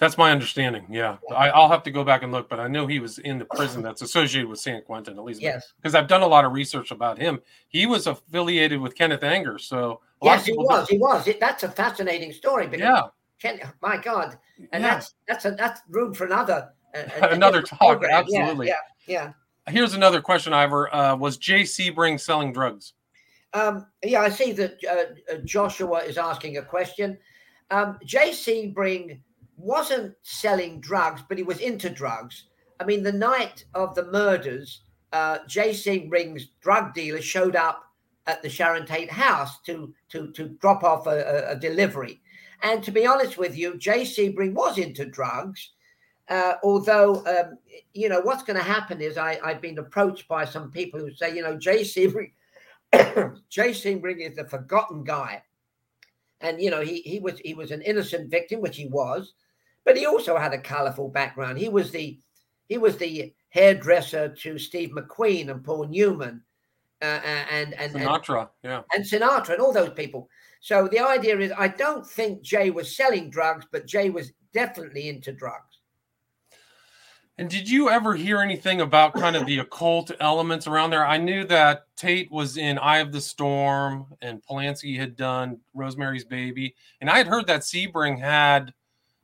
That's 0.00 0.16
my 0.16 0.32
understanding. 0.32 0.86
Yeah, 0.88 1.18
I, 1.36 1.56
will 1.56 1.68
have 1.68 1.82
to 1.82 1.90
go 1.90 2.02
back 2.04 2.22
and 2.22 2.32
look, 2.32 2.48
but 2.48 2.58
I 2.58 2.68
know 2.68 2.86
he 2.86 3.00
was 3.00 3.18
in 3.18 3.38
the 3.38 3.44
prison 3.44 3.82
that's 3.82 4.00
associated 4.00 4.48
with 4.48 4.58
San 4.58 4.80
Quentin, 4.80 5.18
at 5.18 5.24
least. 5.24 5.42
Yes, 5.42 5.74
because 5.76 5.94
I've 5.94 6.08
done 6.08 6.22
a 6.22 6.26
lot 6.26 6.46
of 6.46 6.52
research 6.52 6.90
about 6.90 7.18
him. 7.18 7.38
He 7.68 7.84
was 7.84 8.06
affiliated 8.06 8.80
with 8.80 8.94
Kenneth 8.94 9.22
Anger, 9.22 9.58
so 9.58 10.00
yes, 10.22 10.46
he 10.46 10.54
was. 10.54 10.88
He 10.88 10.96
was. 10.96 11.28
It, 11.28 11.38
that's 11.38 11.64
a 11.64 11.68
fascinating 11.68 12.32
story. 12.32 12.66
Because 12.66 12.80
yeah. 12.80 13.02
Ken, 13.40 13.60
my 13.82 13.98
God, 13.98 14.38
and 14.72 14.82
yeah. 14.82 14.94
that's 14.94 15.14
that's 15.28 15.44
a, 15.44 15.50
that's 15.50 15.82
room 15.90 16.14
for 16.14 16.24
another 16.24 16.70
uh, 16.94 17.28
another 17.28 17.60
talk. 17.60 17.78
Program. 17.78 18.10
Absolutely. 18.10 18.68
Yeah, 18.68 18.74
yeah, 19.06 19.32
yeah. 19.66 19.72
Here's 19.72 19.92
another 19.92 20.22
question, 20.22 20.54
Ivor. 20.54 20.94
Uh, 20.94 21.14
was 21.14 21.36
Jay 21.36 21.62
Sebring 21.62 22.18
selling 22.18 22.54
drugs? 22.54 22.94
Um, 23.52 23.86
yeah, 24.02 24.22
I 24.22 24.30
see 24.30 24.52
that 24.52 24.78
uh, 24.88 25.34
uh, 25.34 25.38
Joshua 25.44 25.98
is 25.98 26.16
asking 26.16 26.56
a 26.56 26.62
question. 26.62 27.18
Um, 27.70 27.98
Sebring 28.06 29.20
wasn't 29.60 30.14
selling 30.22 30.80
drugs, 30.80 31.22
but 31.28 31.38
he 31.38 31.44
was 31.44 31.58
into 31.58 31.90
drugs. 31.90 32.44
I 32.80 32.84
mean, 32.84 33.02
the 33.02 33.12
night 33.12 33.64
of 33.74 33.94
the 33.94 34.06
murders, 34.06 34.82
uh, 35.12 35.38
Jay 35.46 35.70
Sebring's 35.70 36.46
drug 36.60 36.94
dealer 36.94 37.20
showed 37.20 37.56
up 37.56 37.84
at 38.26 38.42
the 38.42 38.48
Sharon 38.48 38.86
Tate 38.86 39.10
house 39.10 39.60
to 39.62 39.92
to 40.10 40.30
to 40.32 40.48
drop 40.60 40.84
off 40.84 41.06
a, 41.06 41.50
a, 41.50 41.56
delivery. 41.56 42.20
And 42.62 42.82
to 42.84 42.90
be 42.90 43.06
honest 43.06 43.38
with 43.38 43.56
you, 43.56 43.76
Jay 43.78 44.02
Sebring 44.02 44.52
was 44.52 44.78
into 44.78 45.04
drugs. 45.04 45.70
Uh, 46.28 46.54
although, 46.62 47.24
um, 47.26 47.58
you 47.92 48.08
know, 48.08 48.20
what's 48.20 48.44
going 48.44 48.58
to 48.58 48.62
happen 48.62 49.00
is 49.00 49.18
I, 49.18 49.40
I've 49.42 49.60
been 49.60 49.78
approached 49.78 50.28
by 50.28 50.44
some 50.44 50.70
people 50.70 51.00
who 51.00 51.12
say, 51.12 51.34
you 51.34 51.42
know, 51.42 51.58
Jay 51.58 51.80
Sebring, 51.80 52.30
Jay 53.48 53.70
Sebring 53.70 54.30
is 54.30 54.38
a 54.38 54.46
forgotten 54.46 55.02
guy. 55.02 55.42
And, 56.40 56.60
you 56.62 56.70
know, 56.70 56.82
he, 56.82 57.00
he 57.00 57.18
was 57.18 57.38
he 57.40 57.54
was 57.54 57.70
an 57.70 57.82
innocent 57.82 58.30
victim, 58.30 58.60
which 58.60 58.76
he 58.76 58.86
was. 58.86 59.34
But 59.84 59.96
he 59.96 60.06
also 60.06 60.36
had 60.36 60.52
a 60.52 60.58
colorful 60.58 61.08
background. 61.08 61.58
He 61.58 61.68
was 61.68 61.90
the 61.90 62.18
he 62.68 62.78
was 62.78 62.96
the 62.96 63.32
hairdresser 63.48 64.28
to 64.28 64.58
Steve 64.58 64.90
McQueen 64.90 65.50
and 65.50 65.64
Paul 65.64 65.88
Newman, 65.88 66.42
uh, 67.02 67.20
and 67.50 67.74
and 67.74 67.92
Sinatra, 67.92 68.40
and, 68.40 68.48
yeah, 68.62 68.82
and 68.94 69.04
Sinatra 69.04 69.54
and 69.54 69.60
all 69.60 69.72
those 69.72 69.92
people. 69.92 70.28
So 70.60 70.88
the 70.88 71.00
idea 71.00 71.38
is, 71.38 71.52
I 71.56 71.68
don't 71.68 72.06
think 72.06 72.42
Jay 72.42 72.70
was 72.70 72.94
selling 72.94 73.30
drugs, 73.30 73.66
but 73.72 73.86
Jay 73.86 74.10
was 74.10 74.32
definitely 74.52 75.08
into 75.08 75.32
drugs. 75.32 75.80
And 77.38 77.48
did 77.48 77.70
you 77.70 77.88
ever 77.88 78.14
hear 78.14 78.42
anything 78.42 78.82
about 78.82 79.14
kind 79.14 79.34
of 79.34 79.46
the 79.46 79.58
occult 79.60 80.10
elements 80.20 80.66
around 80.66 80.90
there? 80.90 81.06
I 81.06 81.16
knew 81.16 81.46
that 81.46 81.86
Tate 81.96 82.30
was 82.30 82.58
in 82.58 82.76
Eye 82.76 82.98
of 82.98 83.12
the 83.12 83.20
Storm 83.20 84.06
and 84.20 84.42
Polanski 84.42 84.98
had 84.98 85.16
done 85.16 85.58
Rosemary's 85.72 86.26
Baby. 86.26 86.74
And 87.00 87.08
I 87.08 87.16
had 87.16 87.26
heard 87.26 87.46
that 87.46 87.62
Sebring 87.62 88.20
had 88.20 88.74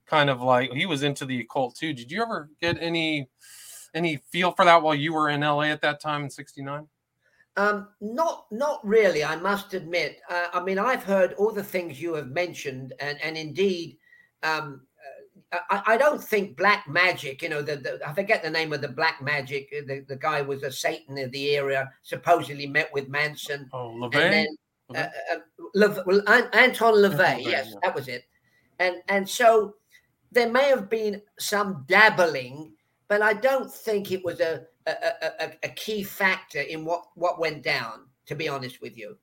kind 0.07 0.30
of 0.30 0.40
like 0.40 0.72
he 0.72 0.86
was 0.86 1.02
into 1.02 1.24
the 1.24 1.40
occult 1.40 1.76
too. 1.76 1.92
Did 1.92 2.11
you 2.11 2.22
ever 2.22 2.50
get 2.61 2.78
any 2.80 3.28
any 3.94 4.16
feel 4.30 4.52
for 4.52 4.64
that 4.64 4.82
while 4.82 4.94
you 4.94 5.12
were 5.12 5.30
in 5.30 5.40
LA 5.40 5.62
at 5.62 5.82
that 5.82 6.00
time 6.00 6.24
in 6.24 6.30
'69? 6.30 6.86
Um, 7.57 7.88
not 8.00 8.46
not 8.50 8.86
really. 8.86 9.24
I 9.24 9.36
must 9.36 9.74
admit. 9.74 10.20
Uh, 10.28 10.48
I 10.52 10.62
mean, 10.62 10.78
I've 10.78 11.02
heard 11.02 11.32
all 11.34 11.52
the 11.52 11.64
things 11.64 12.00
you 12.00 12.14
have 12.14 12.28
mentioned, 12.28 12.92
and 13.00 13.18
and 13.22 13.36
indeed, 13.36 13.96
um, 14.42 14.82
uh, 15.52 15.59
I, 15.70 15.94
I, 15.94 15.96
don't 15.96 16.22
think 16.22 16.57
black 16.57 16.86
magic. 16.86 17.40
You 17.40 17.48
know, 17.48 17.62
the, 17.62 17.76
the, 17.76 18.00
I 18.07 18.12
forget 18.12 18.42
the 18.42 18.50
name 18.50 18.74
of 18.74 18.82
the 18.82 18.88
black 18.88 19.22
magic. 19.22 19.72
Uh, 19.74 19.82
the, 19.86 20.04
the 20.07 20.16
guy 20.16 20.42
was 20.42 20.62
a 20.64 20.72
Satan 20.72 21.16
of 21.18 21.32
the 21.32 21.57
area. 21.57 21.90
Supposedly 22.02 22.66
met 22.66 22.92
with 22.92 23.09
Manson. 23.09 23.70
Oh, 23.72 23.94
LaVey. 23.96 24.46
Uh, 24.94 24.98
uh, 24.98 25.36
Le, 25.74 26.02
well, 26.04 26.22
Anton 26.28 26.94
LaVey. 26.94 27.42
Yes, 27.42 27.68
yeah. 27.70 27.78
that 27.82 27.94
was 27.94 28.09
it. 28.09 28.24
And 28.78 28.96
and 29.09 29.26
so 29.26 29.76
there 30.32 30.50
may 30.50 30.68
have 30.68 30.90
been 30.90 31.22
some 31.38 31.84
dabbling, 31.88 32.72
but 33.08 33.22
I 33.22 33.34
don't 33.34 33.72
think 33.72 34.10
it 34.10 34.24
was 34.24 34.40
a, 34.40 34.66
a, 34.86 34.92
a, 35.40 35.52
a 35.64 35.68
key 35.70 36.02
factor 36.02 36.60
in 36.60 36.84
what, 36.84 37.06
what 37.14 37.38
went 37.38 37.62
down, 37.62 38.06
to 38.26 38.34
be 38.34 38.48
honest 38.48 38.80
with 38.80 38.96
you. 38.96 39.16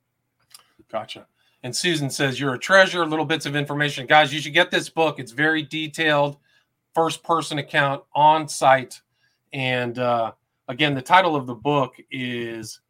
Gotcha. 0.89 1.27
And 1.63 1.75
Susan 1.75 2.09
says, 2.09 2.39
You're 2.39 2.53
a 2.53 2.59
treasure, 2.59 3.05
little 3.05 3.25
bits 3.25 3.45
of 3.45 3.55
information. 3.55 4.05
Guys, 4.05 4.33
you 4.33 4.41
should 4.41 4.53
get 4.53 4.69
this 4.69 4.89
book. 4.89 5.19
It's 5.19 5.31
very 5.31 5.63
detailed, 5.63 6.37
first 6.93 7.23
person 7.23 7.57
account 7.57 8.03
on 8.13 8.47
site. 8.47 9.01
And 9.53 9.97
uh, 9.97 10.33
again, 10.67 10.93
the 10.93 11.01
title 11.01 11.35
of 11.35 11.47
the 11.47 11.55
book 11.55 11.95
is 12.11 12.81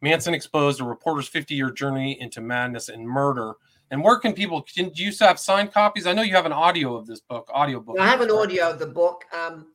Manson 0.00 0.34
Exposed 0.34 0.80
A 0.80 0.84
Reporter's 0.84 1.28
50 1.28 1.54
Year 1.54 1.70
Journey 1.70 2.20
into 2.20 2.40
Madness 2.40 2.88
and 2.88 3.06
Murder. 3.06 3.54
And 3.94 4.02
where 4.02 4.18
can 4.18 4.32
people? 4.32 4.60
Can 4.62 4.88
do 4.88 5.04
you 5.04 5.12
still 5.12 5.28
have 5.28 5.38
signed 5.38 5.72
copies? 5.72 6.04
I 6.04 6.12
know 6.14 6.22
you 6.22 6.34
have 6.34 6.46
an 6.46 6.52
audio 6.52 6.96
of 6.96 7.06
this 7.06 7.20
book, 7.20 7.48
audio 7.54 7.78
book. 7.78 7.96
I 8.00 8.08
have 8.08 8.22
an 8.22 8.30
audio 8.30 8.70
of 8.70 8.80
the 8.80 8.88
book. 8.88 9.24
Um, 9.32 9.68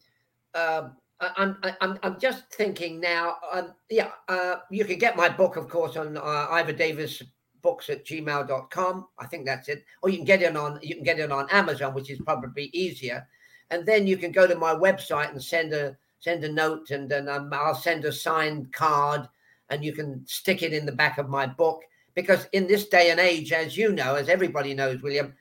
uh, 0.53 0.89
I'm, 1.21 1.55
I'm, 1.79 1.97
I'm 2.03 2.19
just 2.19 2.43
thinking 2.51 2.99
now. 2.99 3.37
Um, 3.49 3.73
yeah, 3.89 4.09
uh, 4.27 4.55
you 4.69 4.83
can 4.83 4.99
get 4.99 5.15
my 5.15 5.29
book, 5.29 5.55
of 5.55 5.69
course, 5.69 5.95
on 5.95 6.17
uh, 6.17 6.47
Ivor 6.51 6.73
Davis 6.73 7.23
books 7.61 7.89
at 7.89 8.05
gmail.com. 8.05 9.07
I 9.17 9.25
think 9.27 9.45
that's 9.45 9.69
it. 9.69 9.85
Or 10.01 10.09
you 10.09 10.17
can 10.17 10.25
get 10.25 10.41
it 10.41 10.53
on 10.57 10.79
you 10.81 10.95
can 10.95 11.05
get 11.05 11.19
it 11.19 11.31
on 11.31 11.47
Amazon, 11.49 11.93
which 11.93 12.09
is 12.09 12.19
probably 12.19 12.65
easier. 12.73 13.25
And 13.69 13.85
then 13.85 14.05
you 14.05 14.17
can 14.17 14.33
go 14.33 14.45
to 14.47 14.55
my 14.55 14.73
website 14.73 15.31
and 15.31 15.41
send 15.41 15.71
a 15.71 15.95
send 16.19 16.43
a 16.43 16.51
note, 16.51 16.91
and 16.91 17.07
then 17.07 17.29
um, 17.29 17.51
I'll 17.53 17.73
send 17.73 18.03
a 18.03 18.11
signed 18.11 18.73
card, 18.73 19.29
and 19.69 19.81
you 19.81 19.93
can 19.93 20.25
stick 20.27 20.61
it 20.61 20.73
in 20.73 20.85
the 20.85 20.91
back 20.91 21.19
of 21.19 21.29
my 21.29 21.45
book 21.45 21.83
because 22.19 22.49
in 22.51 22.67
this 22.67 22.89
day 22.89 23.11
and 23.11 23.19
age, 23.19 23.53
as 23.53 23.77
you 23.77 23.93
know, 23.93 24.15
as 24.15 24.27
everybody 24.27 24.73
knows, 24.73 25.01
William, 25.01 25.33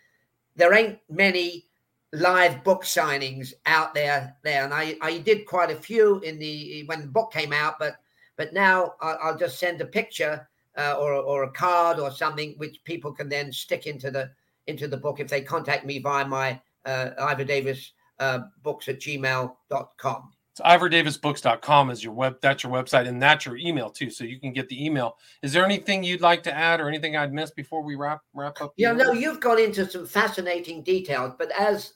there 0.54 0.72
ain't 0.72 1.00
many 1.10 1.66
live 2.12 2.62
book 2.62 2.84
signings 2.84 3.52
out 3.66 3.94
there 3.94 4.36
there. 4.44 4.64
And 4.64 4.72
I, 4.72 4.96
I 5.02 5.18
did 5.18 5.44
quite 5.44 5.72
a 5.72 5.76
few 5.76 6.20
in 6.20 6.38
the 6.38 6.84
when 6.86 7.00
the 7.00 7.06
book 7.08 7.32
came 7.32 7.52
out 7.52 7.80
but 7.80 7.96
but 8.36 8.52
now 8.52 8.94
I'll, 9.00 9.18
I'll 9.20 9.36
just 9.36 9.58
send 9.58 9.80
a 9.80 9.86
picture 9.86 10.48
uh, 10.76 10.94
or, 11.00 11.14
or 11.14 11.42
a 11.42 11.50
card 11.50 11.98
or 11.98 12.12
something 12.12 12.54
which 12.58 12.84
people 12.84 13.12
can 13.12 13.28
then 13.28 13.50
stick 13.50 13.88
into 13.88 14.12
the 14.12 14.30
into 14.68 14.86
the 14.86 14.96
book 14.96 15.18
if 15.18 15.26
they 15.26 15.42
contact 15.42 15.84
me 15.84 15.98
via 15.98 16.26
my 16.26 16.60
uh, 16.86 17.10
Ivor 17.18 17.44
Davis 17.44 17.92
uh, 18.20 18.40
books 18.62 18.86
at 18.88 19.00
gmail.com 19.00 20.32
so 20.58 20.64
ivordavisbooks.com 20.64 21.90
is 21.90 22.02
your 22.02 22.12
web. 22.12 22.38
That's 22.42 22.64
your 22.64 22.72
website, 22.72 23.06
and 23.06 23.22
that's 23.22 23.46
your 23.46 23.56
email 23.56 23.90
too. 23.90 24.10
So 24.10 24.24
you 24.24 24.40
can 24.40 24.52
get 24.52 24.68
the 24.68 24.84
email. 24.84 25.16
Is 25.40 25.52
there 25.52 25.64
anything 25.64 26.02
you'd 26.02 26.20
like 26.20 26.42
to 26.42 26.52
add, 26.52 26.80
or 26.80 26.88
anything 26.88 27.16
I'd 27.16 27.32
missed 27.32 27.54
before 27.54 27.82
we 27.84 27.94
wrap 27.94 28.22
wrap 28.34 28.60
up? 28.60 28.72
Yeah, 28.76 28.92
no, 28.92 29.12
you've 29.12 29.38
gone 29.38 29.60
into 29.60 29.88
some 29.88 30.04
fascinating 30.04 30.82
details, 30.82 31.34
but 31.38 31.52
as 31.52 31.94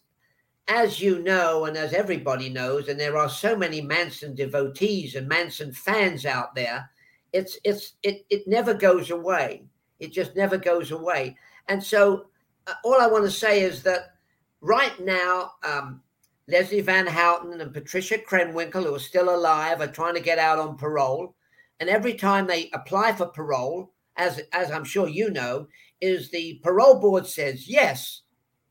as 0.68 1.00
you 1.00 1.18
know, 1.18 1.64
and 1.64 1.76
as 1.76 1.92
everybody 1.92 2.48
knows, 2.48 2.86
and 2.86 3.00
there 3.00 3.16
are 3.18 3.28
so 3.28 3.56
many 3.56 3.80
Manson 3.80 4.36
devotees 4.36 5.16
and 5.16 5.26
Manson 5.26 5.72
fans 5.72 6.24
out 6.24 6.54
there, 6.54 6.88
it's 7.32 7.58
it's 7.64 7.94
it 8.04 8.24
it 8.30 8.46
never 8.46 8.74
goes 8.74 9.10
away. 9.10 9.64
It 9.98 10.12
just 10.12 10.36
never 10.36 10.56
goes 10.56 10.92
away. 10.92 11.36
And 11.66 11.82
so, 11.82 12.26
uh, 12.68 12.74
all 12.84 13.00
I 13.00 13.08
want 13.08 13.24
to 13.24 13.30
say 13.30 13.62
is 13.62 13.82
that 13.82 14.14
right 14.60 14.98
now, 15.00 15.50
um, 15.64 16.00
Leslie 16.48 16.80
Van 16.80 17.06
Houten 17.06 17.60
and 17.60 17.72
Patricia 17.72 18.18
Krenwinkel, 18.18 18.84
who 18.84 18.94
are 18.94 18.98
still 18.98 19.34
alive, 19.34 19.80
are 19.80 19.86
trying 19.86 20.14
to 20.14 20.20
get 20.20 20.38
out 20.38 20.58
on 20.58 20.76
parole. 20.76 21.34
And 21.80 21.88
every 21.88 22.14
time 22.14 22.46
they 22.46 22.70
apply 22.72 23.12
for 23.12 23.26
parole, 23.26 23.92
as 24.16 24.40
as 24.52 24.70
I'm 24.70 24.84
sure 24.84 25.08
you 25.08 25.30
know, 25.30 25.66
is 26.00 26.30
the 26.30 26.60
parole 26.62 26.98
board 27.00 27.26
says 27.26 27.68
yes, 27.68 28.22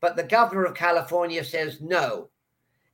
but 0.01 0.15
the 0.15 0.24
governor 0.24 0.65
of 0.65 0.76
California 0.76 1.43
says 1.43 1.80
no. 1.82 2.30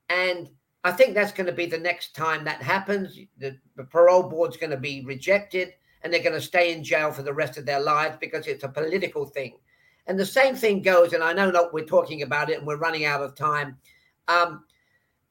And 0.10 0.50
I 0.84 0.92
think 0.92 1.14
that's 1.14 1.34
going 1.34 1.48
to 1.48 1.54
be 1.54 1.66
the 1.66 1.78
next 1.78 2.16
time 2.16 2.46
that 2.46 2.62
happens. 2.62 3.20
The, 3.38 3.58
the 3.76 3.84
parole 3.84 4.24
board's 4.24 4.58
going 4.58 4.70
to 4.70 4.78
be 4.78 5.04
rejected 5.06 5.74
and 6.02 6.14
they're 6.14 6.24
going 6.24 6.34
to 6.34 6.42
stay 6.42 6.74
in 6.74 6.84
jail 6.84 7.12
for 7.12 7.24
the 7.24 7.34
rest 7.34 7.58
of 7.58 7.66
their 7.66 7.82
lives 7.82 8.18
because 8.22 8.48
it's 8.48 8.64
a 8.64 8.70
political 8.70 9.26
thing. 9.26 9.58
And 10.06 10.18
the 10.18 10.26
same 10.26 10.56
thing 10.56 10.82
goes, 10.82 11.12
and 11.12 11.24
I 11.24 11.34
know 11.34 11.52
not 11.52 11.74
we're 11.74 11.84
talking 11.84 12.22
about 12.22 12.50
it 12.50 12.60
and 12.60 12.66
we're 12.66 12.78
running 12.78 13.04
out 13.04 13.22
of 13.22 13.36
time. 13.36 13.78
Um, 14.30 14.64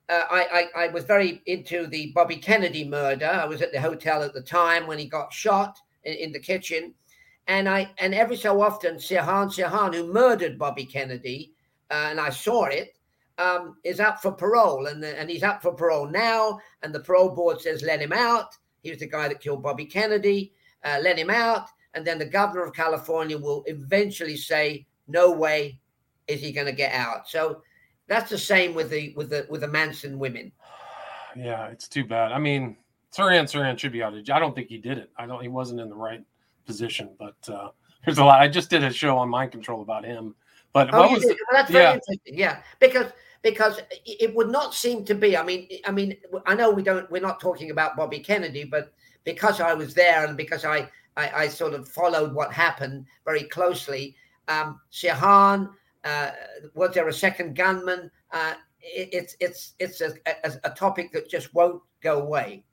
uh, 0.08 0.22
I, 0.30 0.68
I, 0.76 0.84
I 0.84 0.88
was 0.88 1.04
very 1.04 1.42
into 1.46 1.86
the 1.86 2.12
Bobby 2.12 2.36
Kennedy 2.36 2.86
murder. 2.86 3.26
I 3.26 3.44
was 3.44 3.60
at 3.62 3.72
the 3.72 3.80
hotel 3.80 4.22
at 4.22 4.34
the 4.34 4.40
time 4.40 4.86
when 4.86 4.98
he 4.98 5.06
got 5.06 5.32
shot 5.32 5.78
in, 6.04 6.14
in 6.14 6.32
the 6.32 6.38
kitchen, 6.38 6.94
and 7.48 7.68
I 7.68 7.90
and 7.98 8.14
every 8.14 8.36
so 8.36 8.60
often 8.60 8.96
Sirhan 8.96 9.52
Sirhan, 9.52 9.94
who 9.94 10.12
murdered 10.12 10.58
Bobby 10.58 10.84
Kennedy, 10.84 11.52
uh, 11.90 12.08
and 12.10 12.20
I 12.20 12.30
saw 12.30 12.66
it, 12.66 12.96
um, 13.38 13.76
is 13.84 13.98
up 13.98 14.22
for 14.22 14.32
parole, 14.32 14.86
and 14.86 15.04
and 15.04 15.28
he's 15.28 15.42
up 15.42 15.60
for 15.60 15.72
parole 15.72 16.06
now. 16.06 16.60
And 16.82 16.94
the 16.94 17.00
parole 17.00 17.30
board 17.30 17.60
says 17.60 17.82
let 17.82 18.00
him 18.00 18.12
out. 18.12 18.56
He 18.82 18.90
was 18.90 19.00
the 19.00 19.06
guy 19.06 19.26
that 19.28 19.40
killed 19.40 19.62
Bobby 19.62 19.86
Kennedy. 19.86 20.52
Uh, 20.84 20.98
let 21.02 21.18
him 21.18 21.30
out, 21.30 21.68
and 21.94 22.06
then 22.06 22.18
the 22.18 22.24
governor 22.24 22.62
of 22.62 22.72
California 22.72 23.36
will 23.36 23.64
eventually 23.66 24.36
say, 24.36 24.86
"No 25.08 25.32
way, 25.32 25.80
is 26.28 26.40
he 26.40 26.52
going 26.52 26.66
to 26.66 26.72
get 26.72 26.92
out?" 26.92 27.28
So 27.28 27.62
that's 28.08 28.30
the 28.30 28.38
same 28.38 28.74
with 28.74 28.90
the 28.90 29.12
with 29.16 29.30
the 29.30 29.46
with 29.48 29.62
the 29.62 29.68
Manson 29.68 30.18
women. 30.18 30.52
Yeah, 31.38 31.66
it's 31.66 31.86
too 31.86 32.02
bad. 32.02 32.32
I 32.32 32.38
mean, 32.38 32.78
Sirhan 33.14 33.44
Sirhan 33.44 33.78
should 33.78 33.92
be 33.92 34.02
out. 34.02 34.14
I 34.14 34.38
don't 34.38 34.54
think 34.54 34.68
he 34.68 34.78
did 34.78 34.96
it. 34.96 35.10
I 35.18 35.26
don't. 35.26 35.42
He 35.42 35.48
wasn't 35.48 35.80
in 35.80 35.90
the 35.90 35.94
right 35.94 36.24
position. 36.64 37.10
But 37.18 37.34
uh, 37.46 37.68
there's 38.06 38.16
a 38.16 38.24
lot. 38.24 38.40
I 38.40 38.48
just 38.48 38.70
did 38.70 38.82
a 38.82 38.90
show 38.90 39.18
on 39.18 39.28
mind 39.28 39.52
control 39.52 39.82
about 39.82 40.02
him 40.02 40.34
but 40.76 40.90
oh, 40.92 41.18
that's 41.52 41.70
very 41.70 41.84
yeah. 41.84 41.94
interesting. 41.94 42.36
Yeah, 42.38 42.58
because 42.80 43.10
because 43.40 43.80
it 44.04 44.36
would 44.36 44.50
not 44.50 44.74
seem 44.74 45.06
to 45.06 45.14
be. 45.14 45.34
I 45.34 45.42
mean, 45.42 45.66
I 45.86 45.90
mean, 45.90 46.18
I 46.44 46.54
know 46.54 46.70
we 46.70 46.82
don't. 46.82 47.10
We're 47.10 47.22
not 47.22 47.40
talking 47.40 47.70
about 47.70 47.96
Bobby 47.96 48.18
Kennedy, 48.18 48.64
but 48.64 48.92
because 49.24 49.58
I 49.58 49.72
was 49.72 49.94
there 49.94 50.26
and 50.26 50.36
because 50.36 50.66
I 50.66 50.90
I, 51.16 51.30
I 51.44 51.48
sort 51.48 51.72
of 51.72 51.88
followed 51.88 52.34
what 52.34 52.52
happened 52.52 53.06
very 53.24 53.44
closely. 53.44 54.16
Um, 54.48 54.78
Sirhan, 54.92 55.70
uh, 56.06 56.30
was 56.74 56.94
there 56.94 57.08
a 57.08 57.12
second 57.12 57.56
gunman? 57.56 58.10
Uh, 58.30 58.54
it, 58.80 59.08
it's 59.12 59.36
it's 59.40 59.74
it's 59.78 60.00
a, 60.00 60.14
a, 60.44 60.52
a 60.64 60.70
topic 60.70 61.12
that 61.12 61.28
just 61.28 61.52
won't 61.52 61.82
go 62.00 62.20
away. 62.20 62.64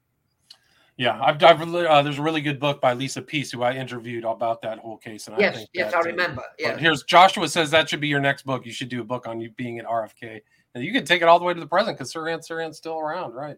Yeah, 0.96 1.20
I've, 1.20 1.44
I've 1.44 1.62
uh, 1.62 2.02
there's 2.04 2.20
a 2.20 2.22
really 2.22 2.42
good 2.42 2.60
book 2.60 2.80
by 2.80 2.94
Lisa 2.94 3.22
Pease 3.22 3.52
who 3.52 3.64
I 3.64 3.74
interviewed 3.74 4.26
about 4.26 4.62
that 4.62 4.78
whole 4.78 4.98
case. 4.98 5.28
And 5.28 5.40
yes, 5.40 5.58
I 5.58 5.66
yes, 5.74 5.92
that, 5.92 5.98
I 5.98 6.02
remember. 6.02 6.44
Yeah. 6.60 6.78
Here's 6.78 7.02
Joshua 7.04 7.48
says 7.48 7.72
that 7.72 7.90
should 7.90 8.00
be 8.00 8.08
your 8.08 8.20
next 8.20 8.46
book. 8.46 8.64
You 8.64 8.72
should 8.72 8.90
do 8.90 9.02
a 9.02 9.04
book 9.04 9.28
on 9.28 9.42
you 9.42 9.50
being 9.58 9.80
at 9.80 9.86
RFK, 9.86 10.42
and 10.76 10.84
you 10.84 10.94
can 10.94 11.04
take 11.04 11.24
it 11.24 11.28
all 11.28 11.40
the 11.40 11.46
way 11.46 11.54
to 11.56 11.60
the 11.60 11.66
present 11.66 11.98
because 11.98 12.14
Sirhan 12.14 12.48
Sirhan's 12.48 12.78
still 12.78 13.00
around, 13.00 13.34
right? 13.34 13.58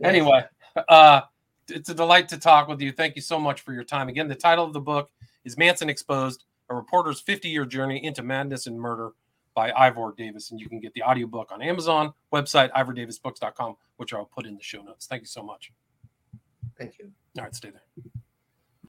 Yes. 0.00 0.08
Anyway, 0.08 0.44
uh, 0.88 1.20
it's 1.68 1.90
a 1.90 1.94
delight 1.94 2.28
to 2.30 2.38
talk 2.38 2.68
with 2.68 2.80
you. 2.80 2.90
Thank 2.90 3.16
you 3.16 3.22
so 3.22 3.38
much 3.38 3.60
for 3.60 3.74
your 3.74 3.84
time. 3.84 4.08
Again, 4.08 4.28
the 4.28 4.34
title 4.34 4.64
of 4.64 4.72
the 4.72 4.80
book 4.80 5.10
is 5.44 5.58
Manson 5.58 5.90
Exposed: 5.90 6.44
A 6.72 6.74
Reporter's 6.74 7.22
50-Year 7.22 7.66
Journey 7.66 8.02
into 8.02 8.22
Madness 8.22 8.66
and 8.66 8.80
Murder 8.80 9.10
by 9.54 9.72
Ivor 9.72 10.14
Davis, 10.16 10.50
and 10.50 10.58
you 10.58 10.70
can 10.70 10.80
get 10.80 10.94
the 10.94 11.02
audiobook 11.02 11.52
on 11.52 11.60
Amazon 11.60 12.14
website 12.32 12.72
ivordavisbooks.com, 12.72 13.76
which 13.98 14.14
I'll 14.14 14.24
put 14.24 14.46
in 14.46 14.56
the 14.56 14.62
show 14.62 14.80
notes. 14.80 15.06
Thank 15.06 15.20
you 15.20 15.26
so 15.26 15.42
much. 15.42 15.70
Thank 16.78 16.98
you. 16.98 17.10
All 17.36 17.44
right, 17.44 17.54
stay 17.54 17.68
there. 17.68 18.12